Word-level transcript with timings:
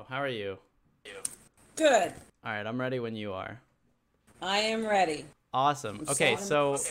go. 0.00 0.06
How 0.14 0.22
are 0.22 0.28
you? 0.28 0.58
Good. 1.76 2.12
All 2.44 2.52
right, 2.52 2.66
I'm 2.66 2.80
ready 2.80 3.00
when 3.00 3.14
you 3.14 3.32
are. 3.32 3.60
I 4.42 4.58
am 4.58 4.86
ready. 4.86 5.24
Awesome. 5.52 6.04
Okay, 6.08 6.36
so- 6.36 6.76
so 6.76 6.90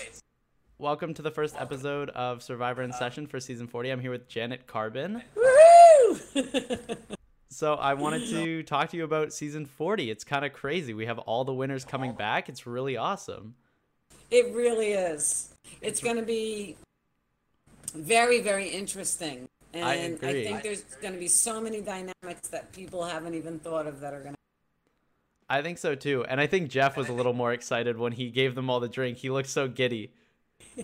welcome 0.77 1.13
to 1.15 1.21
the 1.21 1.31
first 1.31 1.55
episode 1.57 2.09
of 2.11 2.41
Survivor 2.43 2.81
in 2.83 2.93
Session 2.93 3.27
for 3.27 3.39
season 3.39 3.67
40. 3.67 3.89
I'm 3.89 3.99
here 3.99 4.11
with 4.11 4.27
Janet 4.27 4.67
Carbin. 4.67 5.21
Woohoo! 5.35 6.97
So 7.51 7.73
I 7.73 7.95
wanted 7.95 8.27
to 8.29 8.61
talk 8.61 8.89
to 8.91 8.97
you 8.97 9.03
about 9.03 9.33
season 9.33 9.65
40. 9.65 10.11
It's 10.11 10.23
kind 10.23 10.45
of 10.45 10.53
crazy. 10.53 10.93
We 10.93 11.07
have 11.07 11.17
all 11.17 11.43
the 11.43 11.53
winners 11.53 11.83
coming 11.83 12.13
back. 12.13 12.47
It's 12.47 12.67
really 12.67 12.95
awesome. 12.95 13.55
it 14.29 14.53
really 14.53 14.91
is. 14.91 15.49
It's 15.81 15.99
going 15.99 16.15
to 16.17 16.21
be 16.21 16.77
very, 17.93 18.39
very 18.39 18.69
interesting. 18.69 19.49
And 19.73 19.85
I 19.85 19.93
agree. 19.95 20.43
think 20.43 20.63
there's 20.63 20.81
going 21.01 21.13
to 21.13 21.19
be 21.19 21.27
so 21.27 21.61
many 21.61 21.81
dynamics 21.81 22.47
that 22.49 22.71
people 22.73 23.03
haven't 23.03 23.35
even 23.35 23.59
thought 23.59 23.85
of 23.85 23.99
that 23.99 24.13
are 24.13 24.21
going 24.21 24.33
to. 24.33 24.39
I 25.49 25.61
think 25.61 25.77
so 25.77 25.95
too. 25.95 26.25
And 26.27 26.39
I 26.39 26.47
think 26.47 26.69
Jeff 26.69 26.97
was 26.97 27.09
a 27.09 27.13
little 27.13 27.33
more 27.33 27.53
excited 27.53 27.97
when 27.97 28.11
he 28.11 28.29
gave 28.29 28.55
them 28.55 28.69
all 28.69 28.79
the 28.79 28.89
drink. 28.89 29.17
He 29.17 29.29
looked 29.29 29.49
so 29.49 29.67
giddy. 29.67 30.11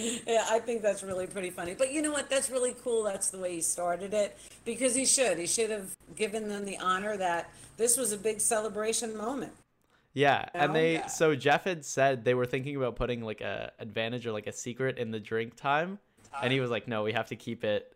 Yeah, 0.00 0.46
I 0.48 0.60
think 0.60 0.80
that's 0.82 1.02
really 1.02 1.26
pretty 1.26 1.50
funny. 1.50 1.74
But 1.74 1.92
you 1.92 2.00
know 2.00 2.12
what? 2.12 2.30
That's 2.30 2.48
really 2.48 2.74
cool. 2.82 3.02
That's 3.02 3.30
the 3.30 3.38
way 3.38 3.56
he 3.56 3.60
started 3.60 4.14
it 4.14 4.38
because 4.64 4.94
he 4.94 5.04
should. 5.04 5.38
He 5.38 5.46
should 5.46 5.70
have 5.70 5.94
given 6.16 6.48
them 6.48 6.64
the 6.64 6.78
honor 6.78 7.16
that 7.18 7.50
this 7.76 7.96
was 7.98 8.12
a 8.12 8.16
big 8.16 8.40
celebration 8.40 9.16
moment. 9.16 9.52
Yeah, 10.14 10.46
and 10.54 10.72
know? 10.72 10.78
they 10.78 10.92
Yeah. 10.94 11.06
so 11.06 11.36
Jeff 11.36 11.64
had 11.64 11.84
said 11.84 12.24
they 12.24 12.34
were 12.34 12.46
thinking 12.46 12.76
about 12.76 12.96
putting 12.96 13.22
like 13.22 13.42
a 13.42 13.72
advantage 13.78 14.26
or 14.26 14.32
like 14.32 14.46
a 14.46 14.52
secret 14.52 14.96
in 14.96 15.10
the 15.10 15.20
drink 15.20 15.54
time, 15.54 15.98
and 16.42 16.52
he 16.52 16.60
was 16.60 16.70
like, 16.70 16.88
"No, 16.88 17.02
we 17.02 17.12
have 17.12 17.26
to 17.26 17.36
keep 17.36 17.64
it, 17.64 17.94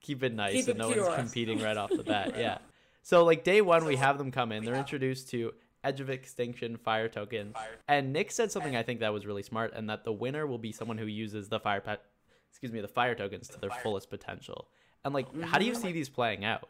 keep 0.00 0.22
it 0.22 0.34
nice, 0.34 0.52
Keep 0.52 0.64
so 0.66 0.70
it 0.72 0.76
no 0.76 0.92
pure." 0.92 1.04
one's 1.06 1.16
competing 1.16 1.60
right 1.60 1.76
off 1.76 1.90
the 1.90 2.02
bat." 2.04 2.34
Yeah. 2.38 2.58
So 3.02 3.24
like 3.24 3.44
day 3.44 3.60
one, 3.60 3.84
we 3.84 3.96
have 3.96 4.18
them 4.18 4.30
come 4.30 4.52
in. 4.52 4.64
They're 4.64 4.74
introduced 4.74 5.30
to 5.30 5.52
Edge 5.82 6.00
of 6.00 6.08
Extinction 6.08 6.76
Fire 6.76 7.08
Token, 7.08 7.54
and 7.86 8.12
Nick 8.12 8.30
said 8.32 8.50
something 8.50 8.74
I 8.74 8.82
think 8.82 9.00
that 9.00 9.12
was 9.12 9.26
really 9.26 9.42
smart, 9.42 9.72
and 9.74 9.90
that 9.90 10.04
the 10.04 10.12
winner 10.12 10.46
will 10.46 10.58
be 10.58 10.72
someone 10.72 10.96
who 10.98 11.06
uses 11.06 11.48
the 11.48 11.60
fire 11.60 11.80
pet, 11.80 12.02
excuse 12.50 12.72
me, 12.72 12.80
the 12.80 12.88
fire 12.88 13.14
tokens 13.14 13.48
to 13.48 13.60
their 13.60 13.70
fullest 13.82 14.08
potential. 14.08 14.68
And 15.04 15.12
like, 15.12 15.26
how 15.42 15.58
do 15.58 15.66
you 15.66 15.74
see 15.74 15.92
these 15.92 16.08
playing 16.08 16.44
out? 16.44 16.68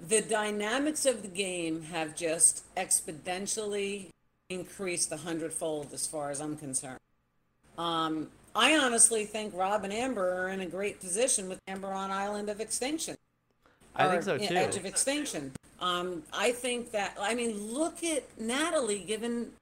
the 0.00 0.20
dynamics 0.20 1.04
of 1.06 1.22
the 1.22 1.28
game 1.28 1.82
have 1.82 2.14
just 2.14 2.62
exponentially 2.76 4.08
increased 4.48 5.10
a 5.12 5.16
hundredfold 5.16 5.92
as 5.92 6.06
far 6.06 6.30
as 6.30 6.40
I'm 6.40 6.56
concerned. 6.56 7.00
Um, 7.76 8.28
I 8.58 8.76
honestly 8.76 9.24
think 9.24 9.54
Rob 9.54 9.84
and 9.84 9.92
Amber 9.92 10.42
are 10.42 10.48
in 10.48 10.60
a 10.60 10.66
great 10.66 10.98
position 10.98 11.48
with 11.48 11.60
Amber 11.68 11.92
on 11.92 12.10
Island 12.10 12.48
of 12.48 12.60
Extinction. 12.60 13.16
I 13.94 14.08
think 14.08 14.24
so 14.24 14.36
too. 14.36 14.52
Edge 14.52 14.76
of 14.76 14.84
Extinction. 14.84 15.52
Um, 15.80 16.24
I 16.32 16.50
think 16.50 16.90
that 16.90 17.16
I 17.20 17.36
mean, 17.36 17.72
look 17.72 18.02
at 18.02 18.24
Natalie 18.36 18.98
given, 18.98 19.52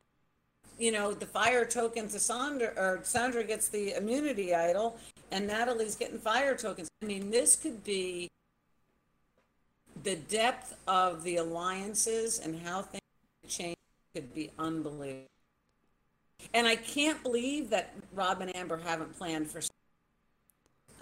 you 0.79 0.93
know, 0.93 1.13
the 1.13 1.27
fire 1.27 1.67
token 1.67 2.09
to 2.09 2.19
Sandra, 2.19 2.69
or 2.69 3.01
Sandra 3.03 3.45
gets 3.45 3.69
the 3.69 3.93
immunity 3.93 4.55
idol, 4.55 4.99
and 5.31 5.47
Natalie's 5.47 5.95
getting 5.95 6.19
fire 6.19 6.57
tokens. 6.57 6.89
I 7.03 7.05
mean, 7.05 7.31
this 7.31 7.55
could 7.55 7.85
be 7.85 8.31
the 10.05 10.17
depth 10.17 10.75
of 10.89 11.23
the 11.23 11.37
alliances 11.37 12.39
and 12.39 12.63
how 12.67 12.81
things 12.81 13.03
change 13.47 13.77
could 14.15 14.35
be 14.35 14.51
unbelievable. 14.59 15.36
And 16.55 16.67
I 16.67 16.77
can't 16.77 17.23
believe 17.23 17.71
that 17.71 17.93
Rob 18.15 18.41
and 18.41 18.55
Amber 18.57 18.79
haven't 18.79 19.17
planned 19.19 19.51
for. 19.51 19.61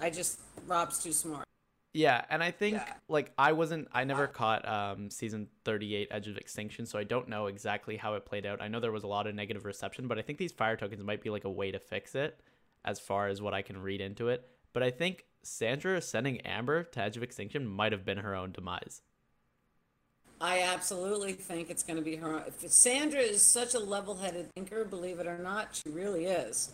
I 0.00 0.11
just 0.11 0.41
Rob's 0.67 1.03
too 1.03 1.12
smart. 1.12 1.47
Yeah, 1.93 2.25
and 2.28 2.43
I 2.43 2.50
think 2.50 2.81
like 3.09 3.31
I 3.39 3.53
wasn't 3.53 3.87
I 3.93 4.03
never 4.03 4.27
caught 4.27 4.69
um 4.69 5.11
season 5.11 5.47
38 5.65 6.09
Edge 6.11 6.27
of 6.27 6.37
Extinction, 6.37 6.87
so 6.87 6.99
I 6.99 7.05
don't 7.05 7.28
know 7.28 7.47
exactly 7.47 7.97
how 7.97 8.15
it 8.15 8.25
played 8.25 8.47
out. 8.47 8.61
I 8.61 8.67
know 8.69 8.81
there 8.81 8.91
was 8.91 9.05
a 9.05 9.09
lot 9.09 9.28
of 9.28 9.34
negative 9.34 9.65
reception, 9.65 10.09
but 10.09 10.19
I 10.19 10.23
think 10.23 10.39
these 10.39 10.50
fire 10.50 10.77
tokens 10.77 11.05
might 11.05 11.23
be 11.23 11.31
like 11.31 11.44
a 11.44 11.50
way 11.50 11.71
to 11.71 11.78
fix 11.78 12.17
it 12.17 12.41
as 12.84 12.99
far 12.99 13.28
as 13.28 13.41
what 13.41 13.55
I 13.55 13.62
can 13.62 13.81
read 13.81 14.00
into 14.00 14.28
it. 14.28 14.49
But 14.73 14.83
I 14.83 14.91
think 14.91 15.25
Sandra 15.44 16.00
sending 16.00 16.41
Amber 16.41 16.83
to 16.83 17.00
Edge 17.00 17.17
of 17.17 17.23
Extinction 17.23 17.65
might 17.65 17.93
have 17.93 18.05
been 18.05 18.19
her 18.19 18.34
own 18.34 18.50
demise. 18.50 19.03
I 20.41 20.62
absolutely 20.62 21.33
think 21.33 21.71
it's 21.71 21.83
going 21.83 21.99
to 21.99 22.03
be 22.05 22.17
her. 22.17 22.45
If 22.47 22.71
Sandra 22.71 23.21
is 23.21 23.45
such 23.45 23.75
a 23.75 23.78
level-headed 23.78 24.53
thinker, 24.55 24.84
believe 24.84 25.21
it 25.21 25.27
or 25.27 25.39
not, 25.39 25.69
she 25.75 25.91
really 25.91 26.27
is. 26.27 26.72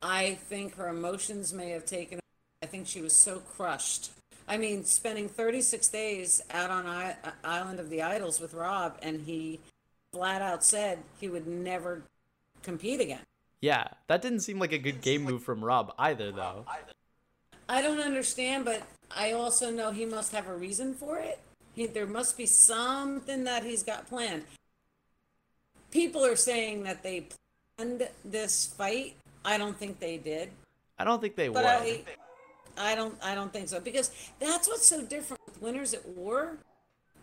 I 0.00 0.34
think 0.34 0.76
her 0.76 0.88
emotions 0.88 1.52
may 1.52 1.70
have 1.70 1.84
taken. 1.84 2.18
I 2.62 2.66
think 2.66 2.86
she 2.86 3.00
was 3.00 3.14
so 3.14 3.38
crushed. 3.38 4.10
I 4.48 4.56
mean, 4.56 4.84
spending 4.84 5.28
36 5.28 5.88
days 5.88 6.42
out 6.50 6.70
on 6.70 6.86
I- 6.86 7.16
Island 7.44 7.78
of 7.78 7.90
the 7.90 8.02
Idols 8.02 8.40
with 8.40 8.54
Rob, 8.54 8.98
and 9.02 9.20
he 9.20 9.60
flat 10.12 10.42
out 10.42 10.64
said 10.64 10.98
he 11.20 11.28
would 11.28 11.46
never 11.46 12.02
compete 12.62 13.00
again. 13.00 13.20
Yeah, 13.60 13.86
that 14.08 14.22
didn't 14.22 14.40
seem 14.40 14.58
like 14.58 14.72
a 14.72 14.78
good 14.78 15.00
game 15.00 15.22
move 15.22 15.44
from 15.44 15.64
Rob 15.64 15.94
either 15.98 16.32
though. 16.32 16.66
I 17.68 17.80
don't 17.80 18.00
understand, 18.00 18.64
but 18.64 18.82
I 19.10 19.32
also 19.32 19.70
know 19.70 19.92
he 19.92 20.04
must 20.04 20.32
have 20.32 20.48
a 20.48 20.54
reason 20.54 20.94
for 20.94 21.18
it. 21.18 21.38
He, 21.74 21.86
there 21.86 22.06
must 22.06 22.36
be 22.36 22.46
something 22.46 23.44
that 23.44 23.64
he's 23.64 23.82
got 23.82 24.08
planned. 24.08 24.44
People 25.90 26.24
are 26.24 26.36
saying 26.36 26.84
that 26.84 27.02
they 27.02 27.28
planned 27.76 28.08
this 28.24 28.66
fight. 28.66 29.14
I 29.44 29.58
don't 29.58 29.76
think 29.76 29.98
they 29.98 30.18
did, 30.18 30.50
I 30.98 31.04
don't 31.04 31.20
think 31.20 31.34
they 31.34 31.48
but 31.48 31.64
would. 31.64 31.66
I, 31.66 32.02
I 32.76 32.94
don't, 32.94 33.16
I 33.22 33.34
don't 33.34 33.52
think 33.52 33.68
so 33.68 33.80
because 33.80 34.12
that's 34.38 34.68
what's 34.68 34.86
so 34.86 35.02
different 35.02 35.42
with 35.46 35.60
Winners 35.60 35.94
at 35.94 36.06
War. 36.08 36.58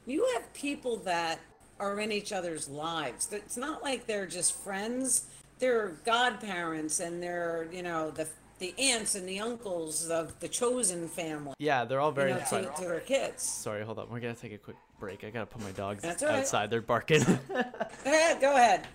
You 0.05 0.27
have 0.33 0.51
people 0.53 0.97
that 0.97 1.39
are 1.79 1.99
in 1.99 2.11
each 2.11 2.33
other's 2.33 2.67
lives. 2.67 3.29
It's 3.31 3.55
not 3.55 3.81
like 3.81 4.05
they're 4.05 4.27
just 4.27 4.57
friends. 4.57 5.27
They're 5.59 5.93
godparents 6.05 6.99
and 6.99 7.23
they're, 7.23 7.67
you 7.71 7.83
know, 7.83 8.11
the 8.11 8.27
the 8.59 8.73
aunts 8.77 9.15
and 9.15 9.27
the 9.27 9.39
uncles 9.39 10.09
of 10.09 10.39
the 10.39 10.47
chosen 10.47 11.07
family. 11.07 11.53
yeah, 11.59 11.85
they're 11.85 11.99
all 11.99 12.11
very 12.11 12.31
you 12.31 12.37
know, 12.37 12.45
to, 12.45 12.71
to 12.77 12.81
their 12.81 12.99
kids. 12.99 13.43
Sorry, 13.43 13.83
hold 13.83 13.99
on. 13.99 14.09
We're 14.09 14.19
going 14.19 14.35
to 14.35 14.41
take 14.41 14.53
a 14.53 14.57
quick 14.57 14.77
break. 14.99 15.23
I 15.23 15.29
got 15.29 15.39
to 15.39 15.45
put 15.45 15.61
my 15.63 15.71
dogs 15.71 16.01
That's 16.03 16.21
all 16.23 16.29
right. 16.29 16.39
outside. 16.39 16.69
They're 16.69 16.81
barking. 16.81 17.23
Go 17.49 17.63
ahead, 18.05 18.41
go 18.41 18.53
ahead. 18.53 18.87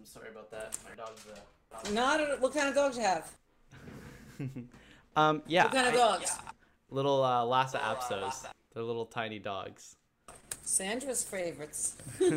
Awesome. 0.00 0.20
Sorry 0.20 0.30
about 0.30 0.50
that. 0.50 0.76
My 0.88 0.96
dog's 0.96 1.26
uh, 1.26 1.92
Not 1.92 2.20
a, 2.20 2.36
what 2.40 2.54
kind 2.54 2.68
of 2.68 2.74
dogs 2.74 2.96
you 2.96 3.02
have? 3.02 3.30
Um, 5.16 5.42
yeah. 5.48 5.64
What 5.64 5.72
kind 5.72 5.88
of 5.88 5.94
I- 5.94 5.96
dogs? 5.96 6.38
Little 6.88 7.24
uh, 7.24 7.44
Lhasa 7.44 7.78
Apsos. 7.78 8.46
They're 8.72 8.82
little 8.82 9.06
tiny 9.06 9.40
dogs. 9.40 9.96
Sandra's 10.62 11.24
favorites. 11.24 11.96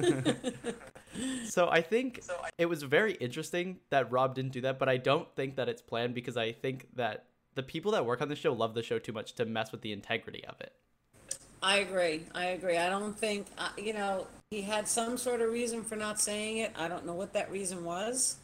So 1.46 1.70
I 1.70 1.82
think 1.82 2.22
it 2.58 2.66
was 2.66 2.82
very 2.82 3.14
interesting 3.14 3.78
that 3.92 4.12
Rob 4.12 4.34
didn't 4.34 4.52
do 4.52 4.62
that, 4.62 4.80
but 4.80 4.90
I 4.90 4.98
don't 4.98 5.28
think 5.36 5.58
that 5.58 5.70
it's 5.70 5.82
planned 5.82 6.16
because 6.16 6.38
I 6.38 6.52
think 6.52 6.88
that 6.96 7.26
the 7.54 7.62
people 7.62 7.92
that 7.92 8.04
work 8.08 8.24
on 8.24 8.30
the 8.30 8.36
show 8.36 8.52
love 8.52 8.74
the 8.74 8.82
show 8.82 8.98
too 8.98 9.12
much 9.12 9.34
to 9.36 9.46
mess 9.46 9.72
with 9.72 9.82
the 9.82 9.92
integrity 9.92 10.44
of 10.46 10.60
it. 10.60 10.74
I 11.62 11.78
agree. 11.78 12.26
I 12.34 12.46
agree. 12.46 12.78
I 12.78 12.90
don't 12.90 13.16
think, 13.16 13.46
uh, 13.60 13.70
you 13.78 13.94
know, 13.94 14.26
he 14.54 14.62
had 14.62 14.88
some 14.88 15.18
sort 15.18 15.42
of 15.42 15.52
reason 15.52 15.84
for 15.84 15.96
not 15.96 16.22
saying 16.22 16.58
it. 16.58 16.72
I 16.78 16.88
don't 16.88 17.08
know 17.08 17.16
what 17.16 17.34
that 17.34 17.50
reason 17.50 17.84
was, 17.84 18.36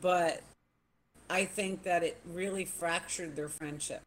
but 0.00 0.42
I 1.28 1.44
think 1.44 1.82
that 1.82 2.02
it 2.02 2.18
really 2.24 2.64
fractured 2.64 3.36
their 3.36 3.50
friendship. 3.50 4.00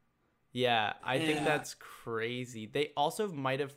Yeah, 0.52 0.94
I 1.04 1.20
think 1.20 1.46
that's 1.46 1.76
crazy. 1.76 2.66
They 2.66 2.92
also 2.98 3.28
might 3.28 3.60
have, 3.60 3.72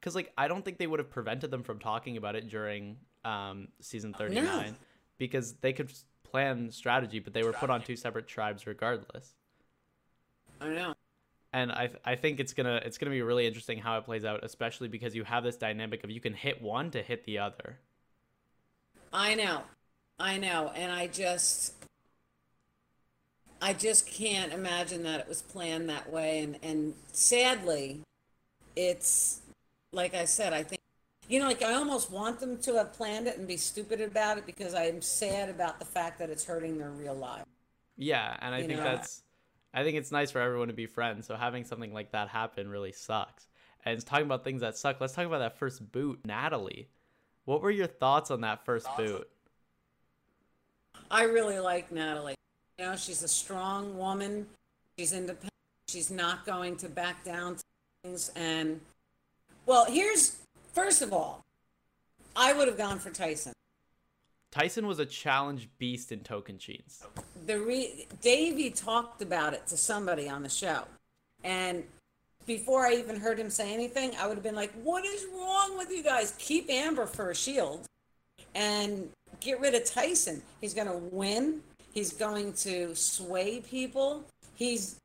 because 0.00 0.16
like 0.16 0.32
I 0.36 0.48
don't 0.48 0.64
think 0.64 0.78
they 0.78 0.88
would 0.88 0.98
have 0.98 1.10
prevented 1.10 1.52
them 1.52 1.62
from 1.62 1.78
talking 1.78 2.16
about 2.16 2.34
it 2.34 2.50
during 2.50 2.96
um, 3.24 3.68
season 3.80 4.12
thirty 4.12 4.40
nine, 4.40 4.74
because 5.16 5.54
they 5.60 5.72
could 5.72 5.92
plan 6.24 6.72
strategy, 6.72 7.20
but 7.20 7.34
they 7.34 7.44
were 7.44 7.52
put 7.52 7.70
on 7.70 7.82
two 7.82 7.94
separate 7.94 8.26
tribes 8.26 8.66
regardless. 8.66 9.34
I 10.60 10.70
know. 10.70 10.94
And 11.52 11.72
I 11.72 11.90
I 12.04 12.14
think 12.16 12.40
it's 12.40 12.52
gonna 12.52 12.80
it's 12.84 12.98
gonna 12.98 13.10
be 13.10 13.22
really 13.22 13.46
interesting 13.46 13.78
how 13.78 13.98
it 13.98 14.04
plays 14.04 14.24
out, 14.24 14.44
especially 14.44 14.88
because 14.88 15.14
you 15.14 15.24
have 15.24 15.44
this 15.44 15.56
dynamic 15.56 16.04
of 16.04 16.10
you 16.10 16.20
can 16.20 16.34
hit 16.34 16.60
one 16.62 16.90
to 16.92 17.02
hit 17.02 17.24
the 17.24 17.38
other. 17.38 17.78
I 19.12 19.34
know. 19.34 19.62
I 20.18 20.38
know. 20.38 20.72
And 20.74 20.92
I 20.92 21.06
just 21.06 21.74
I 23.60 23.72
just 23.72 24.06
can't 24.06 24.52
imagine 24.52 25.02
that 25.04 25.20
it 25.20 25.28
was 25.28 25.42
planned 25.42 25.88
that 25.88 26.10
way 26.10 26.40
and 26.40 26.58
and 26.62 26.94
sadly 27.12 28.02
it's 28.76 29.42
like 29.92 30.14
I 30.14 30.26
said, 30.26 30.52
I 30.52 30.62
think 30.64 30.80
you 31.28 31.40
know, 31.40 31.46
like 31.48 31.62
I 31.62 31.74
almost 31.74 32.10
want 32.10 32.40
them 32.40 32.58
to 32.62 32.74
have 32.76 32.92
planned 32.94 33.26
it 33.28 33.38
and 33.38 33.46
be 33.48 33.56
stupid 33.58 34.00
about 34.00 34.38
it 34.38 34.46
because 34.46 34.74
I'm 34.74 35.02
sad 35.02 35.48
about 35.50 35.78
the 35.78 35.84
fact 35.86 36.18
that 36.20 36.30
it's 36.30 36.44
hurting 36.44 36.78
their 36.78 36.90
real 36.90 37.14
life. 37.14 37.44
Yeah, 37.96 38.36
and 38.40 38.54
I 38.54 38.62
You 38.62 38.68
think 38.68 38.82
know? 38.82 38.82
that's 38.82 39.22
I 39.74 39.84
think 39.84 39.96
it's 39.96 40.10
nice 40.10 40.30
for 40.30 40.40
everyone 40.40 40.68
to 40.68 40.74
be 40.74 40.86
friends. 40.86 41.26
So 41.26 41.36
having 41.36 41.64
something 41.64 41.92
like 41.92 42.12
that 42.12 42.28
happen 42.28 42.68
really 42.68 42.92
sucks. 42.92 43.46
And 43.84 43.94
it's 43.94 44.04
talking 44.04 44.26
about 44.26 44.44
things 44.44 44.62
that 44.62 44.76
suck. 44.76 45.00
Let's 45.00 45.14
talk 45.14 45.26
about 45.26 45.38
that 45.38 45.58
first 45.58 45.92
boot, 45.92 46.20
Natalie. 46.24 46.88
What 47.44 47.62
were 47.62 47.70
your 47.70 47.86
thoughts 47.86 48.30
on 48.30 48.40
that 48.42 48.64
first 48.64 48.86
boot? 48.96 49.28
I 51.10 51.22
really 51.22 51.58
like 51.58 51.90
Natalie. 51.92 52.34
You 52.78 52.86
know, 52.86 52.96
she's 52.96 53.22
a 53.22 53.28
strong 53.28 53.96
woman. 53.96 54.46
She's 54.98 55.12
independent. 55.12 55.52
She's 55.88 56.10
not 56.10 56.44
going 56.44 56.76
to 56.76 56.88
back 56.88 57.24
down 57.24 57.56
to 57.56 57.62
things. 58.02 58.30
And, 58.36 58.80
well, 59.64 59.86
here's, 59.86 60.36
first 60.74 61.00
of 61.00 61.12
all, 61.12 61.44
I 62.36 62.52
would 62.52 62.68
have 62.68 62.76
gone 62.76 62.98
for 62.98 63.10
Tyson. 63.10 63.52
Tyson 64.50 64.86
was 64.86 64.98
a 64.98 65.06
challenge 65.06 65.68
beast 65.78 66.10
in 66.10 66.20
Tocantins. 66.20 67.02
The 67.46 67.60
re- 67.60 68.06
Davey 68.22 68.70
talked 68.70 69.22
about 69.22 69.54
it 69.54 69.66
to 69.68 69.76
somebody 69.76 70.28
on 70.28 70.42
the 70.42 70.48
show. 70.48 70.84
And 71.44 71.84
before 72.46 72.86
I 72.86 72.94
even 72.94 73.20
heard 73.20 73.38
him 73.38 73.50
say 73.50 73.72
anything, 73.74 74.12
I 74.18 74.26
would 74.26 74.36
have 74.36 74.42
been 74.42 74.54
like, 74.54 74.72
what 74.82 75.04
is 75.04 75.26
wrong 75.34 75.76
with 75.76 75.90
you 75.90 76.02
guys? 76.02 76.34
Keep 76.38 76.70
Amber 76.70 77.06
for 77.06 77.30
a 77.30 77.34
shield 77.34 77.86
and 78.54 79.08
get 79.40 79.60
rid 79.60 79.74
of 79.74 79.84
Tyson. 79.84 80.42
He's 80.60 80.74
going 80.74 80.88
to 80.88 80.96
win. 80.96 81.60
He's 81.92 82.12
going 82.12 82.54
to 82.54 82.94
sway 82.94 83.60
people. 83.60 84.24
He's 84.54 84.96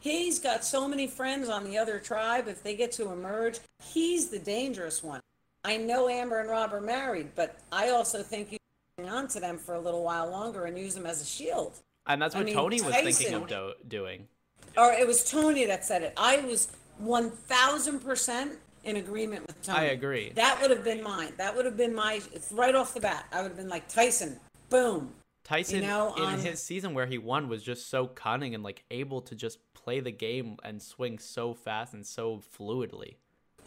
he's 0.00 0.38
got 0.38 0.64
so 0.64 0.86
many 0.86 1.06
friends 1.06 1.48
on 1.48 1.64
the 1.64 1.78
other 1.78 1.98
tribe. 1.98 2.46
If 2.46 2.62
they 2.62 2.76
get 2.76 2.92
to 2.92 3.10
emerge, 3.10 3.60
he's 3.82 4.28
the 4.28 4.38
dangerous 4.38 5.02
one. 5.02 5.20
I 5.64 5.76
know 5.76 6.08
Amber 6.08 6.40
and 6.40 6.50
Rob 6.50 6.74
are 6.74 6.80
married, 6.80 7.30
but 7.34 7.56
I 7.70 7.90
also 7.90 8.22
think 8.22 8.52
you 8.52 8.58
on 8.98 9.28
to 9.28 9.40
them 9.40 9.58
for 9.58 9.74
a 9.74 9.80
little 9.80 10.04
while 10.04 10.30
longer 10.30 10.66
and 10.66 10.78
use 10.78 10.94
them 10.94 11.06
as 11.06 11.22
a 11.22 11.24
shield. 11.24 11.78
And 12.06 12.20
that's 12.20 12.34
I 12.34 12.38
what 12.38 12.46
mean, 12.46 12.54
Tony 12.54 12.80
was 12.80 12.94
thinking 12.94 13.34
of 13.34 13.48
do- 13.48 13.74
doing. 13.86 14.28
Or 14.76 14.92
it 14.92 15.06
was 15.06 15.28
Tony 15.28 15.66
that 15.66 15.84
said 15.84 16.02
it. 16.02 16.12
I 16.16 16.38
was 16.38 16.68
one 16.98 17.30
thousand 17.30 18.00
percent 18.00 18.58
in 18.84 18.96
agreement 18.96 19.46
with 19.46 19.62
Tony. 19.62 19.78
I 19.78 19.84
agree. 19.84 20.32
That 20.34 20.60
would 20.60 20.70
have 20.70 20.84
been 20.84 21.02
mine. 21.02 21.32
That 21.36 21.54
would 21.54 21.64
have 21.64 21.76
been 21.76 21.94
my 21.94 22.20
it's 22.32 22.52
right 22.52 22.74
off 22.74 22.94
the 22.94 23.00
bat. 23.00 23.26
I 23.32 23.42
would 23.42 23.48
have 23.48 23.56
been 23.56 23.68
like 23.68 23.88
Tyson. 23.88 24.38
Boom. 24.68 25.12
Tyson 25.44 25.80
know, 25.80 26.14
in 26.16 26.22
um, 26.22 26.40
his 26.40 26.62
season 26.62 26.94
where 26.94 27.06
he 27.06 27.18
won 27.18 27.48
was 27.48 27.62
just 27.62 27.90
so 27.90 28.06
cunning 28.06 28.54
and 28.54 28.62
like 28.62 28.84
able 28.90 29.20
to 29.22 29.34
just 29.34 29.58
play 29.74 30.00
the 30.00 30.12
game 30.12 30.56
and 30.62 30.80
swing 30.80 31.18
so 31.18 31.52
fast 31.52 31.94
and 31.94 32.06
so 32.06 32.40
fluidly. 32.56 33.16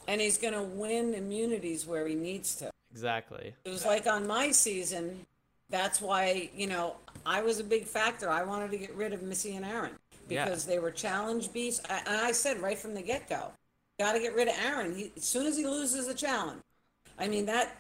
And 0.08 0.22
he's 0.22 0.38
gonna 0.38 0.64
win 0.64 1.14
immunities 1.14 1.86
where 1.86 2.08
he 2.08 2.16
needs 2.16 2.56
to. 2.56 2.72
Exactly. 2.96 3.54
It 3.66 3.70
was 3.70 3.86
like 3.86 4.08
on 4.08 4.26
my 4.26 4.52
season. 4.52 5.26
That's 5.70 6.00
why 6.00 6.50
you 6.56 6.66
know 6.68 6.96
I 7.26 7.42
was 7.42 7.60
a 7.60 7.64
big 7.64 7.84
factor. 7.86 8.30
I 8.30 8.44
wanted 8.44 8.72
to 8.72 8.78
get 8.78 8.96
rid 8.96 9.12
of 9.12 9.22
Missy 9.22 9.54
and 9.58 9.66
Aaron 9.66 9.92
Yeah. 10.30 10.46
because 10.46 10.66
they 10.66 10.80
were 10.80 10.92
challenge 10.92 11.52
beasts. 11.52 11.82
I, 11.90 11.98
and 12.08 12.16
I 12.22 12.32
said 12.32 12.62
right 12.62 12.80
from 12.80 12.94
the 12.94 13.02
get 13.02 13.28
go, 13.28 13.52
got 14.00 14.14
to 14.14 14.20
get 14.20 14.34
rid 14.34 14.48
of 14.48 14.54
Aaron. 14.64 14.96
He, 14.96 15.12
as 15.18 15.26
soon 15.26 15.46
as 15.46 15.58
he 15.58 15.66
loses 15.66 16.08
a 16.08 16.14
challenge, 16.14 16.62
I 17.20 17.28
mean 17.28 17.46
that 17.48 17.76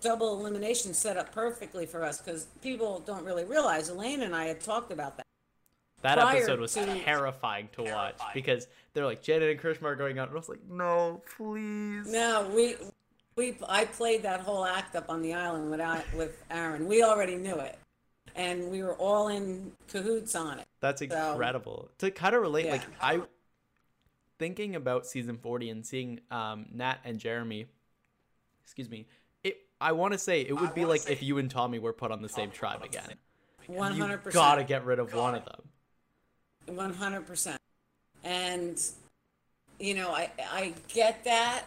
double 0.00 0.38
elimination 0.38 0.94
set 0.94 1.16
up 1.16 1.34
perfectly 1.34 1.84
for 1.84 2.04
us 2.04 2.20
because 2.20 2.46
people 2.62 3.00
don't 3.04 3.24
really 3.24 3.44
realize. 3.44 3.88
Elaine 3.88 4.22
and 4.22 4.36
I 4.36 4.44
had 4.44 4.60
talked 4.60 4.92
about 4.92 5.16
that. 5.16 5.26
That 6.02 6.16
Prior 6.16 6.36
episode 6.36 6.60
was 6.60 6.72
to- 6.74 7.00
terrifying 7.00 7.68
to 7.72 7.82
watch 7.82 8.18
because 8.34 8.68
they're 8.94 9.04
like 9.04 9.20
Janet 9.22 9.50
and 9.50 9.60
Karishma 9.60 9.82
are 9.84 9.96
going 9.96 10.18
out, 10.20 10.28
and 10.28 10.36
I 10.36 10.38
was 10.38 10.48
like, 10.48 10.62
no, 10.70 11.20
please. 11.36 12.06
No, 12.06 12.48
we 12.54 12.76
we 13.40 13.56
I 13.66 13.86
played 13.86 14.22
that 14.24 14.40
whole 14.40 14.64
act 14.66 14.94
up 14.94 15.08
on 15.08 15.22
the 15.22 15.32
island 15.32 15.70
without 15.70 16.04
with 16.14 16.42
Aaron. 16.50 16.86
We 16.86 17.02
already 17.02 17.36
knew 17.36 17.56
it, 17.56 17.78
and 18.36 18.70
we 18.70 18.82
were 18.82 18.94
all 18.94 19.28
in 19.28 19.72
cahoots 19.88 20.34
on 20.34 20.58
it. 20.58 20.66
That's 20.80 21.00
So- 21.00 21.32
incredible. 21.32 21.88
to 21.98 22.10
kind 22.10 22.34
of 22.34 22.42
relate, 22.42 22.70
like 22.70 22.82
I 23.00 23.22
thinking 24.38 24.76
about 24.76 25.06
season 25.06 25.38
forty 25.38 25.70
and 25.70 25.84
seeing 25.86 26.20
um, 26.30 26.66
Nat 26.72 26.98
and 27.04 27.18
Jeremy. 27.18 27.66
Excuse 28.62 28.90
me. 28.90 29.06
It. 29.42 29.56
I 29.80 29.92
want 29.92 30.12
to 30.12 30.18
say 30.18 30.42
it 30.42 30.52
would 30.52 30.74
be 30.74 30.84
like 30.84 31.08
if 31.08 31.22
you 31.22 31.38
and 31.38 31.50
Tommy 31.50 31.78
were 31.78 31.92
put 31.94 32.10
on 32.12 32.20
the 32.22 32.28
same 32.28 32.50
tribe 32.50 32.82
again. 32.82 33.14
One 33.66 33.96
hundred 33.98 34.18
percent. 34.18 34.34
gotta 34.34 34.64
get 34.64 34.84
rid 34.84 34.98
of 34.98 35.14
one 35.14 35.34
of 35.34 35.44
them. 35.46 36.76
One 36.76 36.92
hundred 36.94 37.26
percent. 37.26 37.58
And 38.22 38.80
you 39.78 39.94
know, 39.94 40.10
I 40.10 40.30
I 40.52 40.74
get 40.88 41.24
that, 41.24 41.64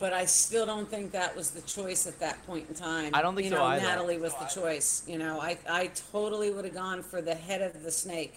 but 0.00 0.12
I 0.14 0.24
still 0.24 0.66
don't 0.66 0.88
think 0.88 1.12
that 1.12 1.36
was 1.36 1.52
the 1.52 1.60
choice 1.60 2.06
at 2.06 2.18
that 2.18 2.44
point 2.46 2.68
in 2.68 2.74
time. 2.74 3.14
I 3.14 3.22
don't 3.22 3.36
think 3.36 3.44
you 3.44 3.50
so 3.50 3.58
know, 3.58 3.64
either. 3.64 3.86
Natalie 3.86 4.18
was 4.18 4.34
the 4.34 4.46
choice. 4.46 5.04
You 5.06 5.18
know, 5.18 5.38
I 5.40 5.58
I 5.68 5.90
totally 6.10 6.50
would 6.50 6.64
have 6.64 6.74
gone 6.74 7.02
for 7.02 7.22
the 7.22 7.34
head 7.34 7.62
of 7.62 7.84
the 7.84 7.92
snake. 7.92 8.36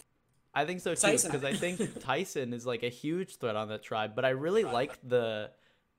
I 0.53 0.65
think 0.65 0.81
so 0.81 0.93
too 0.93 1.17
because 1.23 1.43
I 1.43 1.53
think 1.53 1.99
Tyson 2.01 2.53
is 2.53 2.65
like 2.65 2.83
a 2.83 2.89
huge 2.89 3.37
threat 3.37 3.55
on 3.55 3.69
the 3.69 3.79
tribe. 3.79 4.11
But 4.15 4.25
I 4.25 4.29
really 4.29 4.65
like 4.65 4.99
the 5.01 5.49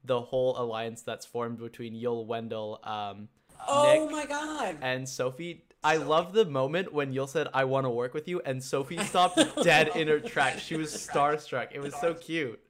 the 0.05 0.21
whole 0.21 0.57
alliance 0.61 1.03
that's 1.03 1.25
formed 1.27 1.59
between 1.59 1.95
Yul 1.95 2.27
Wendell, 2.27 2.79
um, 2.85 3.29
Oh 3.67 4.05
Nick, 4.05 4.13
my 4.13 4.27
God. 4.27 4.77
and 4.83 5.09
Sophie. 5.09 5.65
I 5.83 5.97
love 5.97 6.33
the 6.33 6.47
moment 6.47 6.93
when 6.93 7.13
Yul 7.13 7.29
said, 7.29 7.49
"I 7.53 7.65
want 7.65 7.85
to 7.85 7.91
work 7.91 8.15
with 8.15 8.29
you," 8.29 8.41
and 8.45 8.63
Sophie 8.63 8.99
stopped 8.99 9.39
dead 9.63 9.89
in 9.97 10.09
her 10.09 10.21
tracks. 10.21 10.63
She 10.63 10.77
was 10.77 10.95
starstruck. 10.95 11.69
It 11.73 11.81
was 11.81 11.95
so 11.97 12.15
cute. 12.15 12.61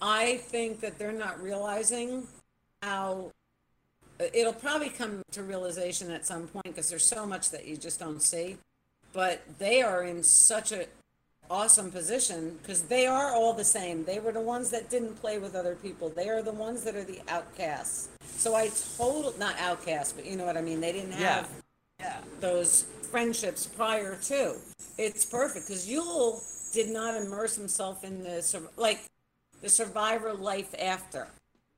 I 0.00 0.36
think 0.38 0.80
that 0.80 0.98
they're 0.98 1.12
not 1.12 1.42
realizing 1.42 2.26
how 2.82 3.30
it'll 4.32 4.52
probably 4.52 4.88
come 4.88 5.22
to 5.32 5.42
realization 5.42 6.10
at 6.10 6.26
some 6.26 6.46
point 6.48 6.64
because 6.64 6.88
there's 6.90 7.04
so 7.04 7.26
much 7.26 7.50
that 7.50 7.66
you 7.66 7.76
just 7.76 7.98
don't 7.98 8.22
see. 8.22 8.56
But 9.12 9.42
they 9.58 9.82
are 9.82 10.02
in 10.04 10.22
such 10.22 10.72
a 10.72 10.86
awesome 11.50 11.90
position 11.90 12.58
because 12.62 12.82
they 12.82 13.06
are 13.06 13.32
all 13.32 13.52
the 13.52 13.64
same. 13.64 14.04
They 14.04 14.18
were 14.20 14.32
the 14.32 14.40
ones 14.40 14.70
that 14.70 14.88
didn't 14.88 15.20
play 15.20 15.38
with 15.38 15.54
other 15.54 15.74
people. 15.74 16.08
They 16.08 16.28
are 16.28 16.40
the 16.42 16.52
ones 16.52 16.82
that 16.84 16.96
are 16.96 17.04
the 17.04 17.20
outcasts. 17.28 18.08
So 18.24 18.54
I 18.54 18.70
total 18.96 19.34
not 19.38 19.58
outcasts, 19.58 20.12
but 20.12 20.24
you 20.24 20.36
know 20.36 20.46
what 20.46 20.56
I 20.56 20.62
mean. 20.62 20.80
They 20.80 20.92
didn't 20.92 21.12
have 21.12 21.48
Yeah. 22.00 22.20
those 22.40 22.86
friendships 23.10 23.66
prior 23.66 24.16
to. 24.16 24.56
It's 24.98 25.24
perfect 25.24 25.68
because 25.68 25.86
Yul 25.86 26.42
did 26.72 26.88
not 26.88 27.14
immerse 27.20 27.54
himself 27.54 28.02
in 28.02 28.22
the 28.22 28.42
like 28.76 29.00
the 29.62 29.68
survivor 29.70 30.34
life 30.34 30.74
after. 30.78 31.28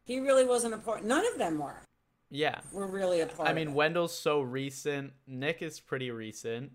He 0.05 0.19
really 0.19 0.45
wasn't 0.45 0.75
a 0.75 0.79
part. 0.79 1.05
None 1.05 1.25
of 1.33 1.39
them 1.39 1.59
were. 1.59 1.77
Yeah. 2.31 2.59
Were 2.73 2.87
really 2.87 3.21
a 3.21 3.27
part. 3.27 3.49
I 3.49 3.53
of 3.53 3.57
mean, 3.57 3.69
it. 3.69 3.75
Wendell's 3.75 4.17
so 4.17 4.41
recent. 4.41 5.13
Nick 5.27 5.63
is 5.63 5.79
pretty 5.79 6.11
recent. 6.11 6.73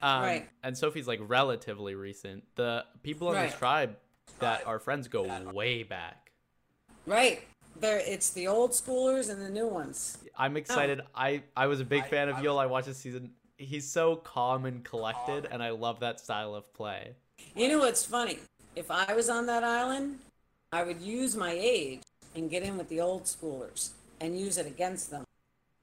Um, 0.00 0.22
Right. 0.22 0.48
And 0.62 0.76
Sophie's 0.76 1.06
like 1.06 1.20
relatively 1.22 1.94
recent. 1.94 2.44
The 2.56 2.84
people 3.02 3.32
in 3.32 3.42
this 3.42 3.54
tribe 3.54 3.96
that 4.38 4.66
are 4.66 4.78
friends 4.78 5.08
go 5.08 5.50
way 5.52 5.82
back. 5.82 6.30
right 7.06 7.42
there. 7.80 7.98
It's 8.04 8.30
the 8.30 8.46
old 8.46 8.70
schoolers 8.70 9.30
and 9.30 9.42
the 9.42 9.50
new 9.50 9.66
ones. 9.66 10.18
I'm 10.38 10.56
excited. 10.56 11.00
I 11.14 11.42
I 11.56 11.66
was 11.66 11.80
a 11.80 11.84
big 11.84 12.06
fan 12.06 12.28
of 12.28 12.36
Yul. 12.36 12.58
I 12.58 12.66
watched 12.66 12.86
this 12.86 12.98
season. 12.98 13.32
He's 13.56 13.88
so 13.88 14.16
calm 14.16 14.64
and 14.64 14.82
collected, 14.84 15.46
and 15.50 15.62
I 15.62 15.70
love 15.70 16.00
that 16.00 16.18
style 16.18 16.54
of 16.54 16.72
play. 16.74 17.12
You 17.54 17.68
know 17.68 17.78
what's 17.78 18.04
funny? 18.04 18.38
If 18.74 18.90
I 18.90 19.14
was 19.14 19.28
on 19.28 19.46
that 19.46 19.62
island, 19.62 20.18
I 20.74 20.82
would 20.82 21.00
use 21.00 21.36
my 21.36 21.52
age 21.52 22.02
and 22.34 22.50
get 22.50 22.64
in 22.64 22.76
with 22.76 22.88
the 22.88 23.00
old 23.00 23.26
schoolers 23.26 23.90
and 24.20 24.36
use 24.36 24.58
it 24.58 24.66
against 24.66 25.08
them. 25.08 25.22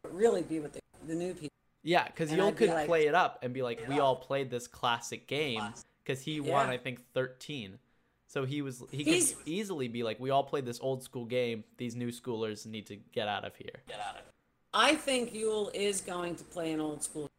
But 0.04 0.14
really 0.14 0.42
be 0.42 0.60
with 0.60 0.74
the, 0.74 0.82
the 1.08 1.16
new 1.16 1.34
people. 1.34 1.56
Yeah, 1.82 2.04
because 2.06 2.30
Yul 2.30 2.54
could 2.54 2.70
like- 2.70 2.88
play 2.88 3.08
it 3.08 3.16
up 3.16 3.40
and 3.42 3.54
be 3.54 3.62
like, 3.62 3.88
"We 3.88 4.00
all 4.00 4.18
played 4.18 4.52
this 4.52 4.68
classic 4.68 5.28
game," 5.28 5.64
because 6.04 6.22
he 6.22 6.42
won, 6.42 6.68
I 6.70 6.78
think, 6.78 7.00
13. 7.14 7.80
So 8.28 8.44
he 8.44 8.62
was 8.62 8.84
he 8.92 9.04
He's- 9.04 9.34
could 9.34 9.48
easily 9.48 9.88
be 9.88 10.04
like, 10.04 10.20
"We 10.20 10.30
all 10.30 10.44
played 10.44 10.66
this 10.66 10.80
old 10.82 11.04
school 11.04 11.26
game. 11.26 11.64
These 11.78 11.96
new 11.96 12.10
schoolers 12.10 12.66
need 12.66 12.88
to 12.88 12.98
get 12.98 13.30
out 13.30 13.46
of 13.46 13.56
here." 13.56 13.82
Get 13.88 14.00
out 14.00 14.16
of 14.16 14.22
here. 14.24 14.34
I 14.74 14.96
think 14.96 15.34
Yul 15.34 15.74
is 15.74 16.02
going 16.02 16.36
to 16.36 16.44
play 16.44 16.74
an 16.74 16.82
old 16.82 17.02
school. 17.02 17.30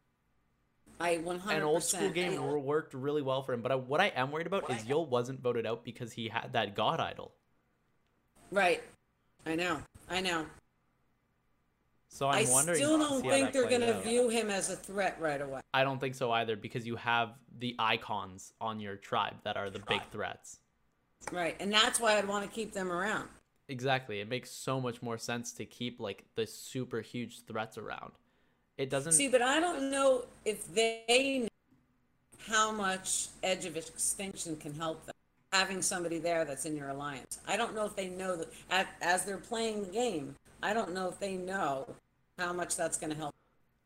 I 0.99 1.17
100%. 1.17 1.57
An 1.57 1.61
old 1.61 1.83
school 1.83 2.09
game 2.09 2.41
worked 2.65 2.95
really 2.95 3.21
well 3.21 3.43
for 3.43 3.53
him. 3.53 3.61
But 3.61 3.71
I, 3.71 3.75
what 3.75 4.01
I 4.01 4.07
am 4.07 4.31
worried 4.31 4.47
about 4.47 4.69
is 4.71 4.83
Yul 4.85 5.07
wasn't 5.07 5.39
voted 5.39 5.67
out 5.67 5.83
because 5.83 6.13
he 6.13 6.29
had 6.29 6.53
that 6.53 6.75
god 6.75 6.99
idol. 6.99 7.31
Right. 8.53 8.83
I 9.47 9.55
know. 9.55 9.79
I 10.09 10.21
know. 10.21 10.45
So 12.07 12.27
I'm 12.27 12.45
I 12.45 12.51
wondering. 12.51 12.77
still 12.77 12.99
don't 12.99 13.23
think 13.23 13.51
they're 13.51 13.67
going 13.67 13.81
to 13.81 13.99
view 14.01 14.29
him 14.29 14.51
as 14.51 14.69
a 14.69 14.75
threat 14.75 15.17
right 15.19 15.41
away. 15.41 15.61
I 15.73 15.83
don't 15.83 15.99
think 15.99 16.13
so 16.13 16.31
either 16.31 16.55
because 16.55 16.85
you 16.85 16.95
have 16.95 17.31
the 17.57 17.75
icons 17.79 18.53
on 18.61 18.79
your 18.79 18.95
tribe 18.95 19.33
that 19.43 19.57
are 19.57 19.71
the 19.71 19.79
big 19.79 20.01
threats. 20.11 20.59
Right. 21.31 21.55
And 21.59 21.73
that's 21.73 21.99
why 21.99 22.17
I'd 22.17 22.27
want 22.27 22.45
to 22.45 22.51
keep 22.51 22.73
them 22.73 22.91
around. 22.91 23.27
Exactly. 23.69 24.19
It 24.19 24.29
makes 24.29 24.51
so 24.51 24.79
much 24.79 25.01
more 25.01 25.17
sense 25.17 25.51
to 25.53 25.65
keep 25.65 25.99
like 25.99 26.23
the 26.35 26.45
super 26.45 27.01
huge 27.01 27.45
threats 27.47 27.79
around. 27.79 28.11
It 28.77 28.91
doesn't 28.91 29.13
See, 29.13 29.29
but 29.29 29.41
I 29.41 29.59
don't 29.59 29.89
know 29.89 30.25
if 30.45 30.71
they 30.71 31.39
know 31.39 31.47
how 32.47 32.71
much 32.71 33.29
Edge 33.41 33.65
of 33.65 33.75
Extinction 33.75 34.55
can 34.57 34.75
help 34.75 35.03
them. 35.07 35.15
Having 35.53 35.83
somebody 35.83 36.19
there 36.19 36.43
that's 36.43 36.65
in 36.65 36.75
your 36.75 36.89
alliance. 36.89 37.39
I 37.47 37.55
don't 37.55 37.73
know 37.73 37.85
if 37.85 37.95
they 37.95 38.09
know 38.09 38.35
that 38.35 38.87
as 39.01 39.23
they're 39.23 39.37
playing 39.37 39.83
the 39.83 39.89
game. 39.89 40.35
I 40.61 40.73
don't 40.73 40.93
know 40.93 41.07
if 41.07 41.19
they 41.19 41.35
know 41.35 41.87
how 42.37 42.51
much 42.51 42.75
that's 42.75 42.97
going 42.97 43.11
to 43.11 43.17
help. 43.17 43.33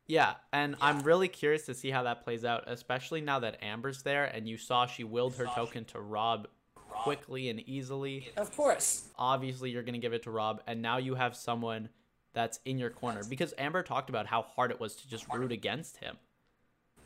Yeah, 0.08 0.36
and 0.54 0.78
I'm 0.80 1.02
really 1.02 1.28
curious 1.28 1.66
to 1.66 1.74
see 1.74 1.92
how 1.92 2.04
that 2.04 2.24
plays 2.24 2.46
out, 2.46 2.64
especially 2.68 3.20
now 3.20 3.40
that 3.40 3.62
Amber's 3.62 4.04
there 4.04 4.24
and 4.26 4.48
you 4.48 4.58
saw 4.58 4.86
she 4.86 5.04
willed 5.04 5.36
her 5.36 5.46
token 5.54 5.84
to 5.86 6.00
Rob 6.00 6.48
quickly 6.74 7.50
and 7.50 7.60
easily. 7.68 8.30
Of 8.38 8.56
course. 8.56 9.10
Obviously, 9.18 9.70
you're 9.70 9.84
going 9.84 9.94
to 9.94 10.00
give 10.00 10.14
it 10.14 10.24
to 10.24 10.32
Rob, 10.32 10.62
and 10.66 10.82
now 10.82 10.98
you 10.98 11.16
have 11.16 11.36
someone 11.36 11.90
that's 12.34 12.60
in 12.64 12.78
your 12.78 12.90
corner 12.90 13.24
because 13.28 13.54
Amber 13.58 13.84
talked 13.84 14.10
about 14.10 14.28
how 14.28 14.44
hard 14.44 14.72
it 14.72 14.80
was 14.80 14.96
to 14.96 15.10
just 15.10 15.28
root 15.34 15.52
against 15.52 15.98
him. 15.98 16.16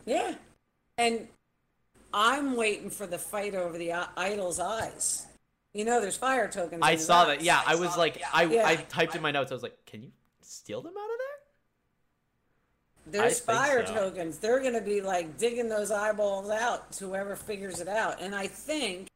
Yeah. 0.06 0.36
And 0.98 1.28
I'm 2.14 2.56
waiting 2.56 2.90
for 2.90 3.08
the 3.08 3.18
fight 3.18 3.56
over 3.56 3.78
the 3.78 3.94
i- 3.94 4.08
idol's 4.18 4.60
eyes. 4.60 5.26
You 5.74 5.86
know, 5.86 6.02
there's 6.02 6.18
fire 6.18 6.50
tokens. 6.50 6.82
I 6.84 6.96
saw 6.98 7.26
that. 7.26 7.42
Yeah, 7.42 7.62
I 7.66 7.76
was 7.76 7.96
like, 7.98 8.22
I, 8.34 8.44
Yeah. 8.44 8.68
I 8.68 8.76
typed 8.76 9.16
in 9.16 9.22
my 9.22 9.32
notes. 9.32 9.52
I 9.52 9.56
was 9.56 9.64
like, 9.64 9.78
can 9.86 10.04
you 10.04 10.12
steal 10.42 10.82
them 10.82 10.94
out 10.98 11.04
of 11.04 11.18
there? 13.14 13.22
There's 13.22 13.40
think 13.40 13.58
fire 13.58 13.86
so. 13.88 13.94
tokens. 13.94 14.38
They're 14.38 14.60
going 14.60 14.74
to 14.74 14.82
be 14.82 15.02
like 15.02 15.38
digging 15.38 15.70
those 15.70 15.90
eyeballs 15.92 16.50
out 16.50 16.92
to 16.94 17.08
whoever 17.08 17.36
figures 17.36 17.80
it 17.80 17.88
out. 17.88 18.22
And 18.22 18.36
I 18.36 18.48
think, 18.48 19.08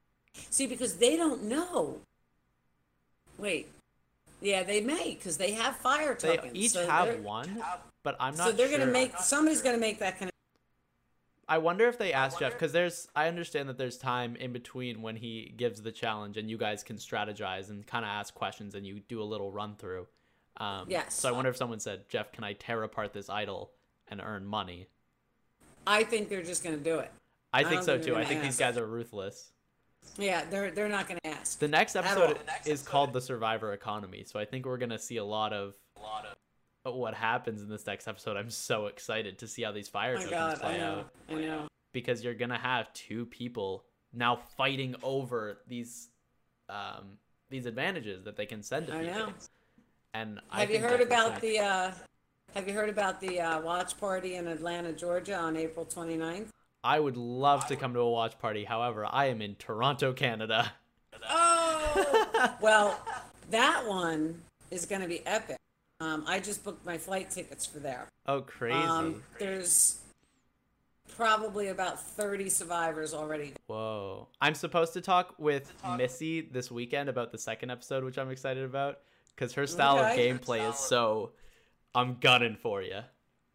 see, 0.50 0.66
because 0.66 0.96
they 0.96 1.18
don't 1.18 1.44
know. 1.44 2.00
Wait. 3.38 3.68
Yeah, 4.42 4.64
they 4.64 4.82
may 4.82 5.16
because 5.16 5.38
they 5.38 5.52
have 5.52 5.75
fire 5.78 6.16
tokens. 6.16 6.54
They 6.54 6.60
each 6.60 6.72
so 6.72 6.88
have 6.88 7.20
one, 7.20 7.62
but 8.04 8.16
I'm 8.20 8.36
not 8.36 8.48
So 8.48 8.52
they're 8.54 8.68
sure. 8.70 8.78
going 8.78 8.88
to 8.88 8.94
make, 8.94 9.18
somebody's 9.18 9.62
going 9.62 9.75
to 9.75 9.82
make 9.82 10.00
that 10.00 10.18
connection. 10.18 10.35
I 11.48 11.60
wonder 11.60 11.88
if 11.88 11.98
they 12.00 12.12
asked 12.12 12.40
Jeff 12.40 12.54
because 12.54 12.72
there's. 12.72 13.08
I 13.16 13.28
understand 13.28 13.70
that 13.70 13.78
there's 13.78 13.98
time 13.98 14.36
in 14.36 14.52
between 14.52 15.02
when 15.02 15.16
he 15.16 15.54
gives 15.56 15.82
the 15.82 15.92
challenge 15.92 16.38
and 16.38 16.50
you 16.50 16.58
guys 16.58 16.84
can 16.84 16.98
strategize 16.98 17.70
and 17.70 17.86
kind 17.86 18.04
of 18.04 18.10
ask 18.10 18.34
questions 18.34 18.74
and 18.74 18.86
you 18.86 19.02
do 19.08 19.22
a 19.22 19.24
little 19.25 19.52
run 19.52 19.75
through. 19.75 20.08
Um, 20.58 20.86
Yes. 20.88 21.14
So 21.14 21.30
I 21.30 21.32
wonder 21.34 21.50
if 21.52 21.58
someone 21.58 21.80
said, 21.80 22.10
Jeff, 22.10 22.32
can 22.32 22.44
I 22.44 22.54
tear 22.54 22.82
apart 22.84 23.14
this 23.14 23.30
idol 23.30 23.72
and 24.08 24.22
earn 24.22 24.46
money? 24.46 24.88
I 25.86 26.04
think 26.04 26.30
they're 26.30 26.42
just 26.42 26.64
going 26.64 26.78
to 26.78 26.84
do 26.84 26.98
it. 27.00 27.12
I 27.54 27.60
I 27.60 27.64
think 27.64 27.75
don't 27.75 27.84
so 27.84 27.94
think 27.94 28.06
too. 28.06 28.12
I 28.14 28.16
gonna 28.16 28.25
think 28.28 28.42
these 28.42 28.58
guys 28.58 28.78
are 28.78 28.88
ruthless. 28.88 29.52
Yeah, 30.18 30.44
they're 30.50 30.72
they're 30.72 30.90
not 30.90 31.08
going 31.08 31.20
to 31.24 31.30
ask. 31.30 31.60
The 31.60 31.68
next 31.68 31.96
At 31.96 32.06
episode 32.06 32.38
all. 32.38 32.72
is 32.72 32.82
called 32.82 33.14
the 33.14 33.22
Survivor 33.22 33.74
Economy, 33.74 34.24
so 34.25 34.40
I 34.40 34.46
think 34.46 34.66
we're 34.66 34.78
gonna 34.78 35.00
see 35.00 35.18
a 35.18 35.24
lot 35.25 35.52
of 35.54 35.74
a 35.98 36.02
lot 36.02 36.25
of 36.25 36.35
what 36.94 37.13
happens 37.13 37.62
in 37.62 37.70
this 37.70 37.86
next 37.86 38.08
episode. 38.08 38.38
I'm 38.38 38.50
so 38.50 38.86
excited 38.88 39.39
to 39.39 39.48
see 39.48 39.63
how 39.63 39.72
these 39.72 39.88
fire 39.88 40.18
Oh 40.20 40.24
tokens 40.24 40.60
play 40.60 40.75
I 40.75 40.77
know, 40.77 41.00
out 41.00 41.12
I 41.30 41.34
know. 41.36 41.68
because 41.94 42.24
you're 42.24 42.34
gonna 42.36 42.60
have 42.60 42.92
two 42.94 43.25
people 43.25 43.84
now 44.13 44.36
fighting 44.58 44.96
over 45.04 45.58
these 45.68 46.10
um, 46.70 47.18
these 47.50 47.65
advantages 47.65 48.24
that 48.25 48.36
they 48.36 48.46
can 48.46 48.62
send 48.63 48.88
to 48.88 48.96
I 48.96 49.00
people. 49.04 49.13
know. 49.20 49.34
And 50.13 50.39
I 50.51 50.62
Have 50.62 50.72
you 50.72 50.80
heard 50.80 51.01
about 51.01 51.42
the 51.42 51.60
uh, 51.60 51.92
Have 52.54 52.68
you 52.68 52.74
heard 52.74 52.89
about 52.89 53.20
the 53.20 53.42
uh, 53.42 53.62
watch 53.62 53.98
party 54.00 54.36
in 54.36 54.48
Atlanta, 54.48 54.94
Georgia, 54.94 55.36
on 55.36 55.58
April 55.58 55.86
29th? 55.86 56.48
I 56.84 57.00
would 57.00 57.18
love 57.18 57.65
to 57.68 57.75
come 57.75 57.94
to 57.96 58.00
a 58.00 58.10
watch 58.10 58.38
party. 58.39 58.63
However, 58.63 59.06
I 59.10 59.25
am 59.25 59.42
in 59.42 59.56
Toronto, 59.56 60.13
Canada. 60.13 60.72
Oh, 61.30 62.56
well, 62.62 63.00
that 63.50 63.86
one 63.88 64.39
is 64.72 64.86
going 64.86 65.01
to 65.01 65.08
be 65.08 65.25
epic. 65.25 65.58
Um, 66.02 66.24
I 66.28 66.40
just 66.40 66.64
booked 66.64 66.86
my 66.86 66.98
flight 66.98 67.30
tickets 67.32 67.66
for 67.66 67.80
there. 67.80 68.08
Oh, 68.28 68.42
crazy! 68.42 68.75
Um, 68.78 69.24
there's 69.40 70.00
probably 71.16 71.70
about 71.70 72.02
30 72.02 72.50
survivors 72.50 73.14
already. 73.14 73.54
Whoa. 73.68 74.28
I'm 74.42 74.56
supposed 74.56 74.94
to 74.94 75.02
talk 75.02 75.36
with 75.38 75.72
Missy 75.98 76.42
this 76.42 76.70
weekend 76.70 77.08
about 77.08 77.32
the 77.32 77.38
second 77.38 77.72
episode, 77.72 78.04
which 78.04 78.18
I'm 78.18 78.30
excited 78.30 78.64
about, 78.64 79.00
because 79.34 79.54
her 79.54 79.66
style 79.68 80.00
Okay. 80.00 80.30
of 80.30 80.42
gameplay 80.42 80.70
is 80.70 80.75
so. 80.78 81.32
I'm 81.94 82.18
gunning 82.20 82.58
for 82.62 82.82
you, 82.82 83.00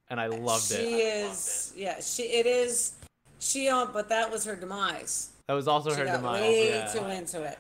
and 0.08 0.18
I 0.18 0.28
loved 0.28 0.70
it. 0.70 0.76
she 0.76 0.94
it. 1.02 1.26
is, 1.30 1.72
yeah, 1.76 2.00
she 2.00 2.22
it 2.22 2.46
is. 2.46 2.92
She 3.38 3.68
on, 3.68 3.92
but 3.92 4.08
that 4.08 4.30
was 4.30 4.44
her 4.46 4.56
demise. 4.56 5.30
That 5.46 5.54
was 5.54 5.68
also 5.68 5.90
She 5.90 5.96
her 5.96 6.04
demise. 6.06 6.40
way 6.40 6.68
yeah. 6.70 6.86
too 6.86 7.04
into 7.04 7.42
it. 7.42 7.58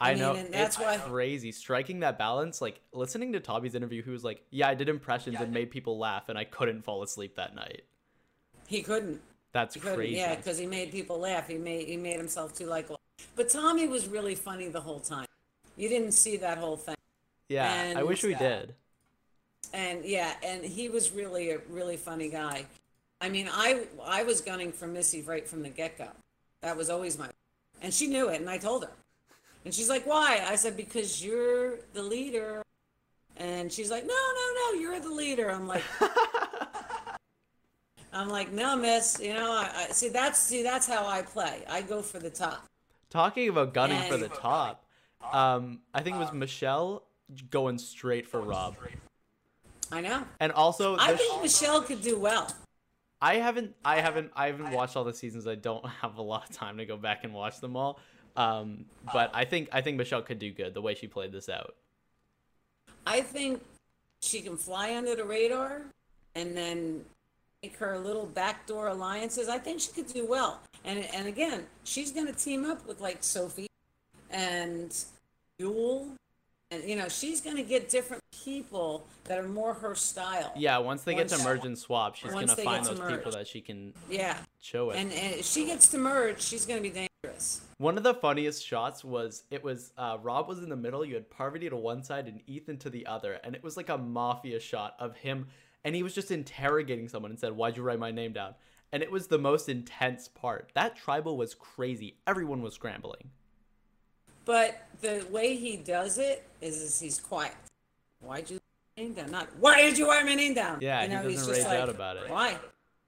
I, 0.00 0.10
I 0.10 0.14
mean, 0.14 0.22
know. 0.22 0.34
and 0.34 0.52
that's 0.54 0.76
it's 0.76 0.84
why- 0.84 0.96
crazy 0.96 1.52
striking 1.52 2.00
that 2.00 2.16
balance. 2.18 2.60
Like 2.62 2.80
listening 2.92 3.32
to 3.34 3.40
Toby's 3.40 3.74
interview, 3.74 4.02
he 4.02 4.10
was 4.10 4.24
like, 4.24 4.42
"Yeah, 4.50 4.68
I 4.68 4.74
did 4.74 4.88
impressions 4.88 5.38
and 5.40 5.52
made 5.52 5.70
people 5.70 5.98
laugh, 5.98 6.28
and 6.28 6.38
I 6.38 6.44
couldn't 6.44 6.82
fall 6.82 7.02
asleep 7.02 7.36
that 7.36 7.54
night." 7.54 7.82
He 8.66 8.82
couldn't. 8.82 9.20
That's 9.52 9.74
He 9.74 9.80
couldn't, 9.80 9.96
crazy. 9.96 10.16
yeah, 10.16 10.36
because 10.36 10.56
he 10.58 10.64
made 10.66 10.90
people 10.92 11.18
laugh. 11.18 11.48
He 11.48 11.58
made 11.58 11.86
he 11.88 11.96
made 11.96 12.16
himself 12.16 12.54
too 12.54 12.66
likable. 12.66 13.00
But 13.36 13.48
Tommy 13.50 13.86
was 13.88 14.06
really 14.08 14.34
funny 14.34 14.68
the 14.68 14.80
whole 14.80 15.00
time. 15.00 15.26
You 15.76 15.88
didn't 15.88 16.12
see 16.12 16.36
that 16.38 16.56
whole 16.58 16.76
thing, 16.76 16.94
Yeah, 17.48 17.94
I 17.96 18.02
wish 18.02 18.22
we 18.22 18.34
did. 18.34 18.74
and 19.72 20.04
yeah, 20.04 20.32
and 20.42 20.64
he 20.64 20.88
was 20.88 21.10
really 21.10 21.50
a 21.50 21.58
really 21.68 21.96
funny 21.96 22.28
guy. 22.28 22.66
I 23.20 23.28
mean, 23.28 23.48
I 23.52 23.84
I 24.02 24.22
was 24.22 24.40
gunning 24.40 24.72
for 24.72 24.86
Missy 24.86 25.22
right 25.22 25.46
from 25.46 25.62
the 25.62 25.68
get 25.68 25.98
go. 25.98 26.08
That 26.62 26.76
was 26.76 26.88
always 26.90 27.18
my, 27.18 27.28
and 27.82 27.92
she 27.92 28.06
knew 28.06 28.28
it, 28.28 28.40
and 28.40 28.48
I 28.48 28.58
told 28.58 28.84
her, 28.84 28.90
and 29.64 29.74
she's 29.74 29.88
like, 29.88 30.06
"Why?" 30.06 30.44
I 30.46 30.56
said, 30.56 30.76
"Because 30.76 31.24
you're 31.24 31.78
the 31.92 32.02
leader," 32.02 32.62
and 33.36 33.72
she's 33.72 33.90
like, 33.90 34.04
"No, 34.06 34.14
no, 34.14 34.54
no, 34.54 34.80
you're 34.80 35.00
the 35.00 35.10
leader." 35.10 35.50
I'm 35.50 35.66
like. 35.66 35.84
I'm 38.12 38.28
like, 38.28 38.50
no, 38.52 38.76
miss. 38.76 39.20
You 39.22 39.34
know, 39.34 39.52
I, 39.52 39.86
I 39.88 39.92
see 39.92 40.08
that's 40.08 40.38
see 40.38 40.62
that's 40.62 40.86
how 40.86 41.06
I 41.06 41.22
play. 41.22 41.62
I 41.68 41.82
go 41.82 42.02
for 42.02 42.18
the 42.18 42.30
top. 42.30 42.64
Talking 43.08 43.48
about 43.48 43.72
gunning 43.72 44.02
for 44.10 44.16
the 44.16 44.28
top, 44.28 44.84
um, 45.32 45.80
I 45.94 46.02
think 46.02 46.16
it 46.16 46.18
was 46.18 46.32
Michelle 46.32 47.04
going 47.50 47.78
straight 47.78 48.26
for 48.26 48.40
Rob, 48.40 48.76
I 49.92 50.00
know. 50.00 50.24
and 50.40 50.52
also 50.52 50.96
I 50.96 51.14
think 51.14 51.38
sh- 51.38 51.42
Michelle 51.42 51.82
could 51.82 52.02
do 52.02 52.18
well. 52.18 52.52
I 53.22 53.36
haven't, 53.36 53.74
I 53.84 54.00
haven't, 54.00 54.32
I 54.34 54.46
haven't 54.46 54.70
watched 54.70 54.96
all 54.96 55.04
the 55.04 55.14
seasons. 55.14 55.46
I 55.46 55.54
don't 55.54 55.86
have 56.02 56.16
a 56.18 56.22
lot 56.22 56.48
of 56.48 56.56
time 56.56 56.78
to 56.78 56.86
go 56.86 56.96
back 56.96 57.24
and 57.24 57.32
watch 57.34 57.60
them 57.60 57.76
all. 57.76 58.00
Um, 58.36 58.84
but 59.12 59.30
I 59.34 59.44
think, 59.44 59.68
I 59.72 59.80
think 59.80 59.96
Michelle 59.96 60.22
could 60.22 60.38
do 60.38 60.50
good 60.52 60.74
the 60.74 60.80
way 60.82 60.94
she 60.94 61.06
played 61.06 61.32
this 61.32 61.48
out. 61.48 61.74
I 63.06 63.20
think 63.22 63.62
she 64.22 64.40
can 64.40 64.56
fly 64.56 64.94
under 64.96 65.16
the 65.16 65.24
radar 65.24 65.82
and 66.34 66.56
then 66.56 67.04
make 67.62 67.76
her 67.76 67.98
little 67.98 68.26
backdoor 68.26 68.88
alliances. 68.88 69.48
I 69.48 69.58
think 69.58 69.80
she 69.80 69.90
could 69.92 70.06
do 70.12 70.26
well. 70.26 70.60
And 70.84 71.06
and 71.14 71.26
again, 71.26 71.66
she's 71.84 72.12
going 72.12 72.26
to 72.26 72.32
team 72.32 72.64
up 72.64 72.86
with 72.86 73.00
like 73.00 73.18
Sophie 73.22 73.66
and 74.30 74.94
Yul. 75.60 76.08
And 76.70 76.84
you 76.84 76.94
know, 76.96 77.08
she's 77.08 77.40
going 77.40 77.56
to 77.56 77.62
get 77.62 77.90
different 77.90 78.22
people 78.44 79.04
that 79.24 79.38
are 79.38 79.48
more 79.48 79.74
her 79.74 79.94
style. 79.94 80.52
Yeah, 80.56 80.78
once 80.78 81.02
they 81.02 81.14
get 81.14 81.28
to 81.28 81.34
Once- 81.34 81.44
merge 81.44 81.64
and 81.64 81.76
swap, 81.76 82.14
she's 82.14 82.30
gonna 82.32 82.46
find 82.56 82.84
those 82.84 82.98
to 82.98 83.06
people 83.08 83.32
that 83.32 83.46
she 83.48 83.60
can 83.60 83.92
Yeah. 84.08 84.36
show 84.60 84.90
it. 84.90 84.96
And, 84.98 85.12
and 85.12 85.34
if 85.36 85.44
she 85.46 85.66
gets 85.66 85.88
to 85.88 85.98
merge, 85.98 86.40
she's 86.40 86.64
going 86.64 86.82
to 86.82 86.88
be 86.88 87.08
One 87.78 87.96
of 87.96 88.02
the 88.02 88.14
funniest 88.14 88.64
shots 88.64 89.04
was 89.04 89.44
it 89.50 89.64
was 89.64 89.92
uh, 89.96 90.18
Rob 90.22 90.48
was 90.48 90.58
in 90.58 90.68
the 90.68 90.76
middle, 90.76 91.04
you 91.04 91.14
had 91.14 91.30
Parvati 91.30 91.70
to 91.70 91.76
one 91.76 92.02
side 92.02 92.28
and 92.28 92.42
Ethan 92.46 92.76
to 92.78 92.90
the 92.90 93.06
other, 93.06 93.40
and 93.44 93.54
it 93.54 93.62
was 93.62 93.76
like 93.76 93.88
a 93.88 93.96
mafia 93.96 94.60
shot 94.60 94.96
of 94.98 95.16
him, 95.16 95.46
and 95.84 95.94
he 95.94 96.02
was 96.02 96.14
just 96.14 96.30
interrogating 96.30 97.08
someone 97.08 97.30
and 97.30 97.40
said, 97.40 97.52
"Why'd 97.52 97.76
you 97.76 97.82
write 97.82 97.98
my 97.98 98.10
name 98.10 98.32
down?" 98.32 98.54
And 98.92 99.02
it 99.02 99.10
was 99.10 99.28
the 99.28 99.38
most 99.38 99.68
intense 99.68 100.28
part. 100.28 100.72
That 100.74 100.96
tribal 100.96 101.36
was 101.36 101.54
crazy. 101.54 102.16
Everyone 102.26 102.60
was 102.60 102.74
scrambling. 102.74 103.30
But 104.44 104.86
the 105.00 105.24
way 105.30 105.56
he 105.56 105.76
does 105.76 106.18
it 106.18 106.46
is, 106.60 106.82
is 106.82 107.00
he's 107.00 107.20
quiet. 107.20 107.54
Why'd 108.20 108.50
you 108.50 108.56
write 108.56 108.62
my 108.96 109.02
name 109.02 109.12
down? 109.14 109.30
Not 109.30 109.48
why 109.58 109.82
did 109.82 109.96
you 109.96 110.08
write 110.08 110.26
my 110.26 110.34
name 110.34 110.54
down? 110.54 110.78
Yeah, 110.80 111.02
you 111.02 111.08
know, 111.08 111.22
he's 111.22 111.40
doesn't 111.40 111.54
just 111.54 111.66
rage 111.66 111.72
like, 111.72 111.80
out 111.80 111.88
about 111.88 112.16
it. 112.16 112.28
Why? 112.28 112.58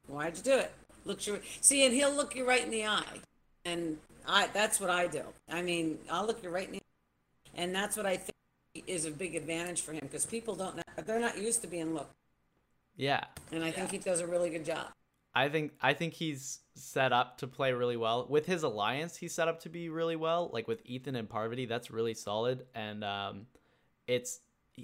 Why'd 0.06 0.36
you 0.36 0.42
do 0.42 0.58
it? 0.58 0.72
Looks 1.04 1.26
you 1.26 1.40
see, 1.60 1.84
and 1.84 1.94
he'll 1.94 2.14
look 2.14 2.36
you 2.36 2.46
right 2.46 2.62
in 2.62 2.70
the 2.70 2.86
eye, 2.86 3.20
and 3.64 3.98
I 4.26 4.48
that's 4.52 4.80
what 4.80 4.90
I 4.90 5.06
do. 5.06 5.22
I 5.48 5.62
mean, 5.62 5.98
I'll 6.10 6.26
look 6.26 6.42
you 6.42 6.50
right 6.50 6.66
in 6.66 6.74
the 6.74 6.80
and 7.54 7.74
that's 7.74 7.96
what 7.96 8.06
I 8.06 8.16
think 8.16 8.32
is 8.86 9.04
a 9.04 9.10
big 9.10 9.34
advantage 9.36 9.82
for 9.82 9.92
him 9.92 10.00
because 10.02 10.24
people 10.24 10.54
don't 10.54 10.76
know, 10.76 10.82
they're 11.04 11.20
not 11.20 11.38
used 11.38 11.60
to 11.62 11.66
being 11.68 11.94
looked, 11.94 12.14
Yeah. 12.96 13.24
and 13.52 13.62
I 13.62 13.70
think 13.70 13.90
he 13.90 13.98
does 13.98 14.20
a 14.20 14.26
really 14.26 14.48
good 14.50 14.64
job. 14.64 14.86
I 15.34 15.48
think 15.48 15.72
I 15.80 15.94
think 15.94 16.14
he's 16.14 16.60
set 16.74 17.12
up 17.12 17.38
to 17.38 17.46
play 17.46 17.72
really 17.72 17.96
well 17.96 18.26
with 18.28 18.46
his 18.46 18.62
alliance. 18.62 19.16
He's 19.16 19.34
set 19.34 19.48
up 19.48 19.60
to 19.60 19.68
be 19.70 19.88
really 19.88 20.16
well, 20.16 20.50
like 20.52 20.68
with 20.68 20.82
Ethan 20.84 21.16
and 21.16 21.28
Parvati. 21.28 21.66
That's 21.66 21.90
really 21.90 22.14
solid, 22.14 22.66
and 22.74 23.02
um, 23.02 23.46
it's 24.06 24.40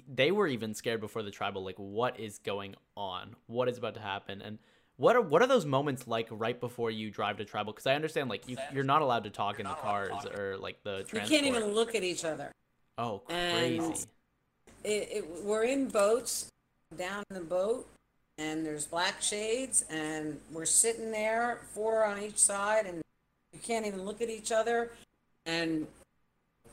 they 0.07 0.31
were 0.31 0.47
even 0.47 0.73
scared 0.73 1.01
before 1.01 1.23
the 1.23 1.31
tribal. 1.31 1.63
Like, 1.63 1.77
what 1.77 2.19
is 2.19 2.39
going 2.39 2.75
on? 2.95 3.35
What 3.47 3.69
is 3.69 3.77
about 3.77 3.95
to 3.95 3.99
happen? 4.01 4.41
And 4.41 4.59
what 4.99 5.15
are 5.15 5.21
what 5.21 5.41
are 5.41 5.47
those 5.47 5.65
moments 5.65 6.07
like 6.07 6.27
right 6.29 6.59
before 6.59 6.91
you 6.91 7.09
drive 7.09 7.37
to 7.37 7.45
tribal? 7.45 7.71
Because 7.71 7.87
I 7.87 7.95
understand 7.95 8.29
like 8.29 8.47
you 8.49 8.57
you're 8.73 8.83
not 8.83 9.01
allowed 9.01 9.23
to 9.23 9.29
talk 9.29 9.59
in 9.59 9.65
the 9.65 9.73
cars 9.73 10.25
or 10.37 10.57
like 10.57 10.83
the 10.83 10.97
You 10.99 11.03
transport. 11.05 11.29
can't 11.29 11.45
even 11.45 11.73
look 11.73 11.95
at 11.95 12.03
each 12.03 12.25
other. 12.25 12.51
oh, 12.97 13.21
and- 13.29 13.79
crazy! 13.79 14.05
it, 14.83 15.09
it, 15.11 15.43
we're 15.43 15.63
in 15.63 15.87
boats 15.87 16.49
down 16.97 17.23
in 17.29 17.35
the 17.35 17.43
boat 17.43 17.87
and 18.37 18.65
there's 18.65 18.85
black 18.85 19.21
shades 19.21 19.83
and 19.89 20.39
we're 20.51 20.65
sitting 20.65 21.11
there 21.11 21.59
four 21.73 22.03
on 22.05 22.21
each 22.21 22.37
side 22.37 22.85
and 22.85 23.01
you 23.53 23.59
can't 23.59 23.85
even 23.85 24.03
look 24.03 24.21
at 24.21 24.29
each 24.29 24.51
other 24.51 24.91
and 25.45 25.85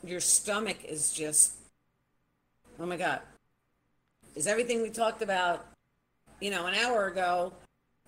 your 0.03 0.19
stomach 0.19 0.77
is 0.85 1.11
just 1.11 1.53
oh 2.79 2.85
my 2.85 2.97
god 2.97 3.19
is 4.35 4.47
everything 4.47 4.81
we 4.81 4.89
talked 4.89 5.21
about 5.21 5.65
you 6.39 6.51
know, 6.51 6.67
an 6.67 6.75
hour 6.75 7.07
ago 7.07 7.51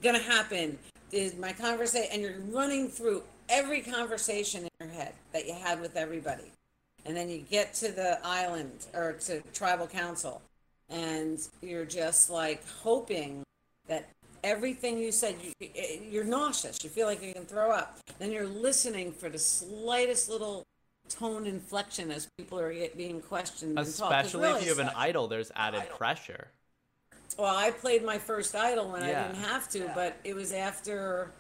gonna 0.01 0.20
happen? 0.20 0.77
Is 1.12 1.36
my 1.36 1.53
conversation, 1.53 2.10
and 2.13 2.22
you're 2.22 2.39
running 2.51 2.88
through 2.89 3.24
every 3.50 3.82
conversation 3.82 4.63
in 4.63 4.70
your 4.88 4.96
head 4.96 5.13
that 5.34 5.48
you 5.48 5.53
had 5.53 5.82
with 5.82 5.96
everybody. 5.96 6.51
And 7.06 7.18
then 7.18 7.29
you 7.29 7.39
get 7.39 7.74
to 7.75 7.91
the 7.91 8.20
island 8.24 8.86
or 8.94 9.13
to 9.25 9.41
tribal 9.53 9.88
council, 9.88 10.41
and 10.89 11.39
you're 11.62 11.86
just 11.86 12.29
like 12.29 12.63
hoping 12.68 13.44
that 13.88 14.08
everything 14.44 14.98
you 15.00 15.12
said, 15.12 15.36
you, 15.41 15.51
eh, 15.75 15.98
you're 16.10 16.24
nauseous. 16.24 16.84
You 16.84 16.89
feel 16.89 17.08
like 17.08 17.24
you 17.24 17.34
can 17.34 17.46
throw 17.46 17.72
up. 17.72 17.98
Then 18.20 18.32
you're 18.32 18.46
listening 18.46 19.12
for 19.12 19.29
the 19.29 19.39
slightest 19.39 20.29
little 20.29 20.63
tone 21.10 21.48
inflection 21.48 22.12
as 22.12 22.27
people 22.38 22.60
are 22.60 22.72
get, 22.72 22.96
being 22.96 23.20
questioned. 23.20 23.77
and 23.79 23.88
talk. 23.88 24.12
'Cause 24.12 24.25
Especially 24.25 24.41
really, 24.41 24.60
if 24.60 24.63
you 24.65 24.70
have 24.75 24.79
an 24.79 24.94
idol, 24.96 25.27
there's 25.27 25.51
added 25.56 25.89
pressure. 25.89 26.50
Well, 27.38 27.55
I 27.55 27.71
played 27.71 28.03
my 28.03 28.17
first 28.17 28.55
idol 28.55 28.89
when 28.91 29.03
Yeah. 29.03 29.24
I 29.25 29.27
didn't 29.27 29.43
have 29.43 29.69
to, 29.69 29.91
but 29.95 30.17
it 30.24 30.36
was 30.36 30.51
after 30.51 31.31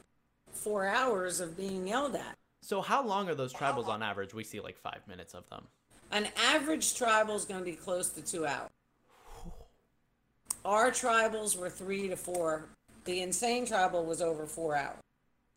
four 0.51 0.87
hours 0.87 1.39
of 1.39 1.57
being 1.57 1.87
yelled 1.87 2.15
at. 2.15 2.37
So 2.61 2.81
how 2.81 3.03
long 3.03 3.29
are 3.29 3.35
those 3.35 3.53
tribals 3.53 3.87
on 3.87 4.03
average? 4.03 4.33
We 4.33 4.43
see 4.43 4.59
like 4.59 4.77
five 4.77 5.07
minutes 5.07 5.33
of 5.33 5.49
them. 5.49 5.67
An 6.11 6.27
average 6.37 6.95
tribal 6.95 7.35
is 7.35 7.45
going 7.45 7.59
to 7.59 7.65
be 7.65 7.75
close 7.75 8.09
to 8.09 8.21
two 8.21 8.45
hours. 8.45 8.69
Our 10.65 10.91
tribals 10.91 11.57
were 11.57 11.69
three 11.69 12.07
to 12.09 12.15
four. 12.15 12.69
The 13.05 13.21
insane 13.21 13.65
tribal 13.65 14.05
was 14.05 14.21
over 14.21 14.45
four 14.45 14.75
hours. 14.75 14.99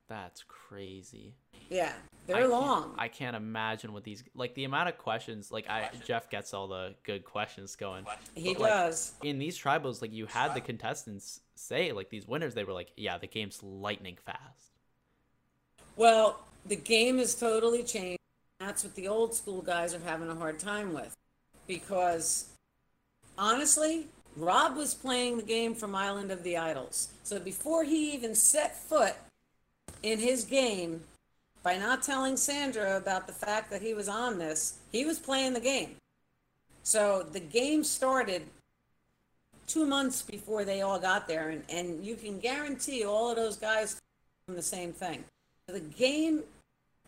That's 0.08 0.42
crazy. 0.46 1.34
Yeah, 1.73 1.93
I 1.93 2.26
they're 2.26 2.37
can't- 2.37 2.50
long. 2.50 2.95
I 2.99 3.09
can't 3.09 3.35
imagine 3.37 3.93
what 3.93 4.05
these 4.05 4.23
like 4.35 4.55
the 4.55 4.64
amount 4.64 4.88
of 4.91 4.99
questions. 4.99 5.50
Like 5.50 5.69
I 5.69 5.91
Jeff 6.05 6.31
gets 6.31 6.52
all 6.55 6.69
the 6.69 6.95
good 7.02 7.25
questions 7.25 7.75
going. 7.76 8.05
he 8.35 8.52
but, 8.55 8.62
like, 8.62 8.71
does. 8.71 9.12
in 9.23 9.38
these 9.38 9.59
tribals, 9.59 10.02
like 10.02 10.12
you 10.12 10.26
had 10.26 10.55
the 10.55 10.61
contestants 10.61 11.41
say, 11.55 11.93
like 11.93 12.11
these 12.11 12.26
winners, 12.26 12.55
they 12.55 12.64
were 12.64 12.73
like, 12.73 12.93
"Yeah, 12.97 13.19
the 13.19 13.26
game's 13.26 13.62
lightning 13.62 14.19
fast." 14.25 14.71
Well, 15.97 16.41
the 16.67 16.76
game 16.76 17.19
has 17.19 17.35
totally 17.35 17.83
changed. 17.83 18.19
That's 18.61 18.85
what 18.85 18.95
the 18.95 19.09
old 19.09 19.35
school 19.35 19.61
guys 19.62 19.95
are 19.95 20.00
having 20.00 20.29
a 20.31 20.35
hard 20.35 20.59
time 20.59 20.93
with. 20.95 21.14
Because 21.67 22.49
honestly, 23.37 24.07
Rob 24.37 24.76
was 24.76 24.95
playing 24.95 25.37
the 25.37 25.43
game 25.43 25.75
from 25.75 25.95
Island 25.95 26.31
of 26.31 26.43
the 26.45 26.57
Idols. 26.57 27.09
So 27.25 27.38
before 27.41 27.85
he 27.85 28.12
even 28.14 28.35
set 28.35 28.76
foot 28.79 29.14
in 30.02 30.19
his 30.19 30.45
game, 30.45 31.02
by 31.62 31.76
not 31.76 32.02
telling 32.02 32.37
Sandra 32.37 32.97
about 32.97 33.26
the 33.26 33.33
fact 33.33 33.71
that 33.71 33.83
he 33.83 33.95
was 33.95 34.09
on 34.09 34.38
this, 34.38 34.78
he 34.90 35.04
was 35.04 35.19
playing 35.19 35.54
the 35.54 35.61
game. 35.61 35.97
So 36.83 37.23
the 37.23 37.40
game 37.40 37.85
started 37.85 38.42
two 39.66 39.87
months 39.87 40.23
before 40.23 40.64
they 40.64 40.83
all 40.83 40.99
got 40.99 41.28
there, 41.28 41.50
and, 41.50 41.62
and 41.69 42.04
you 42.04 42.16
can 42.16 42.38
guarantee 42.38 43.04
all 43.04 43.31
of 43.31 43.37
those 43.37 43.57
guys 43.57 44.00
from 44.47 44.57
the 44.57 44.62
same 44.62 44.92
thing. 44.92 45.25
The 45.69 45.81
game 45.81 46.42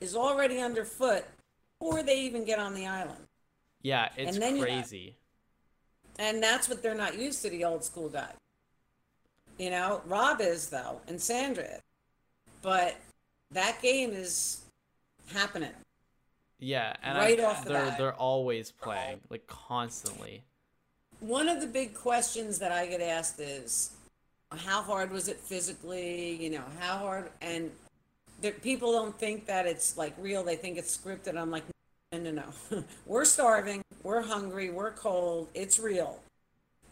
is 0.01 0.15
already 0.15 0.61
underfoot 0.61 1.25
before 1.79 2.03
they 2.03 2.21
even 2.21 2.45
get 2.45 2.59
on 2.59 2.75
the 2.75 2.87
island. 2.87 3.27
Yeah, 3.83 4.09
it's 4.17 4.39
And 4.39 4.61
crazy. 4.61 5.17
And 6.19 6.43
that's 6.43 6.69
what 6.69 6.83
they're 6.83 6.95
not 6.95 7.19
used 7.19 7.43
to, 7.43 7.51
the 7.51 7.65
old 7.65 7.85
school 7.85 8.09
guy. 8.09 8.31
You 9.59 9.71
know, 9.71 10.01
Rob 10.07 10.41
is, 10.41 10.69
though, 10.69 11.01
and 11.09 11.21
Sandra 11.21 11.65
is. 11.65 11.81
But 12.63 12.97
that 13.53 13.81
game 13.83 14.11
is 14.13 14.63
happening. 15.33 15.71
Yeah, 16.59 16.95
and 17.03 17.19
Right 17.19 17.41
I, 17.41 17.45
off 17.45 17.65
the 17.65 17.71
they're 17.71 17.85
bat. 17.87 17.99
they're 17.99 18.15
always 18.15 18.71
playing, 18.71 19.21
like 19.29 19.47
constantly. 19.47 20.45
One 21.21 21.49
of 21.49 21.61
the 21.61 21.67
big 21.67 21.95
questions 21.95 22.59
that 22.59 22.73
I 22.73 22.87
get 22.87 23.01
asked 23.01 23.41
is, 23.41 23.93
how 24.57 24.83
hard 24.83 25.11
was 25.11 25.29
it 25.29 25.39
physically? 25.39 26.37
You 26.37 26.51
know, 26.51 26.65
how 26.79 26.99
hard? 26.99 27.31
And 27.43 27.71
there, 28.41 28.53
people 28.53 28.93
don't 28.93 29.17
think 29.19 29.47
that 29.47 29.67
it's 29.67 29.97
like 29.97 30.15
real. 30.19 30.43
They 30.43 30.57
think 30.57 30.79
it's 30.79 30.97
scripted. 30.97 31.37
I'm 31.37 31.51
like, 31.51 31.65
no, 32.13 32.19
no, 32.19 32.31
no. 32.31 32.85
we're 33.07 33.25
starving. 33.25 33.83
We're 34.03 34.23
hungry. 34.23 34.71
We're 34.71 34.93
cold. 34.93 35.49
It's 35.55 35.79
real. 35.79 36.21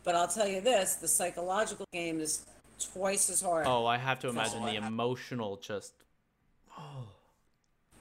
But 0.04 0.16
I'll 0.16 0.28
tell 0.28 0.48
you 0.48 0.60
this: 0.60 0.96
the 0.96 1.08
psychological 1.08 1.86
game 1.92 2.20
is 2.20 2.44
twice 2.92 3.30
as 3.30 3.40
hard. 3.40 3.66
Oh, 3.66 3.86
I 3.86 3.96
have 3.98 4.18
to 4.20 4.28
imagine 4.28 4.64
the 4.64 4.74
emotional 4.76 5.56
just. 5.56 5.92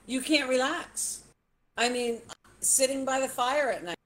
You 0.06 0.20
can't 0.20 0.48
relax. 0.48 1.22
I 1.76 1.88
mean, 1.88 2.18
sitting 2.60 3.04
by 3.04 3.20
the 3.20 3.28
fire 3.28 3.70
at 3.70 3.84
night, 3.84 3.96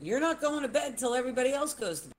you're 0.00 0.20
not 0.20 0.40
going 0.40 0.62
to 0.62 0.68
bed 0.68 0.98
till 0.98 1.14
everybody 1.14 1.52
else 1.52 1.74
goes 1.74 2.00
to 2.00 2.08
bed. 2.08 2.14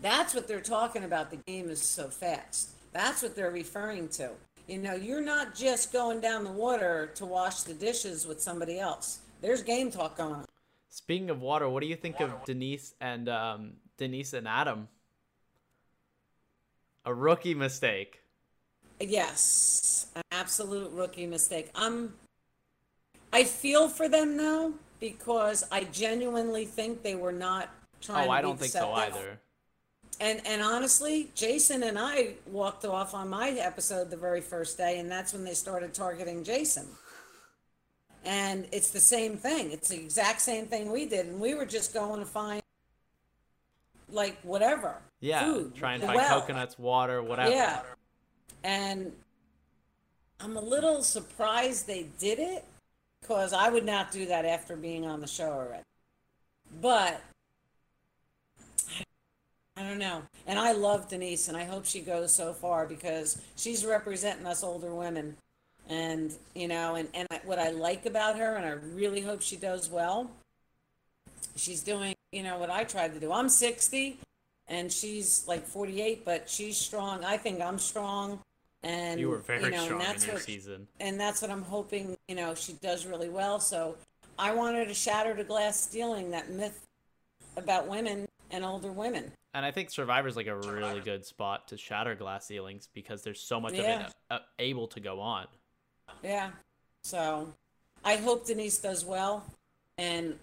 That's 0.00 0.34
what 0.34 0.46
they're 0.46 0.60
talking 0.60 1.04
about. 1.04 1.30
The 1.30 1.36
game 1.36 1.68
is 1.68 1.82
so 1.82 2.08
fast. 2.08 2.70
That's 2.92 3.22
what 3.22 3.34
they're 3.34 3.50
referring 3.50 4.08
to. 4.10 4.30
You 4.66 4.78
know, 4.78 4.94
you're 4.94 5.22
not 5.22 5.54
just 5.54 5.92
going 5.92 6.20
down 6.20 6.44
the 6.44 6.52
water 6.52 7.10
to 7.14 7.24
wash 7.24 7.62
the 7.62 7.74
dishes 7.74 8.26
with 8.26 8.40
somebody 8.40 8.78
else. 8.78 9.20
There's 9.40 9.62
game 9.62 9.90
talk 9.90 10.16
going 10.16 10.34
on. 10.34 10.44
Speaking 10.90 11.30
of 11.30 11.40
water, 11.40 11.68
what 11.68 11.80
do 11.80 11.86
you 11.86 11.96
think 11.96 12.20
of 12.20 12.44
Denise 12.44 12.94
and 13.00 13.28
um, 13.28 13.72
Denise 13.96 14.32
and 14.32 14.46
Adam? 14.46 14.88
A 17.04 17.14
rookie 17.14 17.54
mistake. 17.54 18.20
Yes, 19.00 20.06
an 20.16 20.22
absolute 20.32 20.90
rookie 20.92 21.26
mistake. 21.26 21.70
I'm 21.74 22.12
I 23.32 23.44
feel 23.44 23.88
for 23.88 24.08
them 24.08 24.36
now 24.36 24.72
because 25.00 25.64
I 25.70 25.84
genuinely 25.84 26.64
think 26.64 27.02
they 27.02 27.14
were 27.14 27.32
not 27.32 27.68
trying 28.00 28.24
to 28.24 28.28
Oh, 28.28 28.32
I 28.32 28.40
don't 28.40 28.58
think 28.58 28.72
so 28.72 28.92
either. 28.92 29.38
And 30.20 30.40
and 30.46 30.62
honestly, 30.62 31.30
Jason 31.34 31.84
and 31.84 31.98
I 31.98 32.34
walked 32.46 32.84
off 32.84 33.14
on 33.14 33.28
my 33.28 33.50
episode 33.50 34.10
the 34.10 34.16
very 34.16 34.40
first 34.40 34.76
day, 34.76 34.98
and 34.98 35.10
that's 35.10 35.32
when 35.32 35.44
they 35.44 35.54
started 35.54 35.94
targeting 35.94 36.42
Jason. 36.42 36.86
And 38.24 38.66
it's 38.72 38.90
the 38.90 39.00
same 39.00 39.36
thing. 39.36 39.70
It's 39.70 39.88
the 39.88 39.96
exact 39.96 40.40
same 40.40 40.66
thing 40.66 40.90
we 40.90 41.06
did, 41.06 41.26
and 41.26 41.40
we 41.40 41.54
were 41.54 41.66
just 41.66 41.94
going 41.94 42.18
to 42.18 42.26
find 42.26 42.62
like 44.10 44.36
whatever. 44.42 44.96
Yeah, 45.20 45.44
food, 45.44 45.76
try 45.76 45.94
and 45.94 46.02
find 46.02 46.16
well. 46.16 46.40
coconuts, 46.40 46.78
water, 46.78 47.22
whatever. 47.22 47.50
Yeah. 47.50 47.82
And 48.64 49.12
I'm 50.40 50.56
a 50.56 50.60
little 50.60 51.02
surprised 51.02 51.86
they 51.86 52.06
did 52.18 52.40
it 52.40 52.64
because 53.20 53.52
I 53.52 53.68
would 53.68 53.84
not 53.84 54.12
do 54.12 54.26
that 54.26 54.44
after 54.44 54.76
being 54.76 55.06
on 55.06 55.20
the 55.20 55.26
show 55.26 55.50
already. 55.50 55.82
But 56.80 57.22
I 59.76 59.82
don't 59.82 59.98
know. 59.98 60.22
And 60.46 60.58
I 60.58 60.72
love 60.72 61.08
Denise 61.08 61.48
and 61.48 61.56
I 61.56 61.64
hope 61.64 61.86
she 61.86 62.00
goes 62.00 62.34
so 62.34 62.52
far 62.52 62.86
because 62.86 63.40
she's 63.56 63.84
representing 63.84 64.46
us 64.46 64.64
older 64.64 64.94
women. 64.94 65.36
And, 65.88 66.32
you 66.54 66.68
know, 66.68 66.96
and, 66.96 67.08
and 67.14 67.28
what 67.44 67.58
I 67.58 67.70
like 67.70 68.04
about 68.04 68.38
her, 68.38 68.56
and 68.56 68.66
I 68.66 68.72
really 68.94 69.22
hope 69.22 69.40
she 69.40 69.56
does 69.56 69.88
well, 69.88 70.30
she's 71.56 71.82
doing, 71.82 72.14
you 72.32 72.42
know, 72.42 72.58
what 72.58 72.70
I 72.70 72.84
tried 72.84 73.14
to 73.14 73.20
do. 73.20 73.32
I'm 73.32 73.48
60 73.48 74.18
and 74.68 74.92
she's 74.92 75.46
like 75.46 75.66
48, 75.66 76.24
but 76.24 76.50
she's 76.50 76.76
strong. 76.76 77.24
I 77.24 77.36
think 77.36 77.60
I'm 77.60 77.78
strong. 77.78 78.40
And 78.82 79.18
You 79.18 79.28
were 79.28 79.38
very 79.38 79.64
you 79.64 79.70
know, 79.72 79.84
strong 79.84 80.00
in 80.00 80.06
that's 80.06 80.24
your 80.26 80.34
what, 80.36 80.42
season. 80.44 80.86
and 81.00 81.18
that's 81.18 81.42
what 81.42 81.50
I'm 81.50 81.62
hoping. 81.62 82.16
You 82.28 82.36
know, 82.36 82.54
she 82.54 82.74
does 82.74 83.06
really 83.06 83.28
well. 83.28 83.58
So 83.58 83.96
I 84.38 84.52
wanted 84.54 84.86
to 84.86 84.94
shatter 84.94 85.34
the 85.34 85.44
glass 85.44 85.88
ceiling, 85.88 86.30
that 86.30 86.50
myth 86.50 86.86
about 87.56 87.88
women 87.88 88.28
and 88.50 88.64
older 88.64 88.92
women. 88.92 89.32
And 89.54 89.64
I 89.66 89.72
think 89.72 89.90
Survivor's 89.90 90.36
like 90.36 90.46
a 90.46 90.54
really 90.54 91.00
good 91.00 91.24
spot 91.24 91.66
to 91.68 91.76
shatter 91.76 92.14
glass 92.14 92.46
ceilings 92.46 92.88
because 92.94 93.22
there's 93.22 93.40
so 93.40 93.60
much 93.60 93.72
Yeah. 93.74 94.00
of 94.06 94.06
it 94.06 94.12
uh, 94.30 94.38
able 94.60 94.86
to 94.88 95.00
go 95.00 95.20
on. 95.20 95.46
Yeah. 96.22 96.50
So 97.02 97.52
I 98.04 98.16
hope 98.16 98.46
Denise 98.46 98.78
does 98.78 99.04
well. 99.04 99.44
And 99.96 100.38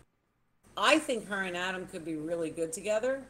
I 0.75 0.99
think 0.99 1.29
her 1.29 1.41
and 1.43 1.55
Adam 1.55 1.87
could 1.87 2.03
be 2.03 2.15
really 2.15 2.49
good 2.49 2.73
together. 2.73 3.23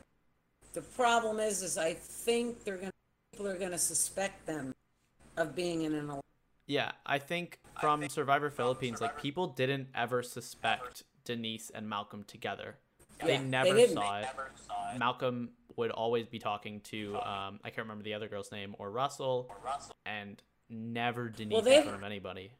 The 0.73 0.81
problem 0.81 1.39
is, 1.39 1.61
is 1.61 1.77
I 1.77 1.93
think 1.93 2.63
they're 2.63 2.77
going 2.77 2.87
to, 2.87 2.93
people 3.33 3.47
are 3.47 3.57
going 3.57 3.71
to 3.71 3.77
suspect 3.77 4.45
them 4.47 4.73
of 5.37 5.55
being 5.55 5.83
in 5.83 5.93
an, 5.95 6.11
Yeah, 6.67 6.91
I 7.05 7.19
think 7.19 7.59
from 7.81 8.07
Survivor 8.09 8.49
Philippines, 8.49 9.01
like 9.01 9.21
people 9.21 9.47
didn't 9.47 9.87
ever 9.95 10.23
suspect 10.23 11.03
Denise 11.25 11.69
and 11.73 11.87
Malcolm 11.89 12.23
together. 12.25 12.75
They 13.23 13.33
Yeah, 13.33 13.37
they 13.39 13.43
never 13.45 13.73
didn't. 13.75 13.95
saw 13.95 14.19
it. 14.19 14.27
Malcolm 14.97 15.49
would 15.77 15.91
always 15.91 16.25
be 16.27 16.39
talking 16.39 16.79
to 16.81 17.15
um, 17.17 17.59
I 17.63 17.69
can't 17.69 17.79
remember 17.87 18.03
the 18.03 18.13
other 18.13 18.27
girl's 18.27 18.51
name 18.51 18.75
or 18.79 18.89
Russell, 18.89 19.49
and 20.05 20.41
never 20.69 21.29
Denise 21.29 21.63
they- 21.63 21.77
in 21.77 21.83
front 21.83 21.97
of 21.97 22.03
anybody. 22.03 22.51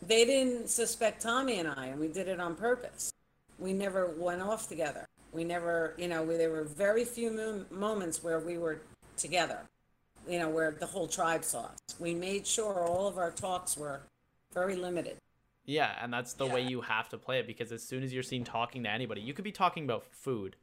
they 0.00 0.24
didn't 0.24 0.68
suspect 0.68 1.22
Tommy 1.22 1.58
and 1.60 1.68
I, 1.68 1.86
and 1.86 2.00
we 2.00 2.08
did 2.08 2.26
it 2.28 2.40
on 2.40 2.56
purpose. 2.56 3.12
We 3.58 3.72
never 3.72 4.06
went 4.08 4.42
off 4.42 4.68
together. 4.68 5.06
We 5.32 5.44
never, 5.44 5.94
you 5.96 6.08
know, 6.08 6.22
we, 6.24 6.36
there 6.36 6.50
were 6.50 6.64
very 6.64 7.04
few 7.04 7.30
mo- 7.30 7.64
moments 7.70 8.22
where 8.22 8.40
we 8.40 8.58
were 8.58 8.80
together, 9.16 9.60
you 10.28 10.38
know, 10.38 10.48
where 10.48 10.70
the 10.72 10.86
whole 10.86 11.06
tribe 11.06 11.44
saw 11.44 11.64
us. 11.64 11.78
We 11.98 12.14
made 12.14 12.46
sure 12.46 12.86
all 12.86 13.06
of 13.06 13.18
our 13.18 13.30
talks 13.30 13.76
were 13.76 14.02
very 14.52 14.76
limited. 14.76 15.16
Yeah, 15.64 15.92
and 16.02 16.12
that's 16.12 16.32
the 16.34 16.46
way 16.46 16.62
you 16.62 16.80
have 16.80 17.08
to 17.10 17.18
play 17.18 17.38
it 17.38 17.46
because 17.46 17.70
as 17.70 17.82
soon 17.82 18.02
as 18.02 18.12
you're 18.12 18.24
seen 18.24 18.42
talking 18.44 18.82
to 18.82 18.90
anybody, 18.90 19.20
you 19.20 19.32
could 19.32 19.44
be 19.44 19.52
talking 19.52 19.84
about 19.84 20.04
food, 20.10 20.56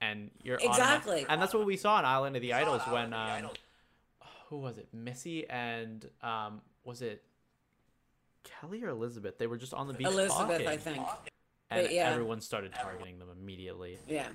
and 0.00 0.30
you're 0.42 0.58
Exactly. 0.62 1.26
and 1.28 1.42
that's 1.42 1.52
what 1.52 1.66
we 1.66 1.76
saw 1.76 1.94
on 1.96 2.04
Island 2.04 2.36
of 2.36 2.42
the 2.42 2.52
Idols 2.52 2.82
when 2.88 3.12
um, 3.12 3.50
who 4.48 4.58
was 4.58 4.78
it? 4.78 4.88
Missy 4.92 5.48
and 5.48 6.08
um, 6.22 6.60
was 6.84 7.02
it 7.02 7.22
Kelly 8.44 8.82
or 8.84 8.90
Elizabeth? 8.90 9.38
They 9.38 9.46
were 9.46 9.58
just 9.58 9.74
on 9.74 9.88
the 9.88 9.92
beach 9.92 10.06
Elizabeth, 10.06 10.32
talking, 10.62 10.68
I 10.68 10.76
think. 10.76 10.98
and 11.70 11.82
But 11.82 11.92
yeah. 11.92 12.08
everyone 12.10 12.40
started 12.40 12.72
targeting 12.72 13.18
them 13.18 13.28
immediately. 13.36 13.98
Yeah. 14.08 14.28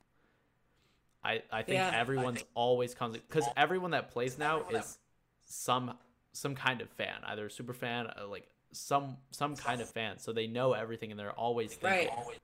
I, 1.24 1.42
I 1.52 1.64
think 1.64 1.80
Yeah. 1.80 1.92
everyone's 1.94 2.44
always 2.54 2.94
comes 2.94 3.18
because 3.18 3.48
everyone 3.56 3.92
that 3.92 4.12
plays 4.12 4.38
now 4.38 4.66
is 4.70 4.98
some 5.46 5.98
some 6.34 6.56
kind 6.56 6.82
of 6.82 6.90
fan, 6.90 7.16
either 7.26 7.46
a 7.46 7.52
super 7.52 7.74
fan, 7.74 8.08
uh, 8.08 8.28
like 8.28 8.48
some 8.72 9.18
some 9.32 9.56
kind 9.56 9.82
of 9.82 9.90
fan. 9.90 10.20
So 10.20 10.34
they 10.34 10.48
know 10.48 10.74
everything 10.74 11.12
and 11.12 11.20
they're 11.20 11.32
always 11.32 11.76
thinking. 11.76 12.08
Right. 12.08 12.40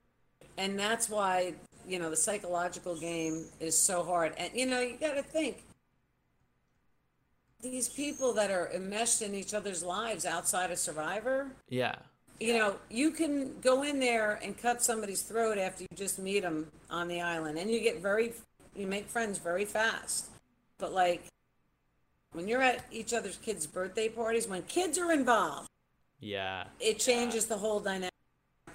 And 0.57 0.77
that's 0.79 1.09
why, 1.09 1.55
you 1.87 1.99
know, 1.99 2.09
the 2.09 2.17
psychological 2.17 2.95
game 2.95 3.45
is 3.59 3.77
so 3.77 4.03
hard. 4.03 4.33
And, 4.37 4.51
you 4.53 4.65
know, 4.65 4.79
you 4.81 4.97
got 4.97 5.15
to 5.15 5.23
think 5.23 5.63
these 7.61 7.89
people 7.89 8.33
that 8.33 8.51
are 8.51 8.71
enmeshed 8.73 9.21
in 9.21 9.35
each 9.35 9.53
other's 9.53 9.83
lives 9.83 10.25
outside 10.25 10.71
of 10.71 10.79
Survivor, 10.79 11.51
Yeah, 11.69 11.95
you 12.39 12.53
know, 12.57 12.77
you 12.89 13.11
can 13.11 13.59
go 13.61 13.83
in 13.83 13.99
there 13.99 14.39
and 14.43 14.57
cut 14.57 14.81
somebody's 14.83 15.21
throat 15.23 15.57
after 15.57 15.83
you 15.83 15.89
just 15.95 16.19
meet 16.19 16.41
them 16.41 16.71
on 16.89 17.07
the 17.07 17.21
island. 17.21 17.57
And 17.57 17.69
you 17.69 17.81
get 17.81 18.01
very, 18.01 18.33
you 18.75 18.87
make 18.87 19.07
friends 19.07 19.37
very 19.37 19.65
fast. 19.65 20.27
But, 20.77 20.93
like, 20.93 21.23
when 22.31 22.47
you're 22.47 22.61
at 22.61 22.85
each 22.91 23.13
other's 23.13 23.37
kids' 23.37 23.67
birthday 23.67 24.09
parties, 24.09 24.47
when 24.47 24.63
kids 24.63 24.97
are 24.97 25.11
involved, 25.11 25.67
yeah. 26.19 26.65
it 26.79 26.99
changes 26.99 27.45
the 27.45 27.57
whole 27.57 27.79
dynamic. 27.79 28.13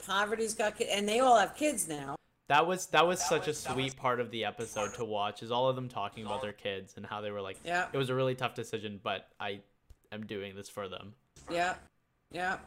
Parvati's 0.07 0.55
got 0.55 0.77
kids, 0.77 0.91
and 0.93 1.09
they 1.09 1.21
all 1.21 1.39
have 1.39 1.57
kids 1.57 1.89
now. 1.89 2.17
That 2.49 2.67
was 2.67 2.87
that 2.87 3.07
was 3.07 3.23
such 3.23 3.49
a 3.49 3.55
sweet 3.55 3.97
part 3.97 4.21
of 4.21 4.31
the 4.31 4.45
episode 4.45 4.93
to 4.95 5.05
watch. 5.05 5.43
Is 5.43 5.51
all 5.51 5.69
of 5.69 5.77
them 5.77 5.89
talking 5.89 6.27
about 6.27 6.43
their 6.43 6.53
kids 6.53 6.95
and 6.99 7.07
how 7.07 7.23
they 7.23 7.31
were 7.31 7.41
like, 7.41 7.57
Yeah. 7.65 7.87
it 7.91 7.97
was 7.97 8.11
a 8.11 8.15
really 8.15 8.35
tough 8.35 8.55
decision, 8.55 9.01
but 9.03 9.29
I 9.41 9.61
am 10.13 10.27
doing 10.27 10.55
this 10.55 10.69
for 10.69 10.87
them. 10.87 11.15
Yeah, 11.51 11.75
yeah. 12.31 12.59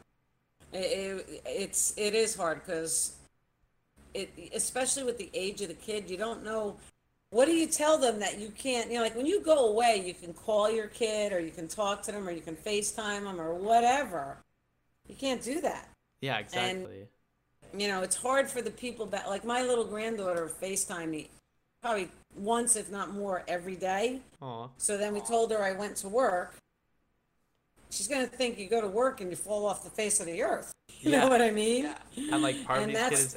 It, 0.72 0.78
it, 0.78 1.42
it's 1.46 1.94
it 1.96 2.14
is 2.14 2.34
hard 2.34 2.64
because 2.64 3.16
it 4.14 4.32
especially 4.52 5.04
with 5.04 5.16
the 5.16 5.30
age 5.32 5.60
of 5.62 5.68
the 5.68 5.74
kid, 5.74 6.10
you 6.10 6.16
don't 6.16 6.42
know. 6.42 6.76
What 7.30 7.44
do 7.46 7.52
you 7.52 7.66
tell 7.66 7.98
them 7.98 8.20
that 8.20 8.38
you 8.38 8.50
can't? 8.56 8.88
You 8.90 8.96
know, 8.96 9.02
like 9.02 9.14
when 9.16 9.26
you 9.26 9.40
go 9.42 9.68
away, 9.70 10.02
you 10.04 10.14
can 10.14 10.32
call 10.32 10.70
your 10.70 10.86
kid, 10.86 11.32
or 11.32 11.40
you 11.40 11.50
can 11.50 11.68
talk 11.68 12.02
to 12.04 12.12
them, 12.12 12.26
or 12.26 12.30
you 12.30 12.40
can 12.40 12.56
FaceTime 12.56 13.24
them, 13.24 13.40
or 13.40 13.54
whatever. 13.54 14.38
You 15.06 15.14
can't 15.14 15.42
do 15.42 15.60
that. 15.60 15.88
Yeah, 16.20 16.38
exactly. 16.38 17.06
and, 17.72 17.80
You 17.82 17.88
know, 17.88 18.02
it's 18.02 18.16
hard 18.16 18.48
for 18.50 18.62
the 18.62 18.70
people 18.70 19.04
that 19.06 19.28
like 19.28 19.44
my 19.44 19.62
little 19.62 19.84
granddaughter 19.84 20.50
FaceTime 20.62 21.10
me 21.10 21.30
probably 21.82 22.08
once, 22.36 22.76
if 22.76 22.90
not 22.90 23.12
more, 23.12 23.44
every 23.46 23.76
day. 23.76 24.20
Aw. 24.40 24.68
So 24.78 24.96
then 24.96 25.12
we 25.12 25.20
told 25.20 25.50
her 25.52 25.62
I 25.62 25.72
went 25.72 25.96
to 25.98 26.08
work. 26.08 26.54
She's 27.90 28.08
gonna 28.08 28.26
think 28.26 28.58
you 28.58 28.68
go 28.68 28.80
to 28.80 28.88
work 28.88 29.20
and 29.20 29.30
you 29.30 29.36
fall 29.36 29.64
off 29.66 29.84
the 29.84 29.90
face 29.90 30.18
of 30.20 30.26
the 30.26 30.42
earth. 30.42 30.72
You 31.00 31.12
Yeah. 31.12 31.20
know 31.20 31.28
what 31.28 31.40
I 31.40 31.52
mean? 31.52 31.84
yeah. 32.14 32.34
and 32.34 32.42
like 32.42 32.64
part 32.64 32.78
of 32.78 32.84
And 32.84 32.90
these 32.90 32.98
that's- 32.98 33.34
kids 33.34 33.36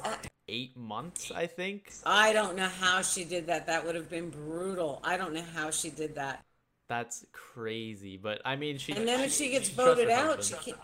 eight 0.52 0.76
months, 0.76 1.32
I 1.34 1.46
think. 1.46 1.92
I 2.04 2.32
don't 2.32 2.56
know 2.56 2.68
how 2.68 3.00
she 3.02 3.24
did 3.24 3.46
that. 3.46 3.66
That 3.66 3.84
would 3.84 3.94
have 3.94 4.10
been 4.10 4.28
brutal. 4.28 5.00
I 5.02 5.16
don't 5.16 5.32
know 5.32 5.44
how 5.54 5.70
she 5.70 5.90
did 5.90 6.14
that. 6.16 6.44
That's 6.88 7.24
crazy. 7.32 8.18
But 8.18 8.42
I 8.44 8.56
mean, 8.56 8.76
she. 8.76 8.92
And 8.92 9.08
then 9.08 9.20
if 9.20 9.32
she 9.32 9.50
gets 9.50 9.70
she 9.70 9.74
voted 9.74 10.10
out, 10.10 10.44
she 10.44 10.54
can't. 10.54 10.78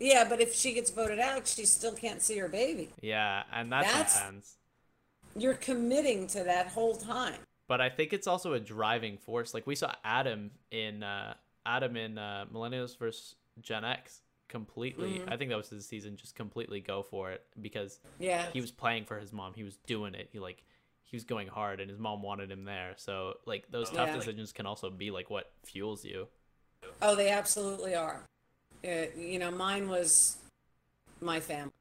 Yeah, 0.00 0.26
but 0.28 0.40
if 0.40 0.54
she 0.54 0.72
gets 0.72 0.90
voted 0.90 1.18
out, 1.18 1.46
she 1.46 1.66
still 1.66 1.92
can't 1.92 2.22
see 2.22 2.38
her 2.38 2.48
baby. 2.48 2.88
Yeah, 3.02 3.42
and 3.52 3.70
that's, 3.70 3.92
That's- 3.92 4.18
intense. 4.18 4.56
You're 5.36 5.54
committing 5.54 6.26
to 6.28 6.44
that 6.44 6.68
whole 6.68 6.96
time. 6.96 7.36
But 7.68 7.80
I 7.80 7.88
think 7.88 8.12
it's 8.12 8.26
also 8.26 8.52
a 8.52 8.60
driving 8.60 9.16
force. 9.16 9.54
Like 9.54 9.66
we 9.66 9.74
saw 9.74 9.94
Adam 10.04 10.50
in 10.70 11.02
uh, 11.02 11.34
Adam 11.64 11.96
in 11.96 12.18
uh, 12.18 12.46
Millennials 12.52 12.98
versus 12.98 13.36
Gen 13.60 13.84
X 13.84 14.20
completely. 14.52 15.14
Mm-hmm. 15.18 15.32
I 15.32 15.36
think 15.36 15.50
that 15.50 15.56
was 15.56 15.68
his 15.70 15.84
season. 15.86 16.16
Just 16.16 16.36
completely 16.36 16.78
go 16.80 17.02
for 17.02 17.32
it 17.32 17.42
because 17.60 17.98
Yeah. 18.20 18.46
he 18.52 18.60
was 18.60 18.70
playing 18.70 19.06
for 19.06 19.18
his 19.18 19.32
mom. 19.32 19.54
He 19.54 19.64
was 19.64 19.78
doing 19.86 20.14
it. 20.14 20.28
He 20.30 20.38
like 20.38 20.62
he 21.02 21.16
was 21.16 21.24
going 21.24 21.48
hard, 21.48 21.80
and 21.80 21.90
his 21.90 21.98
mom 21.98 22.22
wanted 22.22 22.50
him 22.50 22.64
there. 22.64 22.92
So 22.96 23.38
like 23.46 23.70
those 23.70 23.90
tough 23.90 24.08
Yeah. 24.08 24.16
decisions 24.16 24.52
can 24.52 24.66
also 24.66 24.88
be 24.90 25.10
like 25.10 25.28
what 25.30 25.50
fuels 25.64 26.04
you. 26.04 26.28
Oh, 27.00 27.16
they 27.16 27.30
absolutely 27.30 27.94
are. 27.94 28.22
Uh, 28.84 29.06
you 29.16 29.38
know, 29.38 29.50
mine 29.50 29.88
was 29.88 30.36
my 31.20 31.40
family. 31.40 31.72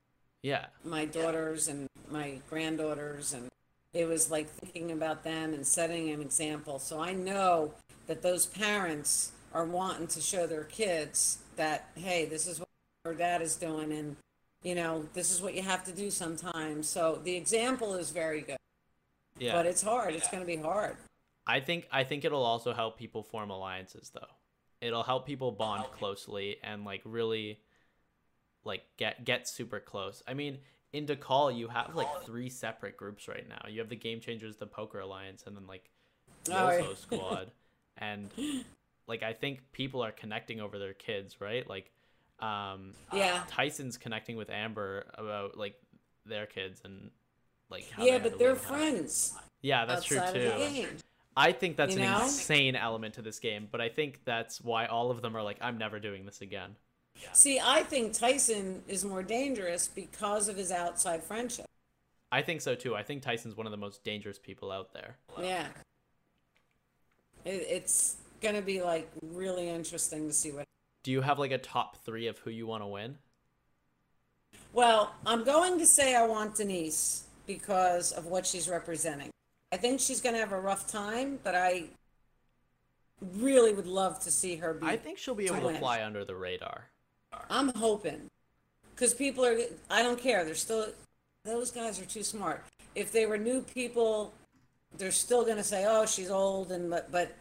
Yeah, 0.41 0.67
my 0.83 1.05
daughters 1.05 1.67
and 1.67 1.87
my 2.09 2.39
granddaughters 2.49 3.33
and 3.33 3.47
it 3.93 4.05
was 4.05 4.31
like 4.31 4.49
thinking 4.49 4.91
about 4.91 5.23
them 5.23 5.53
and 5.53 5.65
setting 5.67 6.09
an 6.09 6.19
example 6.21 6.77
so 6.79 6.99
i 6.99 7.13
know 7.13 7.73
that 8.07 8.21
those 8.21 8.45
parents 8.45 9.31
are 9.53 9.65
wanting 9.65 10.07
to 10.07 10.21
show 10.21 10.47
their 10.47 10.63
kids 10.63 11.39
that 11.55 11.89
hey 11.95 12.25
this 12.25 12.47
is 12.47 12.59
what 12.59 12.69
our 13.05 13.13
dad 13.13 13.41
is 13.41 13.55
doing 13.55 13.91
and 13.91 14.15
you 14.63 14.75
know 14.75 15.05
this 15.13 15.31
is 15.31 15.41
what 15.41 15.55
you 15.55 15.61
have 15.61 15.83
to 15.83 15.91
do 15.91 16.09
sometimes 16.09 16.87
so 16.87 17.19
the 17.23 17.35
example 17.35 17.93
is 17.93 18.11
very 18.11 18.41
good 18.41 18.57
yeah. 19.39 19.53
but 19.53 19.65
it's 19.65 19.81
hard 19.81 20.13
it's 20.13 20.29
going 20.29 20.41
to 20.41 20.47
be 20.47 20.57
hard 20.57 20.95
I 21.47 21.59
think 21.59 21.87
I 21.91 22.03
think 22.03 22.25
it'll 22.25 22.43
also 22.43 22.73
help 22.73 22.97
people 22.97 23.23
form 23.23 23.49
alliances 23.49 24.11
though. 24.13 24.27
It'll 24.79 25.03
help 25.03 25.25
people 25.25 25.51
bond 25.51 25.85
closely 25.91 26.57
and 26.63 26.85
like 26.85 27.01
really 27.03 27.59
like 28.63 28.83
get 28.97 29.25
get 29.25 29.47
super 29.47 29.79
close. 29.79 30.23
I 30.27 30.33
mean, 30.33 30.59
in 30.93 31.07
Call 31.17 31.51
you 31.51 31.67
have 31.67 31.95
like 31.95 32.07
three 32.25 32.49
separate 32.49 32.97
groups 32.97 33.27
right 33.27 33.47
now. 33.47 33.67
You 33.69 33.79
have 33.79 33.89
the 33.89 33.95
Game 33.95 34.19
Changers, 34.19 34.57
the 34.57 34.67
Poker 34.67 34.99
Alliance, 34.99 35.43
and 35.45 35.55
then 35.55 35.67
like 35.67 35.89
the 36.45 36.59
Oh, 36.59 36.71
yeah. 36.71 36.95
Squad. 36.95 37.51
And 37.97 38.31
like 39.07 39.23
I 39.23 39.33
think 39.33 39.59
people 39.71 40.01
are 40.03 40.11
connecting 40.11 40.59
over 40.61 40.77
their 40.79 40.93
kids, 40.93 41.39
right? 41.41 41.67
Like 41.67 41.91
um 42.39 42.93
yeah 43.13 43.43
Tyson's 43.49 43.97
connecting 43.97 44.35
with 44.35 44.49
Amber 44.49 45.05
about 45.15 45.57
like 45.57 45.75
their 46.25 46.45
kids 46.47 46.81
and 46.83 47.11
like 47.69 47.89
how 47.91 48.03
yeah 48.03 48.17
they 48.17 48.29
but 48.29 48.39
they're 48.39 48.49
live 48.53 48.57
and 48.57 48.65
how- 48.67 48.75
friends 48.77 49.33
Yeah, 49.61 49.85
that's 49.85 50.11
outside 50.11 50.33
true 50.33 50.47
of 50.47 50.53
too. 50.53 50.59
the 50.59 50.69
game 50.81 50.97
I 51.37 51.51
think 51.53 51.77
that's 51.77 51.95
You 51.95 52.01
an 52.03 52.11
know? 52.11 52.23
insane 52.23 52.75
element 52.75 53.13
to 53.13 53.21
this 53.21 53.39
game, 53.39 53.67
but 53.71 53.79
I 53.79 53.87
think 53.89 54.19
that's 54.25 54.59
why 54.59 54.87
all 54.87 55.11
of 55.11 55.21
them 55.21 55.37
are 55.37 55.41
like, 55.41 55.57
I'm 55.61 55.77
never 55.77 55.97
doing 55.99 56.25
this 56.25 56.41
again. 56.41 56.75
see 57.33 57.59
i 57.63 57.83
think 57.83 58.13
tyson 58.13 58.81
is 58.87 59.05
more 59.05 59.21
dangerous 59.23 59.87
because 59.87 60.47
of 60.47 60.57
his 60.57 60.71
outside 60.71 61.23
friendship 61.23 61.65
I 62.33 62.41
think 62.41 62.61
so 62.61 62.75
too. 62.75 62.95
I 62.95 63.03
think 63.03 63.23
Tyson's 63.23 63.57
one 63.57 63.67
of 63.67 63.71
the 63.71 63.77
most 63.77 64.05
dangerous 64.05 64.39
people 64.39 64.71
out 64.71 64.93
there. 64.93 65.17
Yeah. 65.37 65.67
It, 67.43 67.65
it's 67.69 68.15
going 68.41 68.55
to 68.55 68.61
be 68.61 68.81
like 68.81 69.09
really 69.21 69.69
interesting 69.69 70.27
to 70.27 70.33
see 70.33 70.51
what. 70.51 70.65
Do 71.03 71.11
you 71.11 71.21
have 71.21 71.39
like 71.39 71.51
a 71.51 71.57
top 71.57 71.97
three 72.03 72.27
of 72.27 72.37
who 72.39 72.49
you 72.49 72.67
want 72.67 72.83
to 72.83 72.87
win? 72.87 73.17
Well, 74.73 75.13
I'm 75.25 75.43
going 75.43 75.79
to 75.79 75.85
say 75.85 76.15
I 76.15 76.25
want 76.25 76.55
Denise 76.55 77.23
because 77.47 78.11
of 78.11 78.25
what 78.25 78.45
she's 78.45 78.69
representing. 78.69 79.29
I 79.71 79.77
think 79.77 79.99
she's 79.99 80.21
going 80.21 80.35
to 80.35 80.39
have 80.39 80.51
a 80.51 80.59
rough 80.59 80.87
time, 80.87 81.39
but 81.43 81.55
I 81.55 81.85
really 83.35 83.73
would 83.73 83.87
love 83.87 84.19
to 84.21 84.31
see 84.31 84.55
her 84.57 84.73
be. 84.73 84.85
I 84.85 84.97
think 84.97 85.17
she'll 85.17 85.35
be 85.35 85.45
able 85.47 85.69
to 85.69 85.77
fly 85.77 86.03
under 86.03 86.25
the 86.25 86.35
radar. 86.35 86.89
I'm 87.49 87.69
hoping. 87.69 88.29
Because 88.93 89.13
people 89.13 89.45
are, 89.45 89.57
I 89.89 90.03
don't 90.03 90.19
care. 90.19 90.43
They're 90.43 90.55
still, 90.55 90.87
those 91.43 91.71
guys 91.71 91.99
are 91.99 92.05
too 92.05 92.23
smart. 92.23 92.63
If 92.93 93.11
they 93.11 93.25
were 93.25 93.37
new 93.37 93.61
people, 93.61 94.33
they're 94.97 95.11
still 95.11 95.43
going 95.43 95.57
to 95.57 95.63
say, 95.63 95.85
oh, 95.87 96.05
she's 96.05 96.29
old, 96.29 96.71
and 96.71 96.89
but, 96.89 97.11
but 97.11 97.35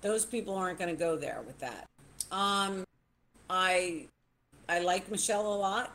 those 0.00 0.24
people 0.24 0.54
aren't 0.54 0.78
going 0.78 0.90
to 0.90 0.98
go 0.98 1.16
there 1.16 1.42
with 1.46 1.58
that. 1.58 1.88
Um, 2.30 2.84
I, 3.48 4.06
I 4.68 4.80
like 4.80 5.10
Michelle 5.10 5.46
a 5.46 5.56
lot, 5.56 5.94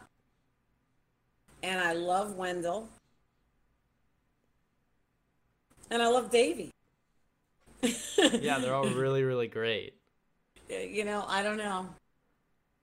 and 1.64 1.80
I 1.80 1.94
love 1.94 2.36
Wendell, 2.36 2.90
and 5.90 6.02
I 6.02 6.08
love 6.08 6.30
Davy. 6.30 6.72
Yeah, 8.18 8.60
they're 8.60 8.74
all 8.74 8.88
really, 8.90 9.24
really 9.24 9.48
great. 9.48 9.94
You 10.70 11.06
know, 11.06 11.24
I 11.28 11.44
don't 11.44 11.58
know. 11.58 11.88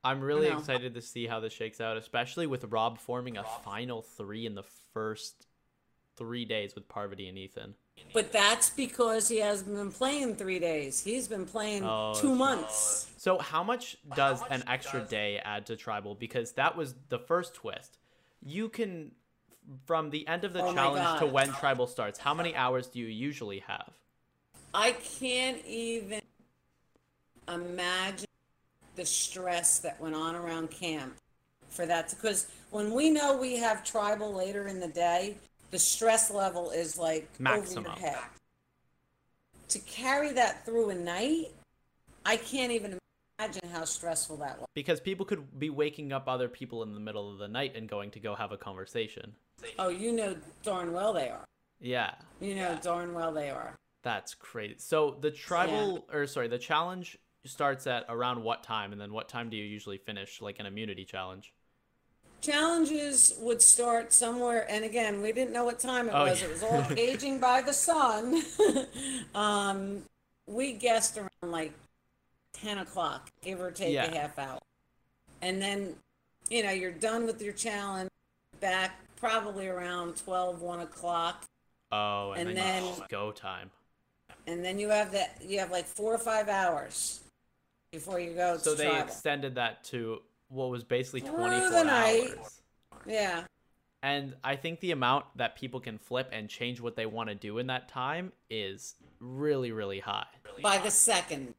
I'm 0.05 0.21
really 0.21 0.49
excited 0.49 0.95
to 0.95 1.01
see 1.01 1.27
how 1.27 1.39
this 1.39 1.53
shakes 1.53 1.81
out, 1.81 1.97
especially 1.97 2.47
with 2.49 2.65
Rob 2.65 2.99
forming 2.99 3.37
a 3.37 3.45
final 3.65 4.03
three 4.03 4.47
in 4.47 4.55
the 4.57 4.65
first 4.93 5.47
three 6.17 6.45
days 6.45 6.75
with 6.75 6.89
Parvati 6.89 7.29
and 7.29 7.39
Ethan. 7.39 7.75
But 8.13 8.33
that's 8.33 8.71
because 8.71 9.29
he 9.29 9.39
hasn't 9.39 9.75
been 9.75 9.91
playing 9.91 10.37
three 10.37 10.59
days. 10.59 11.03
He's 11.03 11.29
been 11.29 11.47
playing 11.47 11.85
Oh, 11.85 12.13
two 12.15 12.29
that's 12.29 12.39
months. 12.39 13.07
So, 13.17 13.39
how 13.39 13.63
much 13.63 13.97
does 14.15 14.43
an 14.51 14.65
extra 14.67 15.01
day 15.01 15.41
add 15.43 15.67
to 15.67 15.77
Tribal? 15.77 16.15
Because 16.15 16.53
that 16.53 16.77
was 16.77 16.95
the 17.09 17.19
first 17.19 17.55
twist. 17.55 17.99
You 18.45 18.69
can, 18.69 19.13
from 19.87 20.11
the 20.11 20.27
end 20.29 20.45
of 20.45 20.53
the 20.53 20.63
Oh 20.63 20.75
challenge 20.75 21.21
to 21.21 21.27
when 21.27 21.53
Tribal 21.53 21.87
starts, 21.87 22.19
how 22.19 22.35
many 22.35 22.55
hours 22.55 22.89
do 22.89 22.99
you 22.99 23.07
usually 23.07 23.61
have? 23.61 23.93
I 24.75 24.93
can't 24.93 25.65
even 25.67 26.21
imagine 27.49 28.27
the 28.97 29.05
stress 29.07 29.79
that 29.81 30.01
went 30.01 30.15
on 30.15 30.35
around 30.35 30.71
camp 30.71 31.15
for 31.69 31.87
that. 31.87 32.11
Because 32.11 32.47
when 32.71 32.93
we 32.93 33.11
know 33.11 33.37
we 33.37 33.57
have 33.57 33.85
tribal 33.85 34.33
later 34.33 34.67
in 34.69 34.81
the 34.81 34.89
day, 34.89 35.37
the 35.73 35.79
stress 35.79 36.31
level 36.31 36.71
is 36.71 36.97
like 36.97 37.29
Maximum. 37.41 37.87
over 37.87 37.99
your 37.99 38.11
head. 38.11 38.19
To 39.69 39.79
carry 39.81 40.33
that 40.33 40.65
through 40.65 40.91
a 40.91 40.95
night, 40.95 41.51
I 42.25 42.37
can't 42.37 42.71
even 42.71 42.99
imagine 43.39 43.69
how 43.73 43.85
stressful 43.85 44.37
that 44.37 44.61
was. 44.61 44.69
Because 44.75 45.01
people 45.01 45.25
could 45.25 45.59
be 45.59 45.71
waking 45.71 46.13
up 46.13 46.29
other 46.29 46.47
people 46.47 46.83
in 46.83 46.93
the 46.93 47.01
middle 47.01 47.33
of 47.33 47.39
the 47.39 47.49
night 47.49 47.75
and 47.75 47.89
going 47.89 48.11
to 48.13 48.21
go 48.21 48.35
have 48.35 48.53
a 48.53 48.57
conversation. 48.57 49.33
Oh, 49.79 49.89
you 49.89 50.13
know 50.13 50.37
darn 50.63 50.93
well 50.93 51.15
they 51.15 51.31
are. 51.31 51.45
Yeah. 51.81 52.15
You 52.41 52.55
know 52.55 52.79
darn 52.83 53.15
well 53.15 53.33
they 53.33 53.49
are. 53.49 53.75
That's 54.03 54.35
crazy. 54.35 54.75
So 54.79 55.17
the 55.21 55.31
tribal 55.31 56.07
or 56.13 56.27
sorry, 56.27 56.49
the 56.49 56.59
challenge 56.59 57.19
starts 57.47 57.87
at 57.87 58.05
around 58.09 58.43
what 58.43 58.63
time 58.63 58.93
and 58.93 59.01
then 59.01 59.13
what 59.13 59.29
time 59.29 59.49
do 59.49 59.57
you 59.57 59.65
usually 59.65 59.97
finish 59.99 60.43
like 60.43 60.61
an 60.61 60.67
immunity 60.67 61.07
challenge? 61.07 61.55
Challenges 62.43 63.35
would 63.39 63.63
start 63.63 64.13
somewhere, 64.13 64.67
and 64.69 64.85
again, 64.85 65.23
we 65.23 65.31
didn't 65.33 65.53
know 65.53 65.65
what 65.65 65.79
time 65.79 66.09
it 66.09 66.13
Oh, 66.13 66.25
was. 66.25 66.41
yeah. 66.43 66.49
It 66.49 66.53
was 66.53 66.63
all 66.65 66.87
aging 66.99 67.39
by 67.39 67.63
the 67.63 67.73
sun. 67.73 68.43
um, 69.35 70.03
we 70.49 70.73
guessed 70.73 71.17
around 71.17 71.31
like 71.53 71.73
10 72.55 72.79
o'clock, 72.79 73.31
give 73.43 73.61
or 73.61 73.71
take 73.71 73.95
Yeah. 73.95 74.07
a 74.07 74.15
half 74.19 74.39
hour. 74.41 74.59
And 75.41 75.63
then, 75.63 75.95
you 76.51 76.65
know, 76.65 76.71
you're 76.73 76.91
done 76.91 77.27
with 77.27 77.41
your 77.41 77.53
challenge 77.53 78.11
back 78.61 78.99
probably 79.17 79.69
around 79.69 80.17
12, 80.17 80.61
1 80.61 80.81
o'clock. 80.81 81.45
Oh, 81.93 82.33
and, 82.33 82.49
And 82.49 82.59
then, 82.59 82.83
then- 82.83 83.03
go 83.09 83.31
time. 83.31 83.71
And 84.49 84.65
then 84.65 84.81
you 84.81 84.89
have 84.89 85.13
that, 85.13 85.37
you 85.41 85.61
have 85.61 85.71
like 85.71 85.87
four 85.87 86.13
or 86.13 86.19
five 86.19 86.49
hours 86.49 87.21
before 87.93 88.19
you 88.19 88.33
go 88.33 88.55
to 88.55 88.59
So 88.61 88.75
they 88.75 88.87
tribal. 88.89 89.07
extended 89.07 89.55
that 89.55 89.85
to 89.85 90.23
what 90.53 90.71
was 90.71 90.85
basically 90.85 91.21
Through 91.21 91.37
24 91.37 91.87
hours. 91.89 92.61
yeah. 93.07 93.45
And 94.03 94.35
I 94.43 94.57
think 94.57 94.81
the 94.81 94.91
amount 94.91 95.27
that 95.37 95.57
people 95.57 95.79
can 95.81 95.97
flip 95.97 96.29
and 96.33 96.49
change 96.49 96.81
what 96.81 96.97
they 96.97 97.07
want 97.07 97.29
to 97.29 97.35
do 97.35 97.59
in 97.59 97.69
that 97.69 97.89
time 97.89 98.33
is 98.51 98.97
really, 99.21 99.71
really 99.73 100.01
high. 100.01 100.27
By 100.61 100.79
the 100.79 100.91
second. 100.91 101.55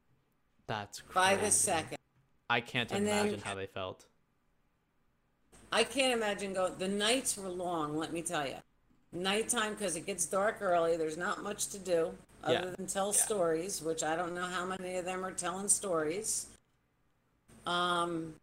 That's 0.68 1.00
crazy. 1.02 1.14
By 1.36 1.42
the 1.42 1.52
second. 1.52 1.98
I 2.50 2.60
can't 2.62 2.92
And 2.92 3.08
then- 3.08 3.28
imagine 3.28 3.42
how 3.42 3.56
they 3.56 3.66
felt. 3.66 4.06
I 5.72 5.84
can't 5.84 6.14
imagine 6.14 6.54
go. 6.54 6.70
The 6.70 6.88
nights 6.88 7.36
were 7.38 7.50
long. 7.50 7.98
Let 7.98 8.14
me 8.14 8.22
tell 8.22 8.46
you, 8.46 8.58
nighttime 9.12 9.74
because 9.74 9.96
it 9.96 10.06
gets 10.06 10.26
dark 10.28 10.58
early. 10.62 10.98
There's 10.98 11.18
not 11.18 11.42
much 11.42 11.68
to 11.70 11.80
do 11.80 12.16
other 12.44 12.54
Yeah. 12.54 12.66
than 12.76 12.86
tell 12.88 13.12
stories, 13.14 13.82
which 13.82 14.04
I 14.04 14.16
don't 14.16 14.36
know 14.36 14.46
how 14.46 14.66
many 14.66 14.98
of 14.98 15.06
them 15.06 15.26
are 15.26 15.32
telling 15.32 15.68
stories. 15.70 16.48
Um, 17.66 18.36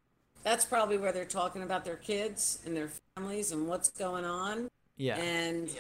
that's 0.43 0.65
probably 0.65 0.99
where 0.99 1.13
they're 1.13 1.25
talking 1.25 1.63
about 1.63 1.85
their 1.85 1.97
kids 1.97 2.61
and 2.65 2.77
their 2.77 2.91
families 3.15 3.53
and 3.53 3.69
what's 3.69 3.91
going 3.91 4.25
on. 4.25 4.69
Yeah. 4.97 5.17
And 5.17 5.71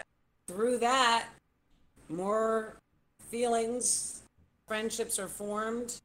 through 0.46 0.79
that, 0.79 1.29
more 2.09 2.77
feelings, 3.31 4.23
friendships 4.66 5.18
are 5.18 5.29
formed, 5.29 6.01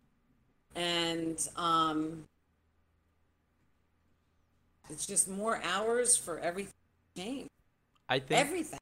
and 0.76 1.38
um, 1.56 2.24
it's 4.90 5.06
just 5.06 5.28
more 5.28 5.62
hours 5.64 6.16
for 6.16 6.40
everything. 6.40 6.74
to 7.16 7.22
change. 7.22 7.50
I 8.08 8.20
think 8.20 8.40
Everything. 8.40 8.80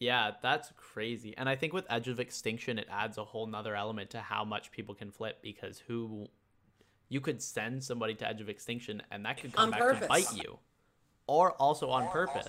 Yeah, 0.00 0.32
that's 0.42 0.72
crazy. 0.76 1.34
And 1.36 1.48
I 1.48 1.56
think 1.56 1.74
with 1.74 1.84
Edge 1.90 2.08
of 2.08 2.18
Extinction, 2.18 2.78
it 2.78 2.88
adds 2.90 3.18
a 3.18 3.24
whole 3.24 3.46
nother 3.46 3.76
element 3.76 4.10
to 4.10 4.20
how 4.20 4.44
much 4.44 4.70
people 4.72 4.94
can 4.94 5.10
flip 5.10 5.38
because 5.42 5.78
who 5.78 6.26
you 7.10 7.20
could 7.20 7.42
send 7.42 7.84
somebody 7.84 8.14
to 8.14 8.26
Edge 8.26 8.40
of 8.40 8.48
Extinction 8.48 9.02
and 9.10 9.26
that 9.26 9.38
could 9.40 9.52
come 9.52 9.66
On 9.66 9.70
back 9.72 9.80
purpose. 9.80 10.00
to 10.02 10.08
bite 10.08 10.32
you. 10.42 10.58
Or 11.26 11.52
also 11.52 11.90
on 11.90 12.08
purpose. 12.08 12.46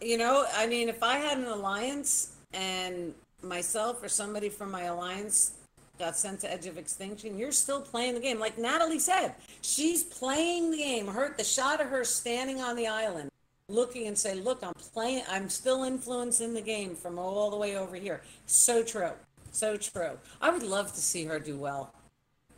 You 0.00 0.16
know, 0.18 0.46
I 0.54 0.66
mean, 0.66 0.88
if 0.88 1.02
I 1.02 1.18
had 1.18 1.38
an 1.38 1.44
alliance 1.46 2.36
and 2.54 3.14
myself 3.42 4.02
or 4.02 4.08
somebody 4.08 4.48
from 4.48 4.70
my 4.70 4.84
alliance 4.84 5.52
got 5.98 6.16
sent 6.16 6.40
to 6.40 6.52
Edge 6.52 6.66
of 6.66 6.78
Extinction, 6.78 7.38
you're 7.38 7.52
still 7.52 7.80
playing 7.80 8.14
the 8.14 8.20
game. 8.20 8.38
Like 8.38 8.56
Natalie 8.56 8.98
said, 8.98 9.34
she's 9.62 10.02
playing 10.02 10.70
the 10.70 10.78
game. 10.78 11.06
Her 11.06 11.34
the 11.36 11.44
shot 11.44 11.80
of 11.80 11.88
her 11.88 12.04
standing 12.04 12.60
on 12.60 12.74
the 12.76 12.86
island, 12.86 13.30
looking 13.68 14.06
and 14.06 14.18
say, 14.18 14.34
"Look, 14.34 14.64
I'm 14.64 14.74
playing. 14.74 15.24
I'm 15.28 15.48
still 15.48 15.84
influencing 15.84 16.54
the 16.54 16.62
game 16.62 16.94
from 16.96 17.18
all 17.18 17.50
the 17.50 17.56
way 17.56 17.76
over 17.76 17.96
here." 17.96 18.22
So 18.46 18.82
true, 18.82 19.12
so 19.52 19.76
true. 19.76 20.18
I 20.40 20.50
would 20.50 20.62
love 20.62 20.92
to 20.94 21.00
see 21.00 21.24
her 21.26 21.38
do 21.38 21.56
well. 21.56 21.92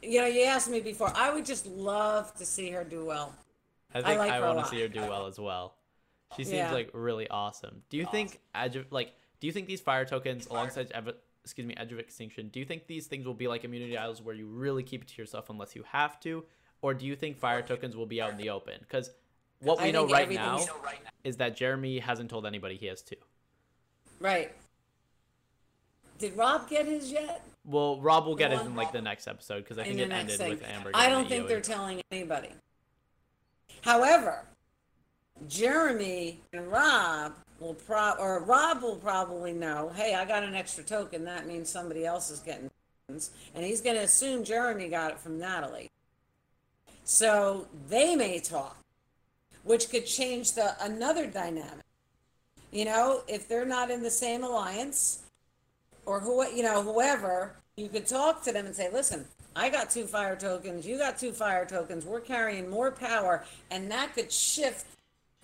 You 0.02 0.20
know, 0.20 0.26
you 0.26 0.42
asked 0.42 0.68
me 0.68 0.80
before. 0.80 1.12
I 1.14 1.32
would 1.32 1.46
just 1.46 1.66
love 1.66 2.34
to 2.34 2.44
see 2.44 2.70
her 2.70 2.82
do 2.84 3.04
well. 3.04 3.34
I 3.94 4.02
think 4.02 4.20
I, 4.20 4.28
like 4.28 4.42
a 4.42 4.54
want 4.54 4.58
to 4.58 4.70
see 4.70 4.80
her 4.80 4.88
do 4.88 5.00
well 5.00 5.26
as 5.26 5.38
well. 5.38 5.74
She 6.36 6.44
seems 6.44 6.56
Yeah. 6.56 6.72
like 6.72 6.90
really 6.92 7.28
awesome. 7.28 7.82
Do 7.90 7.96
you 7.96 8.06
think 8.10 8.40
Edge 8.54 8.76
of, 8.76 8.90
like 8.90 9.12
do 9.40 9.46
you 9.46 9.52
think 9.52 9.66
these 9.66 9.80
fire 9.80 10.04
tokens 10.04 10.46
alongside 10.46 10.90
Ev- 10.92 11.14
excuse 11.44 11.66
me 11.66 11.74
Edge 11.76 11.92
of 11.92 11.98
Extinction, 11.98 12.48
do 12.48 12.58
you 12.58 12.64
think 12.64 12.86
these 12.86 13.06
things 13.06 13.26
will 13.26 13.34
be 13.34 13.48
like 13.48 13.64
immunity 13.64 13.96
idols 13.98 14.22
where 14.22 14.34
you 14.34 14.46
really 14.46 14.82
keep 14.82 15.02
it 15.02 15.08
to 15.08 15.20
yourself 15.20 15.50
unless 15.50 15.76
you 15.76 15.84
have 15.92 16.18
to 16.20 16.44
or 16.80 16.94
do 16.94 17.06
you 17.06 17.14
think 17.14 17.36
fire 17.36 17.62
tokens 17.62 17.94
will 17.96 18.06
be 18.06 18.20
out 18.20 18.30
in 18.30 18.38
the 18.38 18.50
open? 18.50 18.74
Cuz 18.88 19.10
what 19.60 19.78
we 19.78 19.88
I 19.88 19.90
know 19.90 20.08
right 20.08 20.30
now 20.30 20.64
is 21.22 21.36
that 21.36 21.54
Jeremy 21.54 21.98
hasn't 21.98 22.30
told 22.30 22.46
anybody 22.46 22.76
he 22.76 22.86
has 22.86 23.02
two. 23.02 23.16
Right. 24.18 24.52
Did 26.18 26.36
Rob 26.36 26.68
get 26.68 26.86
his 26.86 27.12
yet? 27.12 27.44
Well, 27.64 28.00
Rob 28.00 28.26
will 28.26 28.34
get 28.34 28.52
it 28.52 28.60
in 28.60 28.74
like 28.74 28.92
the 28.92 29.02
next 29.02 29.28
episode 29.28 29.58
because 29.58 29.78
I 29.78 29.84
think 29.84 29.98
it 29.98 30.10
ended 30.10 30.38
with. 30.40 30.64
Amber. 30.64 30.90
I 30.94 31.08
don't 31.08 31.28
think 31.28 31.48
they're 31.48 31.60
telling 31.60 32.02
anybody. 32.10 32.48
However, 33.82 34.44
Jeremy 35.48 36.40
and 36.52 36.70
Rob 36.70 37.34
will 37.60 37.74
pro 37.74 38.12
or 38.18 38.40
Rob 38.40 38.82
will 38.82 38.96
probably 38.96 39.52
know, 39.52 39.92
hey, 39.94 40.14
I 40.14 40.24
got 40.24 40.42
an 40.42 40.54
extra 40.54 40.82
token. 40.82 41.24
That 41.24 41.46
means 41.46 41.68
somebody 41.68 42.04
else 42.04 42.30
is 42.30 42.40
getting 42.40 42.70
tokens. 43.06 43.30
and 43.54 43.64
he's 43.64 43.80
going 43.80 43.96
to 43.96 44.02
assume 44.02 44.44
Jeremy 44.44 44.88
got 44.88 45.12
it 45.12 45.18
from 45.18 45.38
Natalie. 45.38 45.90
So 47.04 47.66
they 47.88 48.16
may 48.16 48.38
talk, 48.40 48.76
which 49.64 49.90
could 49.90 50.06
change 50.06 50.52
the 50.52 50.74
another 50.82 51.26
dynamic. 51.26 51.84
You 52.70 52.86
know, 52.86 53.22
if 53.28 53.48
they're 53.48 53.66
not 53.66 53.90
in 53.90 54.02
the 54.02 54.10
same 54.10 54.44
alliance, 54.44 55.21
or 56.06 56.20
who 56.20 56.46
you 56.50 56.62
know 56.62 56.82
whoever 56.82 57.54
you 57.76 57.88
could 57.88 58.06
talk 58.06 58.42
to 58.42 58.52
them 58.52 58.66
and 58.66 58.74
say 58.74 58.90
listen 58.92 59.24
i 59.56 59.68
got 59.68 59.90
two 59.90 60.04
fire 60.04 60.36
tokens 60.36 60.86
you 60.86 60.98
got 60.98 61.18
two 61.18 61.32
fire 61.32 61.64
tokens 61.64 62.04
we're 62.04 62.20
carrying 62.20 62.68
more 62.68 62.90
power 62.90 63.44
and 63.70 63.90
that 63.90 64.14
could 64.14 64.30
shift 64.32 64.86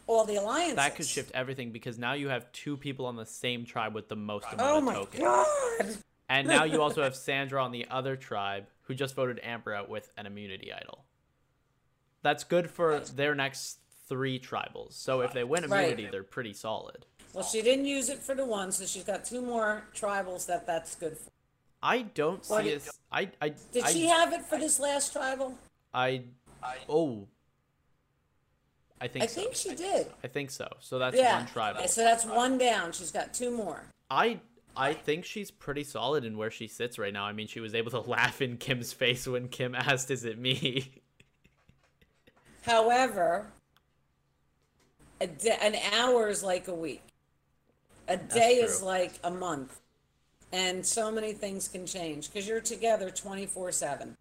all 0.06 0.24
the 0.24 0.36
alliances 0.36 0.76
That 0.76 0.96
could 0.96 1.06
shift 1.06 1.30
everything 1.34 1.70
because 1.70 1.98
now 1.98 2.14
you 2.14 2.28
have 2.28 2.50
two 2.52 2.76
people 2.78 3.06
on 3.06 3.16
the 3.16 3.26
same 3.26 3.64
tribe 3.66 3.94
with 3.94 4.08
the 4.08 4.16
most 4.16 4.46
amount 4.52 4.60
oh 4.62 4.78
of 4.78 4.84
my 4.84 4.92
tokens. 4.94 5.22
god 5.22 5.96
And 6.30 6.48
now 6.48 6.64
you 6.64 6.80
also 6.80 7.02
have 7.08 7.14
Sandra 7.14 7.62
on 7.62 7.72
the 7.72 7.86
other 7.90 8.16
tribe 8.16 8.66
who 8.82 8.94
just 8.94 9.14
voted 9.14 9.38
Amber 9.42 9.74
out 9.74 9.90
with 9.90 10.10
an 10.16 10.24
immunity 10.26 10.72
idol. 10.72 11.04
That's 12.22 12.42
good 12.44 12.70
for 12.70 13.00
their 13.00 13.34
next 13.34 13.78
three 14.08 14.38
tribals. 14.40 14.92
So 14.94 15.20
if 15.20 15.32
they 15.34 15.44
win 15.44 15.62
Right. 15.64 15.82
immunity, 15.82 16.08
they're 16.10 16.22
pretty 16.22 16.54
solid. 16.54 17.04
Well 17.34 17.44
she 17.44 17.62
didn't 17.62 17.84
use 17.84 18.08
it 18.08 18.18
for 18.18 18.34
the 18.34 18.44
one 18.44 18.72
so 18.72 18.84
she's 18.84 19.04
got 19.04 19.24
two 19.24 19.42
more 19.42 19.82
tribals 19.94 20.46
that 20.46 20.66
that's 20.66 20.94
good 20.94 21.16
for 21.16 21.30
I 21.80 22.02
don't 22.02 22.44
What 22.48 22.64
see 22.64 22.74
us. 22.76 22.90
I 23.12 23.30
I 23.40 23.52
did 23.72 23.84
I, 23.84 23.92
she 23.92 24.06
have 24.06 24.32
it 24.32 24.42
for 24.42 24.58
this 24.58 24.80
last 24.80 25.12
tribal 25.12 25.56
I 25.94 26.22
oh. 26.88 27.26
I 29.00 29.06
think 29.06 29.22
i 29.22 29.26
so. 29.26 29.40
think 29.40 29.54
she 29.54 29.74
did 29.76 30.08
I 30.24 30.26
think 30.26 30.50
so. 30.50 30.68
So 30.80 30.98
that's 30.98 31.16
yeah 31.16 31.36
one 31.38 31.46
tribal. 31.46 31.86
so 31.86 32.02
that's 32.02 32.24
one 32.24 32.58
down 32.58 32.92
she's 32.92 33.12
got 33.12 33.32
two 33.32 33.50
more 33.50 33.82
I 34.10 34.40
I 34.78 34.94
think 34.94 35.24
she's 35.24 35.50
pretty 35.50 35.82
solid 35.82 36.24
in 36.24 36.36
where 36.38 36.52
she 36.52 36.68
sits 36.68 37.00
right 37.00 37.12
now. 37.12 37.24
I 37.24 37.32
mean, 37.32 37.48
she 37.48 37.58
was 37.58 37.74
able 37.74 37.90
to 37.90 38.00
laugh 38.10 38.40
in 38.40 38.56
Kim's 38.58 38.92
face 38.92 39.26
when 39.26 39.48
Kim 39.48 39.74
asked, 39.74 40.10
"Is 40.10 40.24
it 40.24 40.38
me?" 40.38 40.92
However, 42.62 43.46
a 45.20 45.28
an 45.64 45.74
hour 45.92 46.28
is 46.28 46.42
like 46.44 46.68
a 46.68 46.74
week. 46.74 47.02
A 48.08 48.16
day 48.16 48.54
is 48.54 48.82
like 48.82 49.12
a 49.22 49.30
month. 49.30 49.80
And 50.50 50.84
so 50.84 51.10
many 51.10 51.32
things 51.34 51.68
can 51.68 51.86
change 51.86 52.32
because 52.32 52.48
you're 52.48 52.60
together 52.60 53.10
24 53.10 53.70
7. 53.70 54.16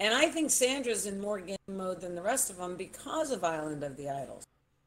And 0.00 0.14
I 0.14 0.26
think 0.28 0.50
Sandra's 0.50 1.04
in 1.04 1.20
more 1.20 1.38
game 1.40 1.58
mode 1.68 2.00
than 2.00 2.14
the 2.14 2.22
rest 2.22 2.48
of 2.48 2.56
them 2.56 2.76
because 2.76 3.30
of 3.30 3.44
Island 3.44 3.84
of 3.84 3.98
the 3.98 4.08
Idols. 4.08 4.46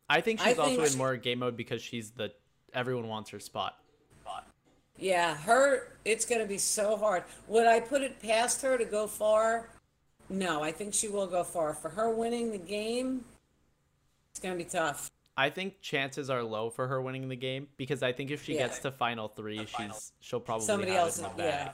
I 0.09 0.21
think 0.21 0.41
I 0.41 0.49
she's 0.49 0.59
also 0.59 0.75
think- 0.77 0.91
in 0.91 0.97
more 0.97 1.15
game 1.17 1.39
mode 1.39 1.55
because 1.55 1.81
she's 1.81 2.09
the 2.11 2.31
everyone 2.73 3.07
wants 3.07 3.29
her 3.29 3.39
spot. 3.39 3.77
Yeah, 4.99 5.35
her, 5.35 5.87
it's 6.05 6.23
going 6.23 6.39
to 6.39 6.47
be 6.47 6.59
so 6.59 6.95
hard. 6.95 7.23
Would 7.47 7.65
I 7.65 7.79
put 7.79 8.03
it 8.03 8.21
past 8.21 8.61
her 8.61 8.77
to 8.77 8.85
go 8.85 9.07
far? 9.07 9.69
No, 10.29 10.63
I 10.63 10.71
think 10.71 10.93
she 10.93 11.07
will 11.07 11.25
go 11.25 11.43
far. 11.43 11.73
For 11.73 11.89
her 11.89 12.11
winning 12.11 12.51
the 12.51 12.59
game, 12.59 13.25
it's 14.31 14.39
going 14.39 14.57
to 14.57 14.63
be 14.63 14.69
tough. 14.69 15.09
I 15.35 15.49
think 15.49 15.81
chances 15.81 16.29
are 16.29 16.43
low 16.43 16.69
for 16.69 16.87
her 16.87 17.01
winning 17.01 17.27
the 17.27 17.35
game 17.35 17.67
because 17.77 18.03
I 18.03 18.11
think 18.13 18.29
if 18.29 18.43
she 18.43 18.53
Yeah. 18.53 18.67
gets 18.67 18.79
to 18.79 18.91
final 18.91 19.27
three, 19.27 19.65
she's 19.65 20.13
she'll 20.19 20.39
probably 20.39 20.65
Somebody 20.65 20.91
else 20.91 21.17
in 21.17 21.23
the 21.23 21.29
is- 21.31 21.37
yeah. 21.37 21.73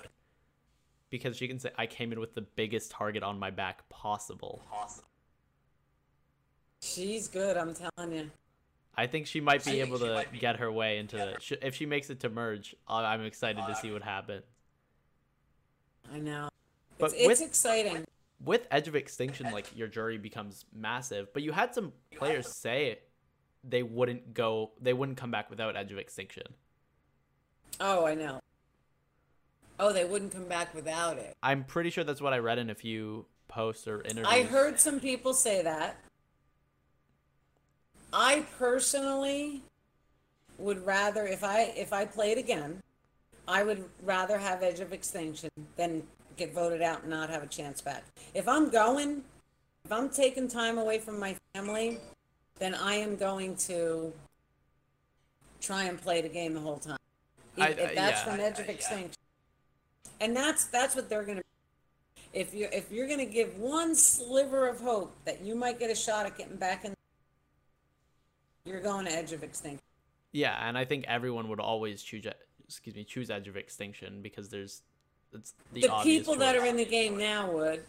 Because 1.10 1.36
she 1.36 1.48
can 1.48 1.60
say, 1.60 1.72
"I 1.78 1.88
came 1.88 2.12
in 2.14 2.20
with 2.20 2.36
the 2.36 2.42
biggest 2.42 2.92
target 2.92 3.24
on 3.24 3.40
my 3.40 3.50
back 3.50 3.88
possible." 3.90 4.62
She's 6.82 7.28
good, 7.28 7.58
I'm 7.58 7.74
telling 7.74 8.14
you. 8.14 8.32
I 8.96 9.08
think 9.08 9.28
she 9.28 9.42
might 9.42 9.64
be 9.66 9.80
able 9.82 10.00
to 10.00 10.26
get 10.40 10.58
her 10.58 10.72
way 10.72 10.98
into 10.98 11.18
the. 11.18 11.66
If 11.66 11.76
she 11.76 11.86
makes 11.86 12.10
it 12.10 12.20
to 12.22 12.30
merge, 12.30 12.76
I'm 12.88 13.24
excited 13.26 13.66
to 13.66 13.76
see 13.76 13.92
what 13.92 14.04
happens. 14.04 14.44
I 16.12 16.20
know. 16.20 16.50
But 16.98 17.14
it's, 17.14 17.28
with, 17.28 17.32
it's 17.32 17.42
exciting. 17.42 18.06
With 18.44 18.68
Edge 18.72 18.88
of 18.88 18.96
Extinction, 18.96 19.52
like 19.52 19.76
your 19.76 19.88
jury 19.88 20.18
becomes 20.18 20.66
massive, 20.74 21.34
but 21.34 21.44
you 21.44 21.52
had 21.52 21.74
some 21.74 21.92
players 22.16 22.48
say 22.48 23.00
they 23.64 23.84
wouldn't 23.84 24.34
go, 24.34 24.72
they 24.82 24.94
wouldn't 24.94 25.18
come 25.18 25.32
back 25.32 25.50
without 25.50 25.76
Edge 25.76 25.92
of 25.92 25.98
Extinction. 25.98 26.44
Oh, 27.80 28.06
I 28.06 28.16
know. 28.16 28.40
Oh, 29.80 29.94
they 29.94 30.04
wouldn't 30.04 30.34
come 30.34 30.46
back 30.46 30.76
without 30.76 31.18
it. 31.18 31.36
I'm 31.42 31.64
pretty 31.64 31.90
sure 31.90 32.04
that's 32.04 32.22
what 32.22 32.34
I 32.34 32.40
read 32.40 32.58
in 32.58 32.70
a 32.70 32.76
few 32.76 33.26
posts 33.48 33.88
or 33.88 34.02
interviews. 34.02 34.28
I 34.28 34.44
heard 34.44 34.80
some 34.80 35.00
people 35.00 35.34
say 35.34 35.62
that. 35.62 35.98
I 38.12 38.46
personally 38.58 39.62
would 40.58 40.86
rather 40.86 41.26
if 41.26 41.44
I 41.44 41.74
if 41.78 41.94
I 41.94 42.06
played 42.06 42.38
again, 42.38 42.82
I 43.48 43.64
would 43.64 43.86
rather 44.04 44.38
have 44.38 44.64
Edge 44.64 44.80
of 44.80 44.92
Extinction 44.92 45.50
than 45.78 46.04
get 46.36 46.54
voted 46.54 46.82
out 46.82 47.02
and 47.02 47.10
not 47.10 47.30
have 47.30 47.44
a 47.44 47.48
chance 47.48 47.82
back. 47.82 48.04
If 48.34 48.48
I'm 48.48 48.70
going, 48.70 49.24
if 49.86 49.92
I'm 49.92 50.10
taking 50.10 50.48
time 50.48 50.78
away 50.78 51.00
from 51.00 51.20
my 51.20 51.36
family, 51.54 52.00
then 52.60 52.76
I 52.76 52.96
am 52.96 53.16
going 53.16 53.56
to 53.56 54.14
try 55.62 55.86
and 55.86 56.00
play 56.00 56.22
the 56.22 56.30
game 56.30 56.54
the 56.54 56.60
whole 56.60 56.78
time. 56.78 56.98
If, 57.58 57.64
I, 57.64 57.68
if 57.70 57.96
that's 57.96 58.26
yeah, 58.26 58.32
from 58.32 58.40
Edge 58.40 58.60
of 58.60 58.70
Extinction, 58.70 59.12
yeah. 59.12 60.26
and 60.26 60.36
that's 60.36 60.66
that's 60.66 60.96
what 60.96 61.10
they're 61.10 61.24
going 61.24 61.40
to. 61.40 61.44
If 62.32 62.54
you 62.54 62.68
if 62.72 62.92
you're 62.92 63.08
going 63.08 63.20
to 63.20 63.26
give 63.26 63.58
one 63.58 63.96
sliver 63.96 64.68
of 64.68 64.80
hope 64.80 65.16
that 65.26 65.42
you 65.42 65.56
might 65.56 65.80
get 65.80 65.90
a 65.90 65.96
shot 65.96 66.26
at 66.26 66.38
getting 66.38 66.58
back 66.58 66.86
in, 66.86 66.94
you're 68.66 68.82
going 68.82 69.06
to 69.06 69.12
Edge 69.12 69.34
of 69.34 69.44
Extinction. 69.44 69.82
Yeah, 70.32 70.56
and 70.68 70.78
I 70.78 70.86
think 70.86 71.06
everyone 71.08 71.50
would 71.50 71.60
always 71.60 72.04
choose 72.04 72.26
excuse 72.66 72.96
me 72.96 73.04
choose 73.04 73.30
Edge 73.30 73.48
of 73.48 73.58
Extinction 73.58 74.22
because 74.22 74.50
there's 74.50 74.84
it's 75.34 75.54
the, 75.74 75.82
the 75.82 75.88
people 76.04 76.36
choice. 76.36 76.40
that 76.42 76.56
are 76.56 76.66
in 76.66 76.78
the 76.78 76.86
game 76.86 77.18
now 77.18 77.52
would. 77.52 77.84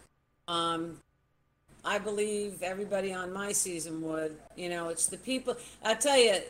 Um, 0.48 0.98
I 1.84 1.98
believe 1.98 2.62
everybody 2.62 3.12
on 3.12 3.32
my 3.32 3.52
season 3.52 4.02
would. 4.02 4.36
You 4.56 4.68
know, 4.68 4.88
it's 4.88 5.06
the 5.06 5.16
people. 5.16 5.56
I 5.82 5.94
tell 5.94 6.18
you, 6.18 6.40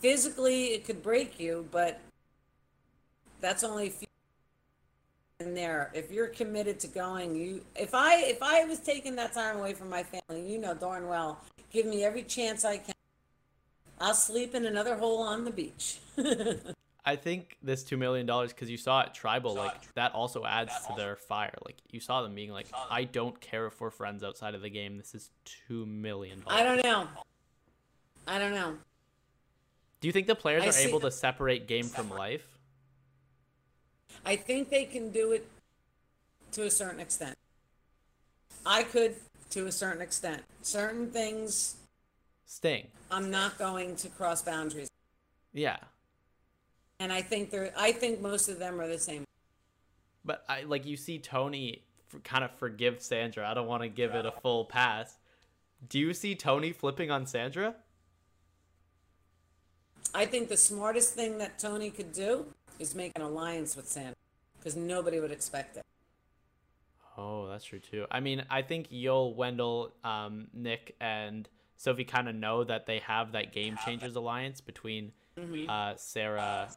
physically 0.00 0.66
it 0.74 0.84
could 0.84 1.02
break 1.02 1.40
you, 1.40 1.66
but 1.70 2.00
that's 3.40 3.64
only 3.64 3.88
a 3.88 3.90
few 3.90 4.06
in 5.40 5.54
there. 5.54 5.90
If 5.94 6.10
you're 6.10 6.28
committed 6.28 6.78
to 6.80 6.88
going, 6.88 7.34
you. 7.34 7.64
If 7.74 7.94
I 7.94 8.16
if 8.22 8.42
I 8.42 8.64
was 8.64 8.78
taking 8.78 9.16
that 9.16 9.32
time 9.32 9.58
away 9.58 9.74
from 9.74 9.90
my 9.90 10.02
family, 10.02 10.50
you 10.50 10.58
know 10.58 10.74
darn 10.74 11.08
well, 11.08 11.40
give 11.72 11.86
me 11.86 12.04
every 12.04 12.22
chance 12.22 12.64
I 12.64 12.78
can. 12.78 12.94
I'll 14.00 14.14
sleep 14.14 14.54
in 14.54 14.66
another 14.66 14.96
hole 14.96 15.22
on 15.22 15.44
the 15.44 15.50
beach. 15.50 15.98
I 17.04 17.16
think 17.16 17.56
this 17.62 17.82
two 17.82 17.96
million 17.96 18.26
dollars 18.26 18.52
because 18.52 18.70
you 18.70 18.76
saw 18.76 19.00
it 19.02 19.12
tribal 19.12 19.54
saw 19.54 19.62
like 19.62 19.74
it. 19.74 19.88
that 19.94 20.12
also 20.12 20.44
adds 20.44 20.72
that 20.72 20.82
to 20.82 20.90
also. 20.90 21.02
their 21.02 21.16
fire. 21.16 21.54
Like 21.64 21.76
you 21.90 21.98
saw 21.98 22.22
them 22.22 22.34
being 22.34 22.50
like, 22.50 22.68
I 22.90 23.04
don't 23.04 23.40
care 23.40 23.66
if 23.66 23.80
we're 23.80 23.90
friends 23.90 24.22
outside 24.22 24.54
of 24.54 24.62
the 24.62 24.70
game. 24.70 24.98
This 24.98 25.14
is 25.14 25.30
two 25.44 25.84
million. 25.84 26.42
I 26.46 26.62
don't 26.62 26.82
know. 26.84 27.08
I 28.28 28.38
don't 28.38 28.54
know. 28.54 28.74
Do 30.00 30.08
you 30.08 30.12
think 30.12 30.28
the 30.28 30.36
players 30.36 30.62
I 30.62 30.68
are 30.68 30.72
see. 30.72 30.88
able 30.88 31.00
to 31.00 31.10
separate 31.10 31.66
game 31.66 31.84
from 31.84 32.08
life? 32.08 32.46
I 34.24 34.36
think 34.36 34.70
they 34.70 34.84
can 34.84 35.10
do 35.10 35.32
it 35.32 35.48
to 36.52 36.64
a 36.64 36.70
certain 36.70 37.00
extent. 37.00 37.36
I 38.64 38.84
could 38.84 39.16
to 39.50 39.66
a 39.66 39.72
certain 39.72 40.02
extent. 40.02 40.42
Certain 40.62 41.10
things. 41.10 41.76
Sting. 42.46 42.86
I'm 43.10 43.28
not 43.30 43.58
going 43.58 43.96
to 43.96 44.08
cross 44.08 44.42
boundaries. 44.42 44.88
Yeah 45.52 45.78
and 47.02 47.12
I 47.12 47.20
think 47.20 47.50
they're 47.50 47.72
I 47.76 47.90
think 47.92 48.20
most 48.20 48.48
of 48.48 48.58
them 48.58 48.80
are 48.80 48.86
the 48.86 48.98
same. 48.98 49.24
But 50.24 50.44
I 50.48 50.62
like 50.62 50.86
you 50.86 50.96
see 50.96 51.18
Tony 51.18 51.82
kind 52.22 52.44
of 52.44 52.52
forgive 52.52 53.02
Sandra. 53.02 53.48
I 53.48 53.54
don't 53.54 53.66
want 53.66 53.82
to 53.82 53.88
give 53.88 54.14
it 54.14 54.24
a 54.24 54.30
full 54.30 54.64
pass. 54.64 55.18
Do 55.88 55.98
you 55.98 56.14
see 56.14 56.36
Tony 56.36 56.72
flipping 56.72 57.10
on 57.10 57.26
Sandra? 57.26 57.74
I 60.14 60.26
think 60.26 60.48
the 60.48 60.56
smartest 60.56 61.14
thing 61.14 61.38
that 61.38 61.58
Tony 61.58 61.90
could 61.90 62.12
do 62.12 62.46
is 62.78 62.94
make 62.94 63.12
an 63.16 63.22
alliance 63.22 63.74
with 63.74 63.88
Sandra 63.88 64.14
because 64.58 64.76
nobody 64.76 65.18
would 65.18 65.32
expect 65.32 65.76
it. 65.76 65.84
Oh, 67.18 67.48
that's 67.48 67.64
true 67.64 67.80
too. 67.80 68.06
I 68.10 68.20
mean, 68.20 68.44
I 68.48 68.62
think 68.62 68.90
Yul, 68.90 69.34
Wendell, 69.34 69.92
um, 70.04 70.46
Nick, 70.54 70.94
and 71.00 71.48
Sophie 71.76 72.04
kind 72.04 72.28
of 72.28 72.34
know 72.34 72.62
that 72.62 72.86
they 72.86 73.00
have 73.00 73.32
that 73.32 73.52
Game 73.52 73.76
Changers 73.84 74.14
alliance 74.14 74.60
between 74.60 75.12
mm-hmm. 75.36 75.68
uh, 75.68 75.94
Sarah 75.96 76.68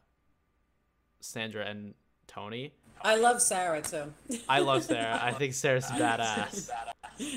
Sandra 1.26 1.66
and 1.66 1.94
Tony. 2.28 2.72
I 3.02 3.16
love 3.18 3.42
Sarah 3.42 3.82
too. 3.82 4.14
I 4.48 4.60
love 4.60 4.84
Sarah. 4.92 5.20
I 5.22 5.32
think 5.32 5.54
Sarah's 5.54 5.86
badass. 5.86 6.70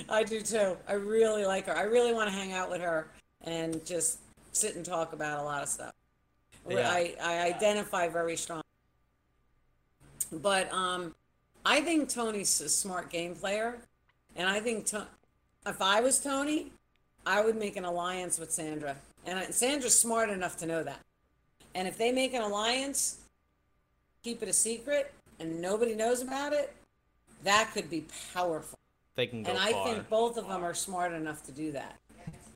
I 0.09 0.25
do 0.25 0.41
too. 0.41 0.77
I 0.89 0.95
really 0.95 1.45
like 1.45 1.67
her. 1.67 1.77
I 1.77 1.83
really 1.83 2.13
want 2.13 2.31
to 2.31 2.37
hang 2.37 2.53
out 2.53 2.71
with 2.71 2.81
her 2.81 3.09
and 3.43 3.85
just 3.85 4.19
sit 4.53 4.77
and 4.77 4.85
talk 4.85 5.13
about 5.13 5.41
a 5.41 5.43
lot 5.43 5.63
of 5.63 5.69
stuff. 5.69 5.93
Yeah. 6.69 6.91
I, 6.91 7.15
I 7.23 7.43
identify 7.47 8.09
very 8.09 8.37
strong. 8.37 8.63
But 10.33 10.73
um, 10.73 11.15
I 11.65 11.81
think 11.81 12.09
Tony's 12.09 12.61
a 12.61 12.69
smart 12.69 13.11
game 13.11 13.35
player. 13.35 13.79
And 14.37 14.49
I 14.49 14.61
think 14.61 14.87
to- 14.87 15.07
if 15.67 15.81
I 15.81 16.01
was 16.01 16.19
Tony, 16.21 16.73
I 17.27 17.41
would 17.43 17.57
make 17.57 17.77
an 17.77 17.85
alliance 17.85 18.39
with 18.39 18.53
Sandra. 18.53 18.97
And 19.27 19.55
Sandra's 19.55 19.99
smart 19.99 20.31
enough 20.31 20.57
to 20.59 20.67
know 20.67 20.83
that. 20.83 21.01
And 21.75 21.87
if 21.87 21.99
they 21.99 22.13
make 22.13 22.35
an 22.35 22.43
alliance, 22.43 23.19
keep 24.29 24.43
it 24.43 24.49
a 24.49 24.53
secret 24.53 25.13
and 25.41 25.61
nobody 25.61 25.95
knows 25.95 26.21
about 26.21 26.53
it, 26.53 26.75
that 27.45 27.71
could 27.73 27.89
be 27.89 28.05
powerful. 28.35 28.79
They 29.15 29.27
can 29.27 29.43
go 29.43 29.51
And 29.51 29.59
I 29.59 29.73
think 29.85 30.09
both 30.11 30.37
of 30.37 30.49
them 30.49 30.63
are 30.63 30.75
smart 30.75 31.13
enough 31.13 31.43
to 31.45 31.53
do 31.53 31.73
that. 31.73 31.97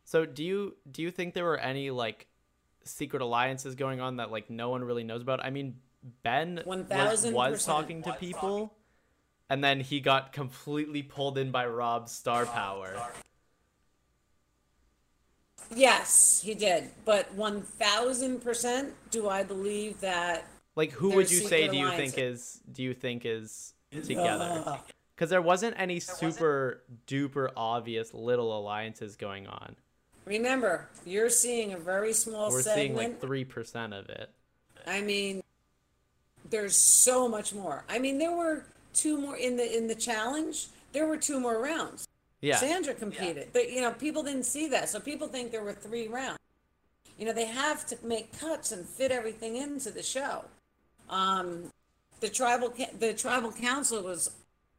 So 0.05 0.27
do 0.27 0.45
you 0.45 0.77
do 0.91 1.01
you 1.01 1.11
think 1.11 1.33
there 1.33 1.45
were 1.45 1.57
any 1.57 1.91
like 1.91 2.27
secret 2.85 3.23
alliances 3.23 3.75
going 3.75 4.01
on 4.01 4.17
that 4.17 4.31
like 4.31 4.51
no 4.51 4.69
one 4.69 4.85
really 4.85 5.03
knows 5.03 5.23
about? 5.23 5.43
I 5.43 5.49
mean, 5.49 5.77
Ben 6.23 6.61
was, 6.67 7.25
was 7.25 7.65
talking 7.65 8.03
to 8.03 8.13
people 8.13 8.75
and 9.49 9.65
then 9.65 9.81
he 9.81 10.01
got 10.01 10.33
completely 10.33 11.03
pulled 11.03 11.39
in 11.39 11.51
by 11.51 11.67
Rob's 11.67 12.13
star 12.13 12.45
power. 12.45 12.95
Yes, 15.75 16.43
he 16.45 16.53
did. 16.55 16.91
But 17.07 17.35
1000% 17.35 18.91
do 19.11 19.29
I 19.29 19.43
believe 19.43 20.01
that 20.01 20.45
like, 20.77 20.93
who 20.93 21.11
would 21.11 21.31
you 21.31 21.41
say 21.41 21.69
do 21.69 21.77
you 21.77 21.91
think 21.91 22.19
is 22.19 22.61
do 22.71 22.83
you 22.83 22.95
think 22.95 23.25
is 23.25 23.75
together? 23.91 24.79
Because 25.15 25.31
there 25.31 25.43
wasn't 25.43 25.79
any 25.79 26.01
super 26.01 26.83
duper 27.07 27.51
obvious 27.57 28.13
little 28.15 28.59
alliances 28.59 29.17
going 29.17 29.47
on. 29.47 29.77
Remember, 30.25 30.89
you're 31.05 31.31
seeing 31.31 31.73
a 31.73 31.79
very 31.79 32.13
small 32.13 32.51
We're 32.51 32.63
segment. 32.63 32.77
seeing 32.77 32.97
like 32.97 33.21
three 33.21 33.45
percent 33.45 33.93
of 33.93 34.09
it. 34.09 34.31
I 34.87 35.01
mean, 35.01 35.43
there's 36.49 36.77
so 36.77 37.29
much 37.29 37.55
more. 37.55 37.85
I 37.89 37.99
mean, 37.99 38.19
there 38.19 38.33
were 38.33 38.65
two 38.95 39.21
more 39.21 39.37
in 39.37 39.57
the 39.57 39.77
in 39.77 39.89
the 39.89 39.95
challenge. 39.95 40.69
There 40.93 41.07
were 41.07 41.17
two 41.17 41.41
more 41.41 41.61
rounds. 41.61 42.09
Yeah. 42.41 42.57
Sandra 42.57 42.95
competed, 42.95 43.37
yeah. 43.37 43.51
but 43.53 43.71
you 43.71 43.81
know, 43.81 43.93
people 43.93 44.23
didn't 44.23 44.47
see 44.47 44.69
that, 44.69 44.89
so 44.89 44.99
people 44.99 45.29
think 45.29 45.53
there 45.53 45.63
were 45.63 45.73
three 45.73 46.09
rounds. 46.09 46.39
You 47.17 47.27
know, 47.27 47.33
they 47.33 47.47
have 47.47 47.87
to 47.87 47.99
make 48.03 48.37
cuts 48.39 48.73
and 48.73 48.85
fit 48.85 49.13
everything 49.13 49.57
into 49.57 49.93
the 49.93 50.03
show. 50.03 50.45
Um, 51.09 51.71
the 52.21 52.29
tribal 52.29 52.73
the 52.99 53.13
tribal 53.13 53.53
council 53.53 54.03
was 54.03 54.31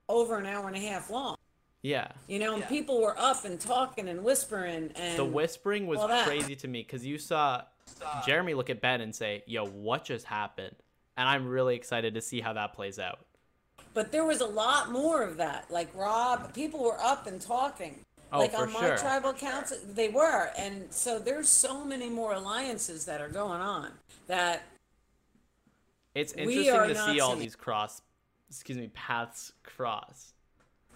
over 0.09 0.37
an 0.37 0.45
hour 0.45 0.67
and 0.67 0.75
a 0.75 0.79
half 0.79 1.09
long. 1.09 1.37
Yeah. 1.81 2.07
You 2.27 2.39
know, 2.39 2.53
and 2.53 2.61
yeah. 2.61 2.69
people 2.69 3.01
were 3.01 3.19
up 3.19 3.45
and 3.45 3.59
talking 3.59 4.07
and 4.07 4.23
whispering 4.23 4.91
and 4.95 5.19
the 5.19 5.25
whispering 5.25 5.85
was 5.85 5.99
crazy 6.25 6.55
to 6.55 6.67
me 6.67 6.81
because 6.81 7.05
you 7.05 7.17
saw 7.17 7.63
Jeremy 8.25 8.53
look 8.53 8.69
at 8.69 8.81
Ben 8.81 9.01
and 9.01 9.13
say, 9.13 9.43
"Yo, 9.45 9.65
what 9.65 10.05
just 10.05 10.25
happened?" 10.25 10.75
And 11.17 11.27
I'm 11.27 11.47
really 11.47 11.75
excited 11.75 12.15
to 12.15 12.21
see 12.21 12.41
how 12.41 12.53
that 12.53 12.73
plays 12.73 12.97
out. 12.97 13.19
But 13.93 14.11
there 14.11 14.23
was 14.23 14.41
a 14.41 14.47
lot 14.47 14.91
more 14.91 15.21
of 15.21 15.37
that. 15.37 15.69
Like 15.69 15.93
Rob, 15.93 16.53
people 16.53 16.83
were 16.83 16.99
up 16.99 17.27
and 17.27 17.39
talking. 17.39 17.99
Oh, 18.31 18.39
like 18.39 18.55
on 18.55 18.73
my 18.73 18.79
sure. 18.79 18.97
tribal 18.97 19.31
council, 19.31 19.77
they 19.93 20.09
were, 20.09 20.49
and 20.57 20.87
so 20.89 21.19
there's 21.19 21.47
so 21.47 21.85
many 21.85 22.09
more 22.09 22.33
alliances 22.33 23.05
that 23.05 23.21
are 23.21 23.29
going 23.29 23.61
on 23.61 23.91
that 24.25 24.63
it's 26.15 26.33
interesting 26.33 26.95
to 26.95 26.95
see 26.95 27.19
all 27.19 27.35
these 27.35 27.55
cross, 27.55 28.01
excuse 28.49 28.77
me, 28.77 28.89
paths 28.93 29.53
cross. 29.63 30.33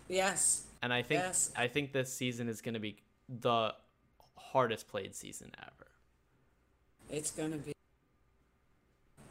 Yes. 0.08 0.64
And 0.82 0.94
I 0.94 1.02
think 1.02 1.22
yes. 1.22 1.52
I 1.56 1.68
think 1.68 1.92
this 1.92 2.14
season 2.14 2.48
is 2.48 2.62
going 2.62 2.76
to 2.76 2.80
be 2.80 2.98
the 3.28 3.74
hardest 4.38 4.88
played 4.88 5.16
season 5.16 5.52
ever. 5.60 5.92
It's 7.10 7.32
going 7.32 7.52
to 7.52 7.58
be. 7.58 7.74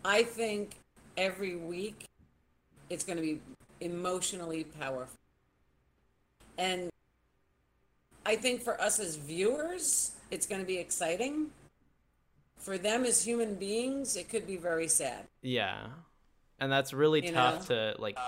I 0.05 0.23
think 0.23 0.77
every 1.17 1.57
week 1.57 2.05
it's 2.91 3.05
going 3.05 3.17
to 3.17 3.23
be 3.23 3.41
emotionally 3.81 4.65
powerful. 4.65 5.19
And 6.59 6.91
I 8.25 8.37
think 8.37 8.63
for 8.63 8.81
us 8.81 8.99
as 8.99 9.17
viewers, 9.17 10.13
it's 10.31 10.47
going 10.47 10.61
to 10.61 10.67
be 10.67 10.79
exciting. 10.79 11.51
For 12.67 12.77
them 12.79 13.05
as 13.05 13.25
human 13.25 13.55
beings, 13.55 14.17
it 14.17 14.29
could 14.29 14.45
be 14.45 14.57
very 14.57 14.89
sad. 14.89 15.29
Yeah. 15.41 15.87
And 16.59 16.73
that's 16.73 16.93
really 16.93 17.25
You 17.25 17.31
tough 17.33 17.69
to 17.69 17.95
like 17.99 18.19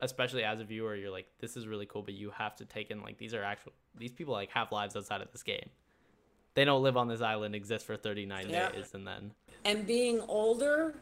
especially 0.00 0.44
as 0.44 0.60
a 0.60 0.64
viewer, 0.64 0.94
you're 0.94 1.10
like, 1.10 1.26
this 1.40 1.56
is 1.56 1.66
really 1.66 1.86
cool, 1.86 2.02
but 2.02 2.14
you 2.14 2.30
have 2.30 2.54
to 2.56 2.64
take 2.64 2.92
in 2.92 3.02
like 3.02 3.18
these 3.18 3.34
are 3.34 3.42
actual 3.42 3.72
these 3.98 4.12
people 4.12 4.32
like 4.32 4.50
have 4.52 4.70
lives 4.70 4.94
outside 4.94 5.22
of 5.22 5.32
this 5.32 5.42
game. 5.42 5.68
They 6.54 6.64
don't 6.64 6.84
live 6.84 6.96
on 6.96 7.08
this 7.08 7.20
island, 7.20 7.56
exist 7.56 7.84
for 7.84 7.96
thirty 7.96 8.26
nine 8.26 8.48
Yeah. 8.48 8.70
days 8.70 8.94
and 8.94 9.04
then 9.04 9.32
And 9.64 9.84
being 9.84 10.20
older, 10.28 10.94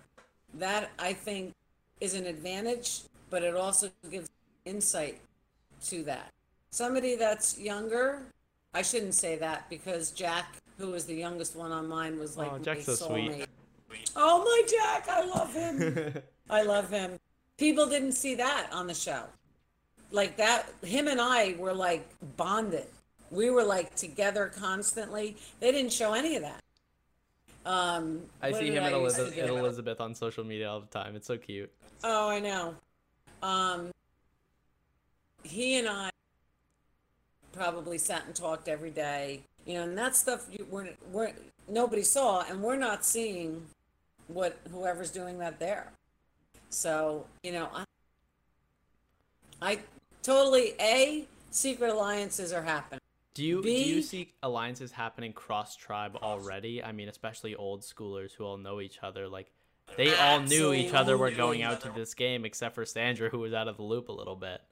that 0.55 0.91
I 0.99 1.13
think 1.13 1.55
is 2.01 2.15
an 2.15 2.25
advantage, 2.25 3.03
but 3.29 3.43
it 3.43 3.55
also 3.55 3.91
gives 4.11 4.31
insight 4.65 5.21
to 5.89 6.05
that. 6.05 6.33
Somebody 6.71 7.17
that's 7.17 7.59
younger, 7.59 8.23
I 8.73 8.81
shouldn't 8.81 9.15
say 9.15 9.37
that 9.37 9.69
because 9.69 10.11
Jack, 10.11 10.57
who 10.79 10.91
was 10.91 11.05
the 11.07 11.15
youngest 11.15 11.57
one 11.57 11.73
on 11.73 11.89
mine, 11.89 12.19
was 12.19 12.37
like 12.37 12.49
Oh, 12.51 12.59
my 12.59 12.63
Jack's 12.63 12.85
so 12.85 12.95
sweet. 12.95 13.31
soulmate. 13.33 13.47
Oh 14.17 14.45
my 14.45 14.63
Jack, 14.69 15.09
I 15.09 15.25
love 15.25 15.53
him. 15.55 16.23
I 16.51 16.63
love 16.63 16.91
him. 16.91 17.19
People 17.57 17.87
didn't 17.87 18.13
see 18.13 18.35
that 18.37 18.69
on 18.73 18.87
the 18.87 18.95
show. 18.95 19.25
Like 20.11 20.37
that, 20.37 20.67
him 20.83 21.09
and 21.09 21.21
I 21.21 21.55
were 21.59 21.75
like 21.75 22.09
bonded. 22.37 22.87
We 23.31 23.51
were 23.51 23.65
like 23.65 23.95
together 23.95 24.47
constantly. 24.57 25.37
They 25.61 25.73
didn't 25.73 25.93
show 25.93 26.15
any 26.15 26.37
of 26.37 26.43
that. 26.43 26.63
Um, 27.67 28.23
I 28.41 28.53
see 28.53 28.71
him 28.71 28.85
and 28.85 28.95
Elizabeth, 28.95 29.37
and 29.37 29.51
Elizabeth 29.51 30.01
on 30.01 30.15
social 30.15 30.45
media 30.45 30.71
all 30.71 30.81
the 30.81 30.87
time. 30.87 31.15
It's 31.17 31.27
so 31.27 31.37
cute. 31.37 31.71
Oh, 32.03 32.31
I 32.31 32.41
know. 32.41 32.75
Um, 33.43 33.91
he 35.43 35.79
and 35.79 35.89
I 35.89 36.11
probably 37.53 37.99
sat 37.99 38.25
and 38.27 38.35
talked 38.35 38.69
every 38.69 38.91
day, 38.91 39.43
you 39.69 39.75
know, 39.75 39.83
and 39.83 39.97
that 39.99 40.17
stuff 40.17 40.47
you 40.51 40.67
we're, 40.71 40.89
we're 41.13 41.33
nobody 41.69 42.03
saw, 42.03 42.43
and 42.49 42.63
we're 42.63 42.77
not 42.77 43.05
seeing 43.05 43.67
what 44.27 44.59
whoever's 44.73 45.11
doing 45.11 45.39
that 45.39 45.61
there. 45.61 45.93
So, 46.71 47.27
you 47.43 47.53
know, 47.53 47.69
I, 47.75 47.85
I 49.61 49.79
totally 50.23 50.73
a 50.81 51.27
secret 51.51 51.91
alliances 51.91 52.53
are 52.53 52.63
happening. 52.63 53.01
Do 53.35 53.45
you 53.45 53.63
do 53.63 53.71
you 53.71 54.01
see 54.01 54.33
alliances 54.43 54.91
happening 54.91 55.35
cross 55.35 55.77
tribe 55.77 56.17
already? 56.17 56.83
I 56.83 56.93
mean, 56.93 57.11
especially 57.11 57.55
old 57.55 57.83
schoolers 57.83 58.33
who 58.33 58.45
all 58.45 58.57
know 58.57 58.81
each 58.81 58.99
other. 59.03 59.29
Like 59.29 59.51
they 59.99 60.15
all 60.15 60.41
knew 60.41 60.73
each 60.73 60.95
other 60.95 61.19
were 61.19 61.31
going 61.31 61.63
out 61.63 61.83
to 61.83 61.91
this 61.91 62.15
game, 62.15 62.47
except 62.47 62.75
for 62.75 62.87
Sandra, 62.87 63.29
who 63.29 63.39
was 63.39 63.53
out 63.53 63.69
of 63.69 63.77
the 63.77 63.83
loop 63.83 64.09
a 64.09 64.13
little 64.13 64.35
bit. 64.35 64.63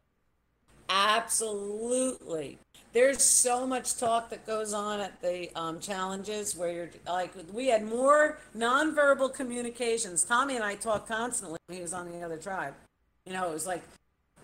Absolutely. 0.97 2.59
There's 2.95 3.23
so 3.23 3.67
much 3.67 3.99
talk 3.99 4.31
that 4.31 4.47
goes 4.47 4.73
on 4.73 5.01
at 5.01 5.21
the 5.21 5.51
um, 5.55 5.79
challenges 5.79 6.57
where 6.57 6.73
you're 6.73 6.91
like, 7.07 7.35
we 7.53 7.67
had 7.67 7.85
more 7.85 8.39
nonverbal 8.57 9.35
communications. 9.35 10.25
Tommy 10.25 10.57
and 10.57 10.65
I 10.65 10.75
talked 10.75 11.07
constantly 11.07 11.59
when 11.67 11.77
he 11.77 11.83
was 11.83 11.93
on 11.93 12.11
the 12.11 12.23
other 12.23 12.39
tribe. 12.39 12.73
You 13.27 13.35
know, 13.35 13.47
it 13.51 13.53
was 13.53 13.67
like 13.67 13.83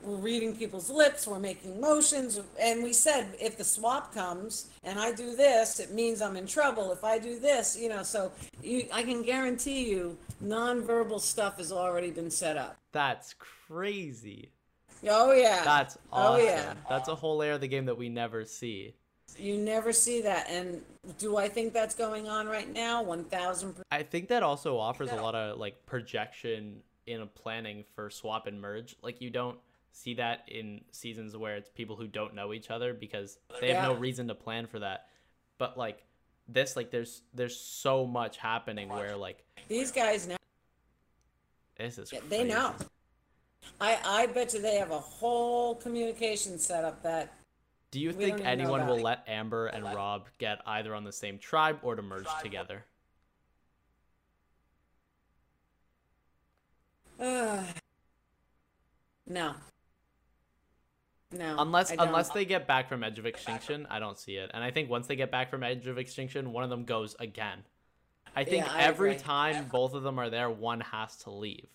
we're 0.03 0.17
reading 0.17 0.55
people's 0.55 0.91
lips, 0.91 1.27
we're 1.27 1.39
making 1.39 1.81
motions, 1.81 2.39
and 2.61 2.83
we 2.83 2.93
said 2.93 3.35
if 3.41 3.57
the 3.57 3.65
swap 3.65 4.13
comes 4.13 4.67
and 4.85 4.99
I 4.99 5.13
do 5.13 5.35
this, 5.35 5.81
it 5.81 5.93
means 5.93 6.21
I'm 6.21 6.37
in 6.37 6.47
trouble. 6.47 6.93
If 6.93 7.03
I 7.03 7.19
do 7.19 7.39
this, 7.39 7.79
you 7.81 7.89
know, 7.89 8.03
so 8.03 8.31
you, 8.63 8.87
I 8.93 9.05
can 9.05 9.23
guarantee 9.23 9.89
you, 9.89 10.19
nonverbal 10.45 11.21
stuff 11.21 11.57
has 11.57 11.73
already 11.73 12.11
been 12.11 12.31
set 12.31 12.59
up. 12.59 12.77
That's 12.93 13.35
crazy. 13.39 14.51
Oh 15.09 15.33
yeah. 15.33 15.63
That's 15.65 15.99
Oh, 16.13 16.37
yeah. 16.37 16.75
That's 16.89 17.09
a 17.09 17.15
whole 17.15 17.37
layer 17.37 17.53
of 17.53 17.61
the 17.61 17.69
game 17.69 17.87
that 17.87 17.97
we 17.97 18.09
never 18.09 18.45
see. 18.45 18.95
You 19.39 19.57
never 19.57 19.93
see 19.93 20.23
that. 20.23 20.49
And 20.51 20.83
do 21.19 21.37
I 21.37 21.49
think 21.49 21.73
that's 21.73 21.95
going 21.95 22.29
on 22.29 22.47
right 22.47 22.71
now? 22.73 23.03
1000%. 23.03 23.81
I 23.91 24.03
think 24.03 24.29
that 24.29 24.43
also 24.43 24.79
offers 24.79 25.11
a 25.11 25.17
lot 25.17 25.35
of 25.35 25.59
like 25.59 25.87
projection 25.87 26.83
in 27.07 27.21
a 27.23 27.27
planning 27.27 27.85
for 27.95 28.11
swap 28.11 28.47
and 28.47 28.61
merge. 28.61 28.95
Like 29.03 29.21
you 29.21 29.31
don't 29.31 29.59
see 29.93 30.15
that 30.15 30.45
in 30.49 30.81
seasons 30.91 31.37
where 31.37 31.57
it's 31.57 31.69
people 31.69 31.97
who 31.97 32.07
don't 32.07 32.35
know 32.35 32.53
each 32.53 32.71
other 32.71 32.95
because 32.95 33.39
they 33.61 33.73
have 33.75 33.93
no 33.93 33.95
reason 33.95 34.29
to 34.29 34.35
plan 34.35 34.67
for 34.67 34.79
that. 34.81 35.07
But 35.59 35.79
like 35.79 36.05
this 36.49 36.77
like 36.77 36.91
there's 36.91 37.23
there's 37.33 37.57
so 37.57 38.07
much 38.07 38.37
happening 38.37 38.89
where 38.89 39.17
like 39.17 39.45
These 39.69 39.93
guys 39.93 40.27
now, 40.27 40.37
this 41.79 41.99
is 41.99 42.11
they 42.11 42.19
crazy. 42.39 42.45
know. 42.45 42.75
I, 43.81 43.99
I 44.05 44.27
bet 44.27 44.55
you 44.55 44.61
they 44.61 44.77
have 44.77 44.91
a 44.91 44.99
whole 44.99 45.75
communication 45.75 46.59
setup 46.59 47.03
that, 47.03 47.33
Do 47.91 48.01
you 48.01 48.13
think 48.13 48.39
don't 48.39 48.41
even 48.41 48.45
know 48.45 48.51
anyone 48.75 48.87
will 48.87 49.01
let 49.03 49.25
Amber 49.27 49.67
and 49.67 49.85
Rob 49.85 50.29
get 50.39 50.61
either 50.67 50.95
on 50.95 51.05
the 51.05 51.13
same 51.13 51.39
tribe 51.39 51.79
or 51.83 51.97
to 51.97 52.03
merge 52.03 52.29
together? 52.43 52.85
uh, 57.21 57.63
no. 59.27 59.55
No. 61.35 61.57
Unless 61.59 61.93
unless 61.93 62.29
they 62.29 62.45
get 62.45 62.67
back 62.67 62.91
from 62.91 63.03
Edge 63.03 63.19
of 63.19 63.25
Extinction, 63.25 63.87
I 63.91 63.99
don't 63.99 64.19
see 64.19 64.37
it. 64.37 64.51
And 64.53 64.63
I 64.63 64.71
think 64.71 64.91
once 64.91 65.07
they 65.07 65.17
get 65.17 65.31
back 65.31 65.51
from 65.51 65.63
Edge 65.63 65.87
of 65.87 65.97
Extinction, 65.97 66.53
one 66.53 66.63
of 66.63 66.69
them 66.69 66.85
goes 66.85 67.17
again. 67.19 67.61
I 68.37 68.45
think 68.45 68.67
Yeah, 68.67 68.73
I 68.73 68.83
every 68.83 69.13
agree. 69.13 69.23
time 69.23 69.69
both 69.69 69.95
of 69.95 70.03
them 70.03 70.19
are 70.19 70.29
there, 70.29 70.51
one 70.51 70.81
has 70.81 71.17
to 71.19 71.31
leave. 71.31 71.69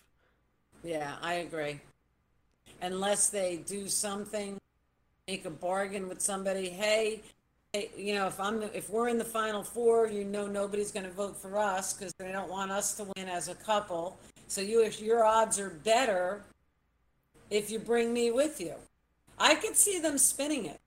Yeah, 0.82 1.14
I 1.22 1.34
agree. 1.34 1.80
Unless 2.80 3.30
they 3.30 3.56
do 3.66 3.88
something, 3.88 4.58
make 5.26 5.44
a 5.44 5.50
bargain 5.50 6.08
with 6.08 6.20
somebody. 6.20 6.68
Hey, 6.68 7.22
hey, 7.72 7.90
you 7.96 8.14
know, 8.14 8.26
if 8.26 8.38
I'm 8.38 8.62
if 8.62 8.88
we're 8.88 9.08
in 9.08 9.18
the 9.18 9.24
final 9.24 9.62
four, 9.62 10.06
you 10.06 10.24
know 10.24 10.46
nobody's 10.46 10.92
going 10.92 11.06
to 11.06 11.12
vote 11.12 11.36
for 11.36 11.58
us 11.58 11.92
because 11.92 12.12
they 12.18 12.32
don't 12.32 12.50
want 12.50 12.70
us 12.70 12.94
to 12.94 13.06
win 13.16 13.28
as 13.28 13.48
a 13.48 13.54
couple. 13.54 14.18
So 14.46 14.60
you, 14.60 14.82
if 14.82 15.00
your 15.00 15.24
odds 15.24 15.58
are 15.58 15.70
better, 15.70 16.42
if 17.50 17.70
you 17.70 17.78
bring 17.78 18.12
me 18.12 18.30
with 18.30 18.60
you, 18.60 18.74
I 19.38 19.54
could 19.54 19.76
see 19.76 19.98
them 19.98 20.18
spinning 20.18 20.66
it. 20.66 20.80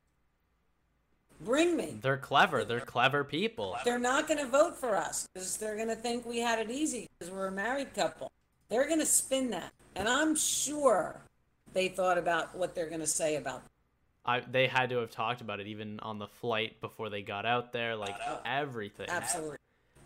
Bring 1.41 1.75
me. 1.75 1.97
They're 2.01 2.17
clever. 2.17 2.63
They're 2.63 2.79
clever 2.79 3.23
people. 3.23 3.75
They're 3.83 3.99
not 3.99 4.27
going 4.27 4.39
to 4.39 4.45
vote 4.45 4.77
for 4.77 4.95
us 4.95 5.27
because 5.33 5.57
they're 5.57 5.75
going 5.75 5.87
to 5.87 5.95
think 5.95 6.25
we 6.25 6.39
had 6.39 6.59
it 6.59 6.69
easy 6.69 7.09
because 7.17 7.33
we're 7.33 7.47
a 7.47 7.51
married 7.51 7.93
couple. 7.95 8.31
They're 8.71 8.87
going 8.87 8.99
to 8.99 9.05
spin 9.05 9.51
that. 9.51 9.71
And 9.95 10.07
I'm 10.07 10.35
sure 10.35 11.21
they 11.73 11.89
thought 11.89 12.17
about 12.17 12.55
what 12.55 12.73
they're 12.73 12.89
going 12.89 13.01
to 13.01 13.07
say 13.07 13.35
about 13.35 13.61
I 14.25 14.41
they 14.41 14.67
had 14.67 14.89
to 14.91 14.97
have 14.97 15.11
talked 15.11 15.41
about 15.41 15.59
it 15.59 15.67
even 15.67 15.99
on 15.99 16.19
the 16.19 16.27
flight 16.27 16.79
before 16.79 17.09
they 17.09 17.21
got 17.21 17.45
out 17.45 17.73
there, 17.73 17.95
like 17.95 18.15
everything. 18.45 19.07
Absolutely. 19.09 19.57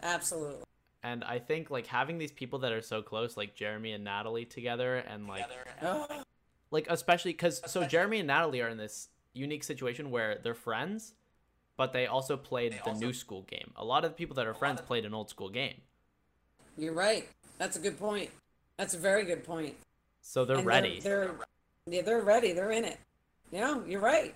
Absolutely. 0.02 0.64
And 1.04 1.24
I 1.24 1.40
think 1.40 1.70
like 1.70 1.88
having 1.88 2.18
these 2.18 2.32
people 2.32 2.60
that 2.60 2.72
are 2.72 2.82
so 2.82 3.02
close, 3.02 3.36
like 3.38 3.56
Jeremy 3.56 3.92
and 3.92 4.04
Natalie 4.04 4.46
together, 4.46 4.98
and 4.98 5.28
like 5.28 5.46
Oh, 5.82 6.08
like 6.72 6.88
especially 6.90 7.32
because 7.32 7.62
so 7.66 7.86
Jeremy 7.86 8.20
and 8.20 8.28
Natalie 8.28 8.62
are 8.62 8.70
in 8.70 8.78
this 8.78 9.10
unique 9.34 9.64
situation 9.64 10.12
where 10.12 10.40
they're 10.42 10.54
friends, 10.54 11.14
but 11.76 11.92
they 11.92 12.08
also 12.08 12.38
played 12.38 12.80
the 12.86 12.94
new 12.94 13.12
school 13.12 13.42
game. 13.44 13.72
A 13.76 13.84
lot 13.84 14.06
of 14.06 14.12
the 14.12 14.16
people 14.16 14.36
that 14.36 14.48
are 14.48 14.54
friends 14.54 14.80
played 14.82 15.06
an 15.06 15.14
old 15.14 15.30
school 15.30 15.50
game, 15.50 15.82
you're 16.78 16.94
right. 16.94 17.28
That's 17.58 17.76
a 17.76 17.80
good 17.80 18.00
point. 18.00 18.30
That's 18.78 18.94
a 18.94 18.98
very 18.98 19.26
good 19.26 19.44
point. 19.44 19.76
so 20.22 20.46
they're 20.46 20.58
And 20.58 20.66
ready. 20.66 21.00
They're, 21.00 21.36
yeah, 21.88 22.02
they're 22.02 22.22
ready. 22.22 22.54
They're 22.54 22.72
in 22.72 22.86
it. 22.86 22.98
Yeah, 23.52 23.80
you're 23.86 24.02
right. 24.02 24.36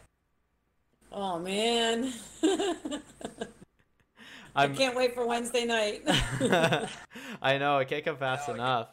Oh 1.12 1.40
man. 1.40 2.14
I 4.56 4.68
can't 4.68 4.96
wait 4.96 5.14
for 5.14 5.26
Wednesday 5.26 5.66
night. 5.66 6.04
I 7.42 7.58
know 7.58 7.78
it 7.80 7.88
can't 7.88 8.06
come 8.06 8.18
fast 8.18 8.50
enough. 8.50 8.90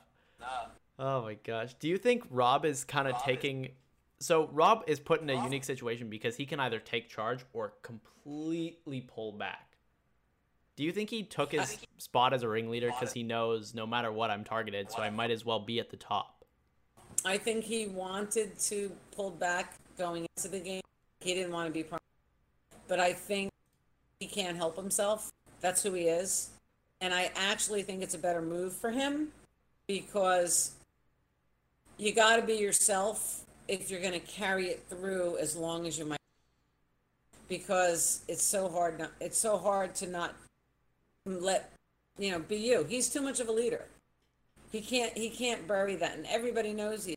Oh 0.98 1.22
my 1.22 1.34
gosh. 1.34 1.74
Do 1.74 1.88
you 1.88 1.98
think 1.98 2.24
Rob 2.30 2.64
is 2.64 2.84
kind 2.84 3.06
of 3.08 3.22
taking 3.22 3.70
so 4.18 4.48
Rob 4.52 4.84
is 4.86 4.98
put 4.98 5.20
in 5.20 5.28
a 5.30 5.42
unique 5.44 5.64
situation 5.64 6.08
because 6.08 6.36
he 6.36 6.46
can 6.46 6.60
either 6.60 6.78
take 6.78 7.08
charge 7.08 7.44
or 7.52 7.74
completely 7.82 9.02
pull 9.02 9.32
back. 9.32 9.75
Do 10.76 10.84
you 10.84 10.92
think 10.92 11.08
he 11.08 11.22
took 11.22 11.52
his 11.52 11.78
spot 11.98 12.34
as 12.34 12.42
a 12.42 12.48
ringleader 12.48 12.88
because 12.88 13.12
he 13.12 13.22
knows 13.22 13.74
no 13.74 13.86
matter 13.86 14.12
what 14.12 14.30
I'm 14.30 14.44
targeted, 14.44 14.90
so 14.90 14.98
I 14.98 15.10
might 15.10 15.30
as 15.30 15.44
well 15.44 15.58
be 15.58 15.80
at 15.80 15.90
the 15.90 15.96
top? 15.96 16.44
I 17.24 17.38
think 17.38 17.64
he 17.64 17.86
wanted 17.86 18.58
to 18.60 18.92
pull 19.10 19.30
back 19.30 19.74
going 19.96 20.26
into 20.36 20.48
the 20.48 20.60
game. 20.60 20.82
He 21.20 21.34
didn't 21.34 21.52
want 21.52 21.66
to 21.66 21.72
be 21.72 21.82
part. 21.82 22.02
But 22.88 23.00
I 23.00 23.14
think 23.14 23.50
he 24.20 24.26
can't 24.26 24.56
help 24.56 24.76
himself. 24.76 25.32
That's 25.60 25.82
who 25.82 25.94
he 25.94 26.04
is. 26.04 26.50
And 27.00 27.12
I 27.12 27.30
actually 27.34 27.82
think 27.82 28.02
it's 28.02 28.14
a 28.14 28.18
better 28.18 28.42
move 28.42 28.74
for 28.74 28.90
him 28.90 29.28
because 29.88 30.72
you 31.96 32.14
got 32.14 32.36
to 32.36 32.42
be 32.42 32.54
yourself 32.54 33.44
if 33.66 33.90
you're 33.90 34.00
going 34.00 34.12
to 34.12 34.20
carry 34.20 34.66
it 34.66 34.84
through 34.88 35.38
as 35.38 35.56
long 35.56 35.86
as 35.86 35.98
you 35.98 36.04
might 36.04 36.18
because 37.48 38.22
it's 38.28 38.42
so 38.42 38.68
hard 38.68 38.98
not, 38.98 39.12
it's 39.20 39.38
so 39.38 39.56
hard 39.56 39.94
to 39.94 40.06
not 40.06 40.34
let 41.26 41.72
you 42.18 42.30
know 42.30 42.38
be 42.38 42.56
you. 42.56 42.84
He's 42.88 43.08
too 43.08 43.22
much 43.22 43.40
of 43.40 43.48
a 43.48 43.52
leader. 43.52 43.84
He 44.72 44.80
can't 44.80 45.16
he 45.16 45.30
can't 45.30 45.66
bury 45.66 45.96
that 45.96 46.16
and 46.16 46.26
everybody 46.26 46.72
knows 46.72 47.04
he 47.04 47.14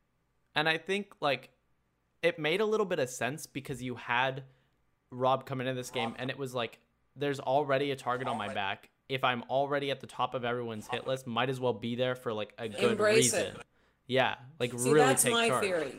And 0.55 0.67
I 0.69 0.77
think 0.77 1.13
like 1.19 1.49
it 2.21 2.37
made 2.39 2.61
a 2.61 2.65
little 2.65 2.85
bit 2.85 2.99
of 2.99 3.09
sense 3.09 3.47
because 3.47 3.81
you 3.81 3.95
had 3.95 4.43
Rob 5.11 5.45
come 5.45 5.61
into 5.61 5.73
this 5.73 5.89
game 5.89 6.15
and 6.19 6.29
it 6.29 6.37
was 6.37 6.53
like 6.53 6.79
there's 7.15 7.39
already 7.39 7.91
a 7.91 7.95
target 7.95 8.27
on 8.27 8.37
my 8.37 8.53
back. 8.53 8.89
If 9.09 9.23
I'm 9.23 9.43
already 9.49 9.89
at 9.89 10.01
the 10.01 10.07
top 10.07 10.35
of 10.35 10.45
everyone's 10.45 10.87
hit 10.87 11.07
list, 11.07 11.25
might 11.25 11.49
as 11.49 11.59
well 11.59 11.73
be 11.73 11.95
there 11.95 12.15
for 12.15 12.31
like 12.31 12.53
a 12.59 12.69
good 12.69 12.91
Embrace 12.91 13.33
reason. 13.33 13.47
it. 13.47 13.57
Yeah, 14.05 14.35
like 14.59 14.71
See, 14.77 14.91
really 14.91 14.99
that's 15.07 15.23
take 15.23 15.33
my 15.33 15.47
charge. 15.49 15.63
theory. 15.63 15.93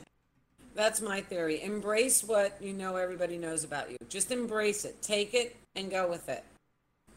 That's 0.75 1.01
my 1.01 1.21
theory. 1.21 1.63
Embrace 1.63 2.23
what 2.23 2.57
you 2.61 2.73
know 2.73 2.97
everybody 2.97 3.37
knows 3.37 3.65
about 3.65 3.91
you. 3.91 3.97
Just 4.09 4.31
embrace 4.31 4.85
it. 4.85 5.03
Take 5.03 5.35
it 5.35 5.57
and 5.75 5.91
go 5.91 6.09
with 6.09 6.29
it. 6.29 6.45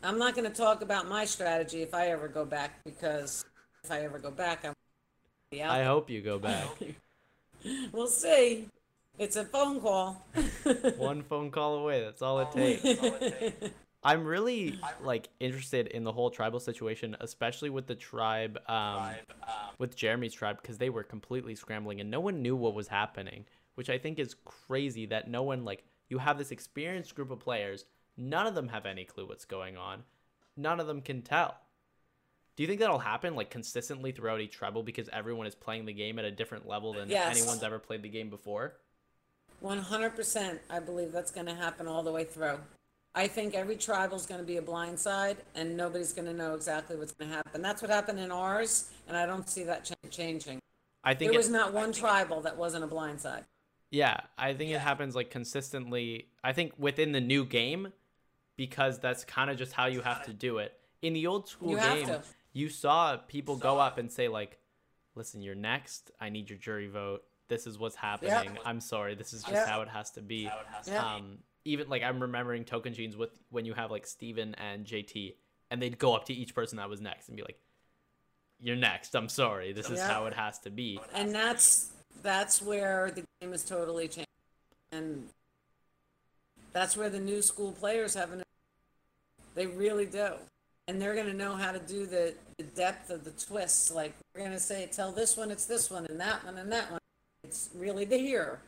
I'm 0.04 0.20
not 0.20 0.36
going 0.36 0.50
to 0.50 0.56
talk 0.56 0.82
about 0.82 1.08
my 1.08 1.24
strategy 1.24 1.82
if 1.82 1.94
I 1.94 2.10
ever 2.10 2.28
go 2.28 2.44
back 2.44 2.84
because 2.84 3.46
if 3.84 3.92
I 3.92 4.02
ever 4.02 4.20
go 4.20 4.32
back, 4.32 4.66
I'm 4.66 4.74
be 5.50 5.62
out. 5.62 5.72
I 5.72 5.86
hope 5.86 6.10
you 6.10 6.22
go 6.22 6.40
back. 6.40 6.68
We'll 7.94 8.08
see. 8.08 8.68
It's 9.18 9.38
a 9.38 9.46
phone 9.46 9.80
call. 9.80 10.28
One 10.98 11.24
phone 11.24 11.50
call 11.50 11.76
away. 11.76 12.02
That's 12.02 12.22
all 12.22 12.42
it 12.42 12.52
takes. 12.52 13.72
I'm 14.04 14.26
really 14.26 14.78
like 15.02 15.30
interested 15.40 15.88
in 15.88 16.04
the 16.04 16.12
whole 16.12 16.30
tribal 16.30 16.60
situation, 16.60 17.16
especially 17.22 17.70
with 17.70 17.88
the 17.88 17.96
tribe, 17.96 18.60
um, 18.68 19.12
with 19.78 19.96
Jeremy's 19.96 20.34
tribe, 20.34 20.58
because 20.62 20.78
they 20.78 20.90
were 20.90 21.04
completely 21.04 21.56
scrambling 21.56 22.02
and 22.02 22.12
no 22.12 22.20
one 22.20 22.42
knew 22.42 22.58
what 22.58 22.74
was 22.74 22.90
happening, 22.90 23.46
which 23.76 23.90
I 23.90 23.98
think 23.98 24.20
is 24.20 24.36
crazy. 24.44 25.06
That 25.06 25.30
no 25.30 25.44
one 25.44 25.64
like 25.64 25.86
you 26.10 26.18
have 26.18 26.38
this 26.38 26.52
experienced 26.52 27.16
group 27.16 27.32
of 27.32 27.40
players, 27.40 27.86
none 28.18 28.48
of 28.48 28.56
them 28.56 28.68
have 28.70 28.86
any 28.86 29.06
clue 29.06 29.26
what's 29.28 29.46
going 29.46 29.78
on, 29.78 30.04
none 30.58 30.80
of 30.80 30.88
them 30.88 31.02
can 31.02 31.22
tell. 31.22 31.56
Do 32.56 32.62
you 32.64 32.68
think 32.68 32.80
that'll 32.80 33.00
happen 33.00 33.36
like 33.36 33.50
consistently 33.50 34.12
throughout 34.12 34.40
each 34.40 34.54
tribal 34.54 34.84
because 34.84 35.10
everyone 35.12 35.48
is 35.48 35.56
playing 35.56 35.86
the 35.86 35.94
game 35.94 36.20
at 36.20 36.26
a 36.26 36.32
different 36.32 36.68
level 36.68 36.94
than 36.94 37.10
Yes. 37.10 37.36
anyone's 37.38 37.64
ever 37.64 37.80
played 37.80 38.04
the 38.04 38.10
game 38.10 38.30
before? 38.30 38.76
100%. 39.64 40.60
I 40.70 40.80
believe 40.80 41.12
that's 41.12 41.32
going 41.32 41.46
to 41.48 41.56
happen 41.56 41.88
all 41.88 42.04
the 42.04 42.12
way 42.12 42.26
through. 42.26 42.60
I 43.16 43.28
think 43.28 43.54
every 43.54 43.76
tribal 43.76 44.18
is 44.18 44.26
going 44.26 44.40
to 44.42 44.46
be 44.46 44.58
a 44.58 44.62
blind 44.62 45.00
side, 45.00 45.38
and 45.56 45.78
nobody's 45.78 46.14
going 46.14 46.26
to 46.28 46.34
know 46.34 46.56
exactly 46.56 46.96
what's 46.96 47.12
going 47.12 47.30
to 47.30 47.38
happen. 47.38 47.62
That's 47.62 47.82
what 47.82 47.92
happened 47.92 48.20
in 48.20 48.32
ours, 48.32 48.90
and 49.08 49.16
I 49.16 49.26
don't 49.26 49.48
see 49.48 49.64
that 49.66 49.86
ch- 49.86 49.94
changing. 50.12 50.60
I 51.04 51.14
think 51.14 51.30
There 51.32 51.36
it- 51.36 51.38
was 51.38 51.50
not 51.50 51.74
one 51.74 51.92
tribal 51.92 52.42
that 52.42 52.58
wasn't 52.58 52.84
a 52.84 52.88
blind 52.88 53.22
side. 53.22 53.46
Yeah, 53.92 54.18
I 54.38 54.54
think 54.56 54.72
it 54.72 54.80
happens 54.80 55.16
like 55.16 55.30
consistently. 55.30 56.28
I 56.44 56.54
think 56.54 56.74
within 56.80 57.12
the 57.12 57.22
new 57.22 57.46
game, 57.46 57.94
because 58.56 59.00
that's 59.00 59.24
kind 59.26 59.50
of 59.50 59.58
just 59.58 59.74
how 59.74 59.86
you 59.88 60.02
have 60.02 60.26
to 60.26 60.34
do 60.34 60.58
it. 60.60 60.78
In 61.02 61.14
the 61.14 61.28
old 61.28 61.48
school 61.50 61.72
You 61.72 61.78
game, 61.80 62.10
you 62.54 62.70
saw 62.70 63.18
people 63.18 63.56
go 63.58 63.80
up 63.80 63.98
and 63.98 64.12
say 64.12 64.28
like, 64.28 64.60
"Listen, 65.16 65.42
you're 65.42 65.56
next. 65.56 66.12
I 66.20 66.30
need 66.30 66.50
your 66.50 66.60
jury 66.60 66.88
vote. 66.88 67.24
This 67.50 67.68
is 67.68 67.78
what's 67.78 67.96
happening. 67.96 68.58
I'm 68.66 68.80
sorry. 68.80 69.16
This 69.16 69.34
is 69.34 69.42
just 69.42 69.54
Yep. 69.54 69.68
how 69.68 69.82
it 69.82 69.90
has 69.90 70.12
to 70.12 70.22
be." 70.22 70.50
Yep. 70.88 71.04
Um, 71.04 71.40
even 71.66 71.90
like 71.90 72.04
I'm 72.04 72.22
remembering 72.22 72.64
Tocantins 72.66 73.16
with 73.16 73.32
when 73.50 73.66
you 73.66 73.74
have 73.74 73.92
like 73.92 74.06
Steven 74.06 74.56
and 74.56 74.86
JT, 74.86 75.36
and 75.72 75.82
they'd 75.82 75.98
go 75.98 76.16
up 76.16 76.26
to 76.26 76.34
each 76.34 76.54
person 76.56 76.78
that 76.78 76.90
was 76.90 77.02
next 77.02 77.28
and 77.28 77.36
be 77.38 77.44
like, 77.44 77.60
"You're 78.60 78.76
next. 78.76 79.16
I'm 79.16 79.30
sorry. 79.30 79.74
This 79.74 79.90
is 79.90 80.00
Yep. 80.00 80.10
how 80.10 80.26
it 80.28 80.34
has 80.34 80.60
to 80.60 80.70
be." 80.70 81.00
And 81.14 81.34
that's 81.34 81.92
that's 82.22 82.62
where 82.62 83.12
the 83.12 83.26
game 83.42 83.52
is 83.54 83.66
totally 83.66 84.08
changed. 84.08 84.28
And 84.92 85.30
that's 86.72 86.96
where 86.96 87.10
the 87.10 87.20
new 87.20 87.42
school 87.42 87.72
players 87.72 88.14
have 88.14 88.32
an 88.32 88.43
they 89.56 89.68
really 89.68 90.06
do. 90.06 90.30
And 90.88 91.02
they're 91.02 91.14
going 91.16 91.28
to 91.28 91.34
know 91.34 91.56
how 91.56 91.72
to 91.72 91.80
do 91.80 92.06
the, 92.06 92.36
the 92.58 92.64
depth 92.64 93.10
of 93.10 93.24
the 93.24 93.32
twists. 93.32 93.90
Like, 93.90 94.14
we're 94.36 94.42
going 94.42 94.52
to 94.54 94.60
say, 94.60 94.90
tell 94.92 95.12
this 95.14 95.38
one, 95.38 95.50
it's 95.50 95.66
this 95.66 95.90
one, 95.90 96.06
and 96.08 96.20
that 96.20 96.44
one, 96.44 96.58
and 96.58 96.72
that 96.72 96.92
one. 96.92 97.00
It's 97.46 97.70
really 97.74 98.04
the 98.06 98.18
here. 98.18 98.60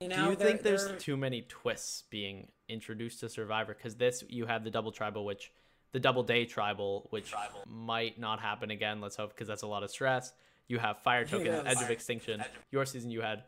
You 0.00 0.08
know, 0.08 0.16
Do 0.16 0.30
you 0.30 0.36
They're- 0.36 0.46
think 0.48 0.62
there's 0.62 0.86
they're- 0.86 0.96
too 0.98 1.16
many 1.16 1.42
twists 1.48 2.04
being 2.10 2.48
introduced 2.68 3.20
to 3.20 3.28
Survivor? 3.28 3.74
Because 3.74 3.96
this, 3.96 4.22
you 4.28 4.46
have 4.46 4.62
the 4.62 4.70
double 4.70 4.92
tribal, 4.92 5.24
which 5.24 5.50
the 5.92 6.00
double 6.00 6.22
day 6.22 6.44
tribal, 6.44 7.06
which 7.10 7.32
might 7.66 8.18
not 8.20 8.40
happen 8.40 8.70
again. 8.70 9.00
Let's 9.00 9.16
hope, 9.16 9.30
because 9.30 9.48
that's 9.48 9.62
a 9.62 9.66
lot 9.66 9.82
of 9.82 9.90
stress. 9.90 10.32
You 10.68 10.78
have 10.78 10.98
fire 10.98 11.24
tokens, 11.26 11.48
is. 11.60 11.64
edge 11.66 11.82
of 11.82 11.90
extinction. 11.90 12.44
Your 12.70 12.86
season, 12.86 13.10
you 13.10 13.20
had, 13.20 13.42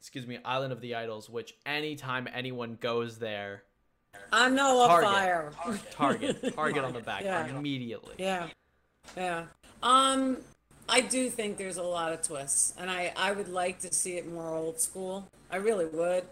excuse 0.00 0.26
me, 0.26 0.38
Island 0.44 0.72
of 0.72 0.80
the 0.80 0.94
Idols, 0.94 1.28
which 1.28 1.54
anytime 1.66 2.26
anyone 2.32 2.78
goes 2.80 3.18
there, 3.18 3.64
I 4.32 4.48
know 4.50 4.84
a 4.84 4.88
Target. 4.88 5.08
fire. 5.10 5.52
target, 5.90 6.54
target 6.54 6.84
on 6.84 6.92
the 6.92 7.00
back 7.00 7.24
Yeah. 7.24 7.46
immediately. 7.46 8.14
Yeah, 8.18 8.48
yeah. 9.16 9.44
Um, 9.82 10.38
I 10.88 11.00
do 11.00 11.30
think 11.30 11.56
there's 11.56 11.76
a 11.78 11.82
lot 11.82 12.12
of 12.12 12.22
twists, 12.22 12.74
and 12.78 12.90
I 12.90 13.12
I 13.16 13.32
would 13.32 13.48
like 13.48 13.78
to 13.80 13.92
see 13.92 14.16
it 14.18 14.30
more 14.30 14.48
old 14.54 14.80
school. 14.80 15.28
I 15.50 15.56
really 15.56 15.86
would. 15.86 16.24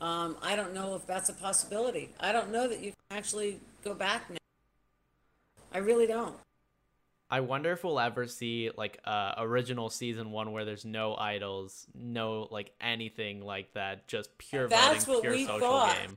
Um, 0.00 0.36
I 0.42 0.56
don't 0.56 0.74
know 0.74 0.94
if 0.94 1.06
that's 1.06 1.28
a 1.28 1.32
possibility. 1.32 2.10
I 2.20 2.32
don't 2.32 2.50
know 2.52 2.68
that 2.68 2.80
you 2.80 2.92
can 2.92 3.18
actually 3.18 3.60
go 3.84 3.94
back 3.94 4.28
now. 4.30 4.36
I 5.72 5.78
really 5.78 6.06
don't. 6.06 6.36
I 7.30 7.40
wonder 7.40 7.72
if 7.72 7.84
we'll 7.84 8.00
ever 8.00 8.26
see 8.26 8.70
like 8.76 9.00
uh, 9.04 9.34
original 9.38 9.90
season 9.90 10.30
one 10.30 10.52
where 10.52 10.64
there's 10.64 10.84
no 10.86 11.14
idols, 11.14 11.86
no 11.94 12.48
like 12.50 12.72
anything 12.80 13.42
like 13.44 13.74
that, 13.74 14.06
just 14.08 14.36
pure 14.38 14.66
That's 14.68 15.04
voting, 15.04 15.14
what 15.14 15.22
pure 15.22 15.32
we 15.34 15.44
social 15.46 15.60
thought. 15.68 15.96
game. 15.96 16.16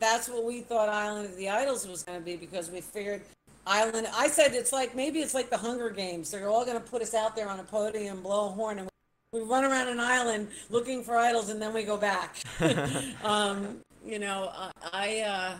That's 0.00 0.28
what 0.28 0.44
we 0.44 0.62
thought 0.62 0.88
Island 0.88 1.26
of 1.26 1.36
the 1.36 1.50
Idols 1.50 1.86
was 1.86 2.02
going 2.02 2.18
to 2.18 2.24
be 2.24 2.36
because 2.36 2.70
we 2.70 2.80
figured 2.80 3.22
Island. 3.66 4.08
I 4.14 4.28
said 4.28 4.54
it's 4.54 4.72
like 4.72 4.96
maybe 4.96 5.20
it's 5.20 5.34
like 5.34 5.50
the 5.50 5.58
Hunger 5.58 5.90
Games. 5.90 6.30
They're 6.30 6.48
all 6.48 6.64
going 6.64 6.80
to 6.80 6.84
put 6.84 7.02
us 7.02 7.14
out 7.14 7.36
there 7.36 7.48
on 7.48 7.60
a 7.60 7.64
podium, 7.64 8.22
blow 8.22 8.46
a 8.46 8.48
horn, 8.48 8.78
and 8.78 8.88
we 9.32 9.42
run 9.42 9.64
around 9.64 9.88
an 9.88 10.00
island 10.00 10.48
looking 10.70 11.04
for 11.04 11.16
idols, 11.16 11.50
and 11.50 11.60
then 11.60 11.74
we 11.74 11.84
go 11.84 11.96
back. 11.96 12.36
um, 13.24 13.78
you 14.04 14.18
know, 14.18 14.50
I 14.52 14.70
I, 14.92 15.20
uh, 15.20 15.54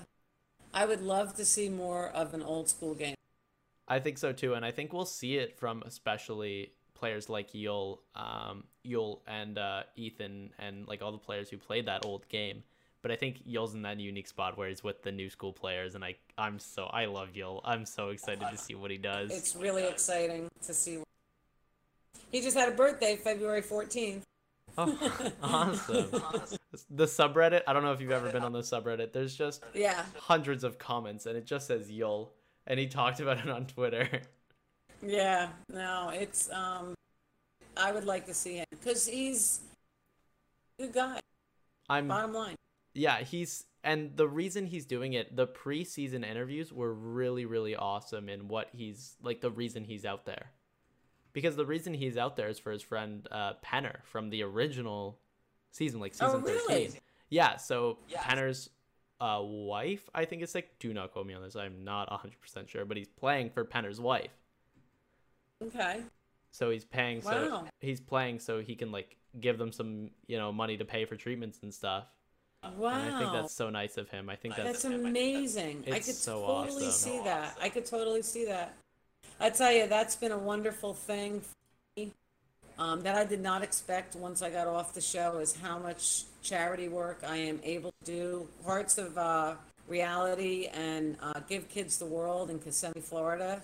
I 0.72 0.86
would 0.86 1.02
love 1.02 1.34
to 1.36 1.44
see 1.44 1.68
more 1.68 2.08
of 2.08 2.32
an 2.34 2.42
old 2.42 2.68
school 2.68 2.94
game. 2.94 3.14
I 3.86 3.98
think 3.98 4.18
so 4.18 4.32
too, 4.32 4.54
and 4.54 4.64
I 4.64 4.70
think 4.70 4.92
we'll 4.92 5.04
see 5.04 5.36
it 5.36 5.58
from 5.58 5.82
especially 5.84 6.72
players 6.94 7.28
like 7.28 7.52
Yul, 7.52 7.98
um, 8.14 8.64
Yul 8.86 9.20
and 9.26 9.58
uh, 9.58 9.82
Ethan, 9.96 10.50
and 10.58 10.86
like 10.86 11.02
all 11.02 11.12
the 11.12 11.18
players 11.18 11.50
who 11.50 11.58
played 11.58 11.86
that 11.86 12.06
old 12.06 12.28
game. 12.28 12.62
But 13.02 13.10
I 13.10 13.16
think 13.16 13.46
Yul's 13.48 13.74
in 13.74 13.82
that 13.82 13.98
unique 13.98 14.28
spot 14.28 14.58
where 14.58 14.68
he's 14.68 14.84
with 14.84 15.02
the 15.02 15.10
new 15.12 15.30
school 15.30 15.52
players, 15.52 15.94
and 15.94 16.04
I 16.04 16.16
I'm 16.36 16.58
so 16.58 16.84
I 16.84 17.06
love 17.06 17.30
Yul. 17.34 17.60
I'm 17.64 17.86
so 17.86 18.10
excited 18.10 18.46
to 18.50 18.58
see 18.58 18.74
what 18.74 18.90
he 18.90 18.98
does. 18.98 19.30
It's 19.30 19.56
really 19.56 19.84
exciting 19.86 20.50
to 20.66 20.74
see. 20.74 20.98
He 22.30 22.40
just 22.42 22.56
had 22.56 22.68
a 22.68 22.76
birthday, 22.76 23.16
February 23.16 23.62
14th. 23.62 24.22
Oh, 24.78 25.32
awesome. 25.42 26.10
the 26.90 27.04
subreddit. 27.06 27.62
I 27.66 27.72
don't 27.72 27.82
know 27.82 27.92
if 27.92 28.00
you've 28.00 28.12
ever 28.12 28.30
been 28.30 28.44
on 28.44 28.52
the 28.52 28.60
subreddit. 28.60 29.12
There's 29.12 29.34
just 29.34 29.64
Yeah, 29.74 30.04
hundreds 30.16 30.62
of 30.62 30.78
comments, 30.78 31.26
and 31.26 31.36
it 31.36 31.46
just 31.46 31.66
says 31.66 31.90
Yul, 31.90 32.28
and 32.66 32.78
he 32.78 32.86
talked 32.86 33.20
about 33.20 33.38
it 33.38 33.48
on 33.48 33.66
Twitter. 33.66 34.08
yeah. 35.02 35.48
No, 35.72 36.10
it's 36.14 36.50
um, 36.52 36.94
I 37.76 37.92
would 37.92 38.04
like 38.04 38.26
to 38.26 38.34
see 38.34 38.56
him 38.56 38.66
because 38.70 39.06
he's 39.06 39.60
a 40.78 40.82
good 40.82 40.92
guy. 40.92 41.20
I'm 41.88 42.06
Bottom 42.06 42.32
line. 42.34 42.56
Yeah, 42.94 43.20
he's 43.22 43.64
and 43.82 44.16
the 44.16 44.28
reason 44.28 44.66
he's 44.66 44.84
doing 44.86 45.14
it, 45.14 45.34
the 45.36 45.46
preseason 45.46 46.24
interviews 46.28 46.72
were 46.72 46.92
really, 46.92 47.44
really 47.46 47.74
awesome 47.74 48.28
in 48.28 48.48
what 48.48 48.68
he's 48.72 49.16
like 49.22 49.40
the 49.40 49.50
reason 49.50 49.84
he's 49.84 50.04
out 50.04 50.26
there. 50.26 50.50
Because 51.32 51.56
the 51.56 51.64
reason 51.64 51.94
he's 51.94 52.16
out 52.16 52.36
there 52.36 52.48
is 52.48 52.58
for 52.58 52.72
his 52.72 52.82
friend 52.82 53.26
uh, 53.30 53.52
Penner 53.64 54.02
from 54.04 54.30
the 54.30 54.42
original 54.42 55.18
season, 55.70 56.00
like 56.00 56.12
Oh, 56.20 56.26
season 56.26 56.42
really? 56.42 56.86
13. 56.88 57.00
Yeah, 57.28 57.56
so 57.56 57.98
Penner's 58.12 58.68
uh, 59.20 59.38
wife, 59.40 60.10
I 60.12 60.24
think 60.24 60.42
it's 60.42 60.56
like, 60.56 60.70
do 60.80 60.92
not 60.92 61.12
quote 61.12 61.26
me 61.26 61.34
on 61.34 61.42
this, 61.42 61.54
I'm 61.54 61.84
not 61.84 62.10
100% 62.10 62.68
sure, 62.68 62.84
but 62.84 62.96
he's 62.96 63.08
playing 63.08 63.50
for 63.50 63.64
Penner's 63.64 64.00
wife. 64.00 64.32
Okay. 65.62 66.00
So 66.50 66.70
he's 66.70 66.84
paying 66.84 67.22
so 67.22 67.30
Wow. 67.30 67.64
he's 67.80 68.00
playing 68.00 68.40
so 68.40 68.60
he 68.60 68.74
can 68.74 68.90
like 68.90 69.16
give 69.38 69.56
them 69.58 69.70
some, 69.72 70.10
you 70.26 70.36
know, 70.36 70.50
money 70.52 70.76
to 70.78 70.84
pay 70.84 71.04
for 71.04 71.14
treatments 71.16 71.60
and 71.62 71.72
stuff. 71.72 72.06
Wow. 72.76 72.90
And 72.90 73.14
I 73.14 73.18
think 73.18 73.32
that's 73.32 73.54
so 73.54 73.70
nice 73.70 73.96
of 73.96 74.10
him. 74.10 74.28
I 74.28 74.36
think 74.36 74.56
that's, 74.56 74.82
That's 74.82 74.84
amazing. 74.84 75.84
I 75.86 75.98
could 75.98 76.14
so 76.14 76.44
totally 76.46 76.86
awesome. 76.86 77.12
see 77.12 77.24
that. 77.24 77.56
I 77.60 77.68
could 77.68 77.86
totally 77.86 78.22
see 78.22 78.44
that. 78.46 78.74
I 79.38 79.50
tell 79.50 79.72
you, 79.72 79.86
that's 79.86 80.16
been 80.16 80.32
a 80.32 80.38
wonderful 80.38 80.92
thing 80.92 81.40
for 81.40 81.54
me 81.96 82.12
um, 82.78 83.02
that 83.02 83.16
I 83.16 83.24
did 83.24 83.40
not 83.40 83.62
expect 83.62 84.14
once 84.14 84.42
I 84.42 84.50
got 84.50 84.66
off 84.66 84.92
the 84.92 85.00
show 85.00 85.38
is 85.38 85.56
how 85.56 85.78
much 85.78 86.24
charity 86.42 86.88
work 86.88 87.22
I 87.26 87.36
am 87.36 87.60
able 87.64 87.92
to 88.04 88.12
do. 88.12 88.48
Hearts 88.64 88.98
of 88.98 89.16
uh, 89.16 89.54
Reality 89.88 90.66
and 90.66 91.16
uh, 91.22 91.40
Give 91.48 91.66
Kids 91.70 91.96
the 91.96 92.06
World 92.06 92.50
in 92.50 92.58
Kissimmee, 92.58 93.00
Florida, 93.00 93.62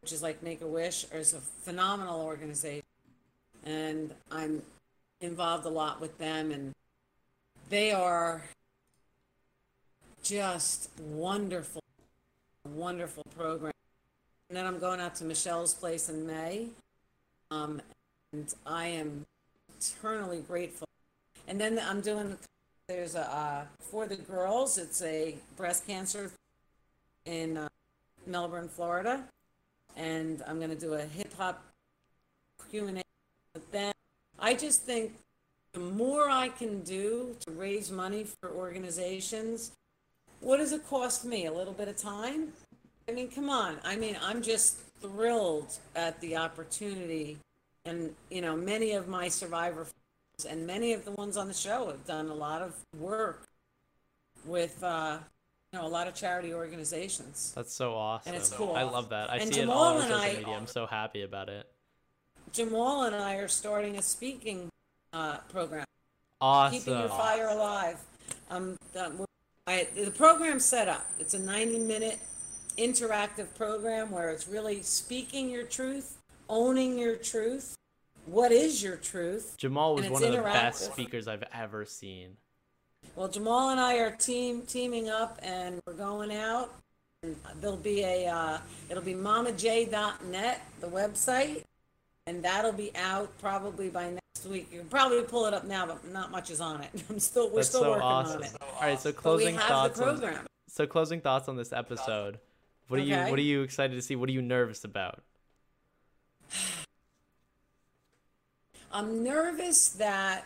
which 0.00 0.12
is 0.12 0.22
like 0.22 0.42
Make 0.42 0.62
a 0.62 0.66
Wish, 0.66 1.04
is 1.12 1.34
a 1.34 1.40
phenomenal 1.40 2.20
organization. 2.20 2.84
And 3.64 4.14
I'm 4.30 4.62
involved 5.20 5.66
a 5.66 5.70
lot 5.70 6.00
with 6.00 6.16
them, 6.18 6.52
and 6.52 6.72
they 7.68 7.92
are 7.92 8.42
just 10.22 10.90
wonderful, 10.98 11.82
wonderful 12.64 13.22
program. 13.36 13.72
And 14.48 14.56
then 14.56 14.66
I'm 14.66 14.78
going 14.78 15.00
out 15.00 15.14
to 15.16 15.24
Michelle's 15.24 15.74
place 15.74 16.08
in 16.08 16.26
May, 16.26 16.68
um, 17.50 17.80
and 18.32 18.52
I 18.64 18.86
am 18.86 19.26
eternally 19.78 20.40
grateful. 20.40 20.86
And 21.48 21.60
then 21.60 21.80
I'm 21.84 22.00
doing 22.00 22.36
there's 22.88 23.16
a 23.16 23.28
uh, 23.28 23.62
for 23.80 24.06
the 24.06 24.16
girls. 24.16 24.78
It's 24.78 25.02
a 25.02 25.34
breast 25.56 25.86
cancer 25.86 26.30
in 27.24 27.56
uh, 27.56 27.68
Melbourne, 28.26 28.68
Florida, 28.68 29.24
and 29.96 30.42
I'm 30.46 30.58
going 30.58 30.70
to 30.70 30.76
do 30.76 30.94
a 30.94 31.02
hip 31.02 31.34
hop 31.36 31.64
Q 32.70 32.86
and 32.86 32.98
A 32.98 33.02
with 33.54 33.70
them. 33.72 33.92
I 34.38 34.54
just 34.54 34.82
think 34.82 35.14
the 35.76 35.82
more 35.82 36.30
I 36.30 36.48
can 36.48 36.80
do 36.84 37.36
to 37.44 37.52
raise 37.52 37.90
money 37.90 38.24
for 38.24 38.50
organizations, 38.50 39.72
what 40.40 40.56
does 40.56 40.72
it 40.72 40.88
cost 40.88 41.26
me? 41.26 41.44
A 41.44 41.52
little 41.52 41.74
bit 41.74 41.86
of 41.86 41.98
time? 41.98 42.54
I 43.06 43.12
mean, 43.12 43.28
come 43.28 43.50
on. 43.50 43.76
I 43.84 43.94
mean, 43.96 44.16
I'm 44.22 44.40
just 44.40 44.78
thrilled 45.02 45.76
at 45.94 46.18
the 46.22 46.34
opportunity. 46.38 47.36
And, 47.84 48.14
you 48.30 48.40
know, 48.40 48.56
many 48.56 48.92
of 48.92 49.06
my 49.06 49.28
survivor 49.28 49.84
friends 49.84 50.46
and 50.50 50.66
many 50.66 50.94
of 50.94 51.04
the 51.04 51.10
ones 51.10 51.36
on 51.36 51.46
the 51.46 51.52
show 51.52 51.88
have 51.88 52.06
done 52.06 52.28
a 52.28 52.34
lot 52.34 52.62
of 52.62 52.74
work 52.98 53.42
with, 54.46 54.82
uh, 54.82 55.18
you 55.74 55.78
know, 55.78 55.86
a 55.86 55.88
lot 55.88 56.08
of 56.08 56.14
charity 56.14 56.54
organizations. 56.54 57.52
That's 57.54 57.74
so 57.74 57.92
awesome. 57.94 58.32
And 58.32 58.40
it's 58.40 58.50
cool. 58.50 58.74
I 58.74 58.84
love 58.84 59.10
that. 59.10 59.30
I 59.30 59.36
And 59.36 59.52
see 59.52 59.60
it 59.60 59.64
Jamal 59.64 59.76
all 59.76 59.92
over 59.96 60.00
and 60.04 60.08
social 60.10 60.24
I- 60.24 60.32
media. 60.38 60.54
I'm 60.54 60.66
so 60.66 60.86
happy 60.86 61.20
about 61.20 61.50
it. 61.50 61.70
Jamal 62.50 63.02
and 63.02 63.14
I 63.14 63.34
are 63.34 63.48
starting 63.48 63.98
a 63.98 64.02
speaking 64.02 64.70
uh, 65.16 65.38
program. 65.48 65.84
Awesome. 66.40 66.78
Keeping 66.78 66.98
Your 66.98 67.08
Fire 67.08 67.48
Alive. 67.48 67.98
Um, 68.50 68.76
I, 69.66 69.88
the 69.94 70.10
program's 70.10 70.64
set 70.64 70.88
up. 70.88 71.06
It's 71.18 71.34
a 71.34 71.38
90 71.38 71.78
minute 71.78 72.20
interactive 72.76 73.54
program 73.56 74.10
where 74.10 74.30
it's 74.30 74.46
really 74.46 74.82
speaking 74.82 75.50
your 75.50 75.64
truth, 75.64 76.18
owning 76.48 76.98
your 76.98 77.16
truth. 77.16 77.74
What 78.26 78.52
is 78.52 78.82
your 78.82 78.96
truth? 78.96 79.54
Jamal 79.56 79.94
was 79.94 80.08
one 80.08 80.22
of 80.22 80.32
the 80.32 80.42
best 80.42 80.92
speakers 80.92 81.28
I've 81.28 81.44
ever 81.54 81.84
seen. 81.84 82.36
Well, 83.14 83.28
Jamal 83.28 83.70
and 83.70 83.80
I 83.80 83.98
are 83.98 84.10
team 84.10 84.62
teaming 84.62 85.08
up, 85.08 85.38
and 85.42 85.80
we're 85.86 85.94
going 85.94 86.32
out. 86.34 86.74
And 87.22 87.36
there'll 87.60 87.76
be 87.76 88.02
a 88.02 88.26
uh, 88.26 88.58
it'll 88.90 89.02
be 89.02 89.14
mamaj.net, 89.14 90.60
the 90.80 90.86
website, 90.88 91.62
and 92.26 92.42
that'll 92.42 92.72
be 92.72 92.90
out 92.96 93.30
probably 93.38 93.88
by 93.88 94.10
next 94.10 94.46
week. 94.46 94.68
You 94.72 94.80
can 94.80 94.88
probably 94.88 95.22
pull 95.22 95.46
it 95.46 95.54
up 95.54 95.64
now, 95.64 95.86
but 95.86 96.04
not 96.12 96.30
much 96.30 96.50
is 96.50 96.60
on 96.60 96.82
it. 96.82 96.90
I'm 97.10 97.18
still 97.18 97.48
we're 97.50 97.56
That's 97.56 97.68
still 97.68 97.82
so 97.82 97.90
working 97.90 98.02
awesome. 98.04 98.36
on 98.38 98.42
it. 98.44 98.50
So 98.50 98.56
All 98.60 98.80
right, 98.82 99.00
so 99.00 99.10
But 99.12 99.16
we 99.16 99.22
closing 99.22 99.54
have 99.56 99.64
thoughts. 99.64 99.98
the 99.98 100.06
On, 100.08 100.18
program. 100.18 100.46
so 100.68 100.86
closing 100.86 101.20
thoughts 101.20 101.48
on 101.48 101.56
this 101.56 101.72
episode. 101.72 102.38
What 102.88 103.00
are 103.00 103.02
you 103.04 103.16
What 103.16 103.38
are 103.38 103.42
you 103.42 103.62
excited 103.62 103.94
to 103.94 104.02
see? 104.02 104.16
What 104.16 104.28
are 104.28 104.32
you 104.32 104.42
nervous 104.42 104.84
about? 104.84 105.22
I'm 108.92 109.22
nervous 109.22 109.88
that 109.90 110.44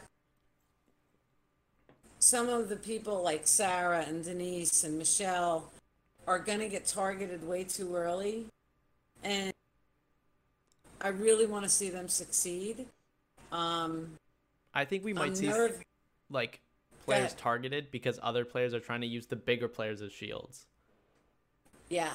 some 2.18 2.48
of 2.48 2.68
the 2.68 2.76
people 2.76 3.22
like 3.22 3.42
Sarah 3.46 4.04
and 4.06 4.24
Denise 4.24 4.82
and 4.84 4.98
Michelle 4.98 5.70
are 6.26 6.38
going 6.38 6.58
to 6.58 6.68
get 6.68 6.86
targeted 6.86 7.46
way 7.46 7.64
too 7.64 7.94
early. 7.96 8.46
And 9.22 9.49
I 11.00 11.08
really 11.08 11.46
want 11.46 11.64
to 11.64 11.68
see 11.68 11.90
them 11.90 12.08
succeed. 12.08 12.86
Um, 13.52 14.18
I 14.74 14.84
think 14.84 15.04
we 15.04 15.12
might 15.12 15.36
see 15.36 15.52
like 16.30 16.60
players 17.04 17.34
targeted 17.34 17.90
because 17.90 18.18
other 18.22 18.44
players 18.44 18.74
are 18.74 18.80
trying 18.80 19.00
to 19.00 19.06
use 19.06 19.26
the 19.26 19.36
bigger 19.36 19.68
players 19.68 20.02
as 20.02 20.12
shields. 20.12 20.66
Yeah. 21.88 22.10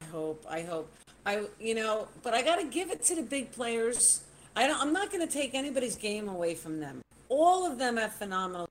I 0.00 0.04
hope. 0.06 0.44
I 0.48 0.62
hope. 0.62 0.90
I 1.24 1.44
you 1.60 1.74
know, 1.74 2.08
but 2.22 2.32
I 2.34 2.42
got 2.42 2.56
to 2.56 2.66
give 2.66 2.90
it 2.90 3.02
to 3.04 3.16
the 3.16 3.22
big 3.22 3.52
players. 3.52 4.22
I 4.54 4.66
don't 4.66 4.80
I'm 4.80 4.92
not 4.92 5.10
going 5.10 5.26
to 5.26 5.32
take 5.32 5.54
anybody's 5.54 5.96
game 5.96 6.28
away 6.28 6.54
from 6.54 6.80
them. 6.80 7.02
All 7.28 7.70
of 7.70 7.78
them 7.78 7.96
have 7.96 8.14
phenomenal 8.14 8.68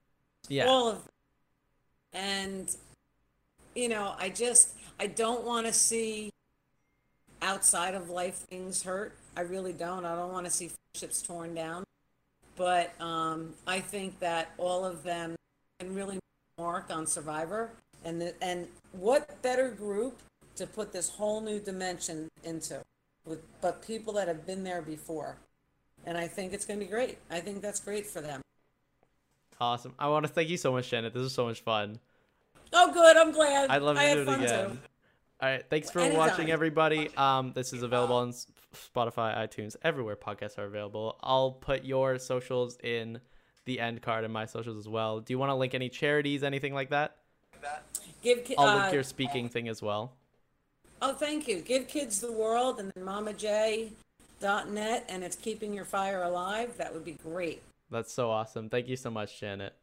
Yeah. 0.48 0.66
all 0.66 0.88
of 0.88 0.96
them. 1.04 1.12
And 2.14 2.76
you 3.74 3.88
know, 3.88 4.14
I 4.18 4.30
just 4.30 4.74
I 4.98 5.06
don't 5.06 5.44
want 5.44 5.66
to 5.66 5.72
see 5.72 6.30
outside 7.46 7.94
of 7.94 8.10
life 8.10 8.34
things 8.34 8.82
hurt. 8.82 9.16
I 9.36 9.42
really 9.42 9.72
don't. 9.72 10.04
I 10.04 10.16
don't 10.16 10.32
want 10.32 10.46
to 10.46 10.50
see 10.50 10.70
friendships 10.92 11.22
torn 11.22 11.54
down. 11.54 11.84
But 12.56 13.00
um, 13.00 13.54
I 13.66 13.80
think 13.80 14.18
that 14.20 14.50
all 14.58 14.84
of 14.84 15.02
them 15.02 15.36
can 15.78 15.94
really 15.94 16.18
mark 16.58 16.86
on 16.90 17.06
Survivor. 17.06 17.70
And 18.04 18.20
the, 18.20 18.34
and 18.42 18.66
what 18.92 19.40
better 19.42 19.70
group 19.70 20.18
to 20.56 20.66
put 20.66 20.92
this 20.92 21.08
whole 21.08 21.40
new 21.40 21.60
dimension 21.60 22.28
into, 22.44 22.82
with 23.24 23.40
but 23.60 23.86
people 23.86 24.12
that 24.14 24.26
have 24.26 24.46
been 24.46 24.64
there 24.64 24.82
before. 24.82 25.36
And 26.04 26.16
I 26.16 26.26
think 26.26 26.52
it's 26.52 26.64
going 26.64 26.80
to 26.80 26.84
be 26.84 26.90
great. 26.90 27.18
I 27.30 27.40
think 27.40 27.62
that's 27.62 27.80
great 27.80 28.06
for 28.06 28.20
them. 28.20 28.40
Awesome. 29.60 29.94
I 29.98 30.08
want 30.08 30.26
to 30.26 30.32
thank 30.32 30.48
you 30.48 30.56
so 30.56 30.72
much, 30.72 30.90
Janet. 30.90 31.14
This 31.14 31.22
was 31.22 31.34
so 31.34 31.46
much 31.46 31.60
fun. 31.60 31.98
Oh, 32.72 32.92
good. 32.92 33.16
I'm 33.16 33.32
glad. 33.32 33.70
I'd 33.70 33.82
love 33.82 33.96
to 33.96 34.02
I 34.02 34.04
do 34.04 34.08
had 34.08 34.18
it 34.18 34.26
fun 34.26 34.42
again. 34.42 34.70
too. 34.70 34.78
All 35.40 35.50
right. 35.50 35.64
Thanks 35.68 35.90
for 35.90 36.00
Anytime. 36.00 36.18
watching, 36.18 36.50
everybody. 36.50 37.10
Um, 37.16 37.52
this 37.54 37.74
is 37.74 37.82
available 37.82 38.16
on 38.16 38.32
Spotify, 38.32 39.36
iTunes, 39.36 39.76
everywhere 39.82 40.16
podcasts 40.16 40.56
are 40.56 40.64
available. 40.64 41.18
I'll 41.22 41.52
put 41.52 41.84
your 41.84 42.18
socials 42.18 42.78
in 42.82 43.20
the 43.66 43.78
end 43.78 44.00
card 44.00 44.24
and 44.24 44.32
my 44.32 44.46
socials 44.46 44.78
as 44.78 44.88
well. 44.88 45.20
Do 45.20 45.34
you 45.34 45.38
want 45.38 45.50
to 45.50 45.54
link 45.54 45.74
any 45.74 45.90
charities, 45.90 46.42
anything 46.42 46.72
like 46.72 46.88
that? 46.90 47.16
Give 48.22 48.40
I'll 48.56 48.68
uh, 48.68 48.80
link 48.82 48.94
your 48.94 49.02
speaking 49.02 49.50
thing 49.50 49.68
as 49.68 49.82
well. 49.82 50.14
Oh, 51.02 51.12
thank 51.12 51.46
you. 51.46 51.60
Give 51.60 51.86
Kids 51.86 52.20
the 52.20 52.32
World 52.32 52.80
and 52.80 52.90
then 52.94 53.04
mamaj.net 53.04 53.94
and 55.08 55.22
it's 55.22 55.36
keeping 55.36 55.74
your 55.74 55.84
fire 55.84 56.22
alive. 56.22 56.78
That 56.78 56.94
would 56.94 57.04
be 57.04 57.18
great. 57.22 57.62
That's 57.90 58.12
so 58.12 58.30
awesome. 58.30 58.70
Thank 58.70 58.88
you 58.88 58.96
so 58.96 59.10
much, 59.10 59.38
Janet. 59.38 59.74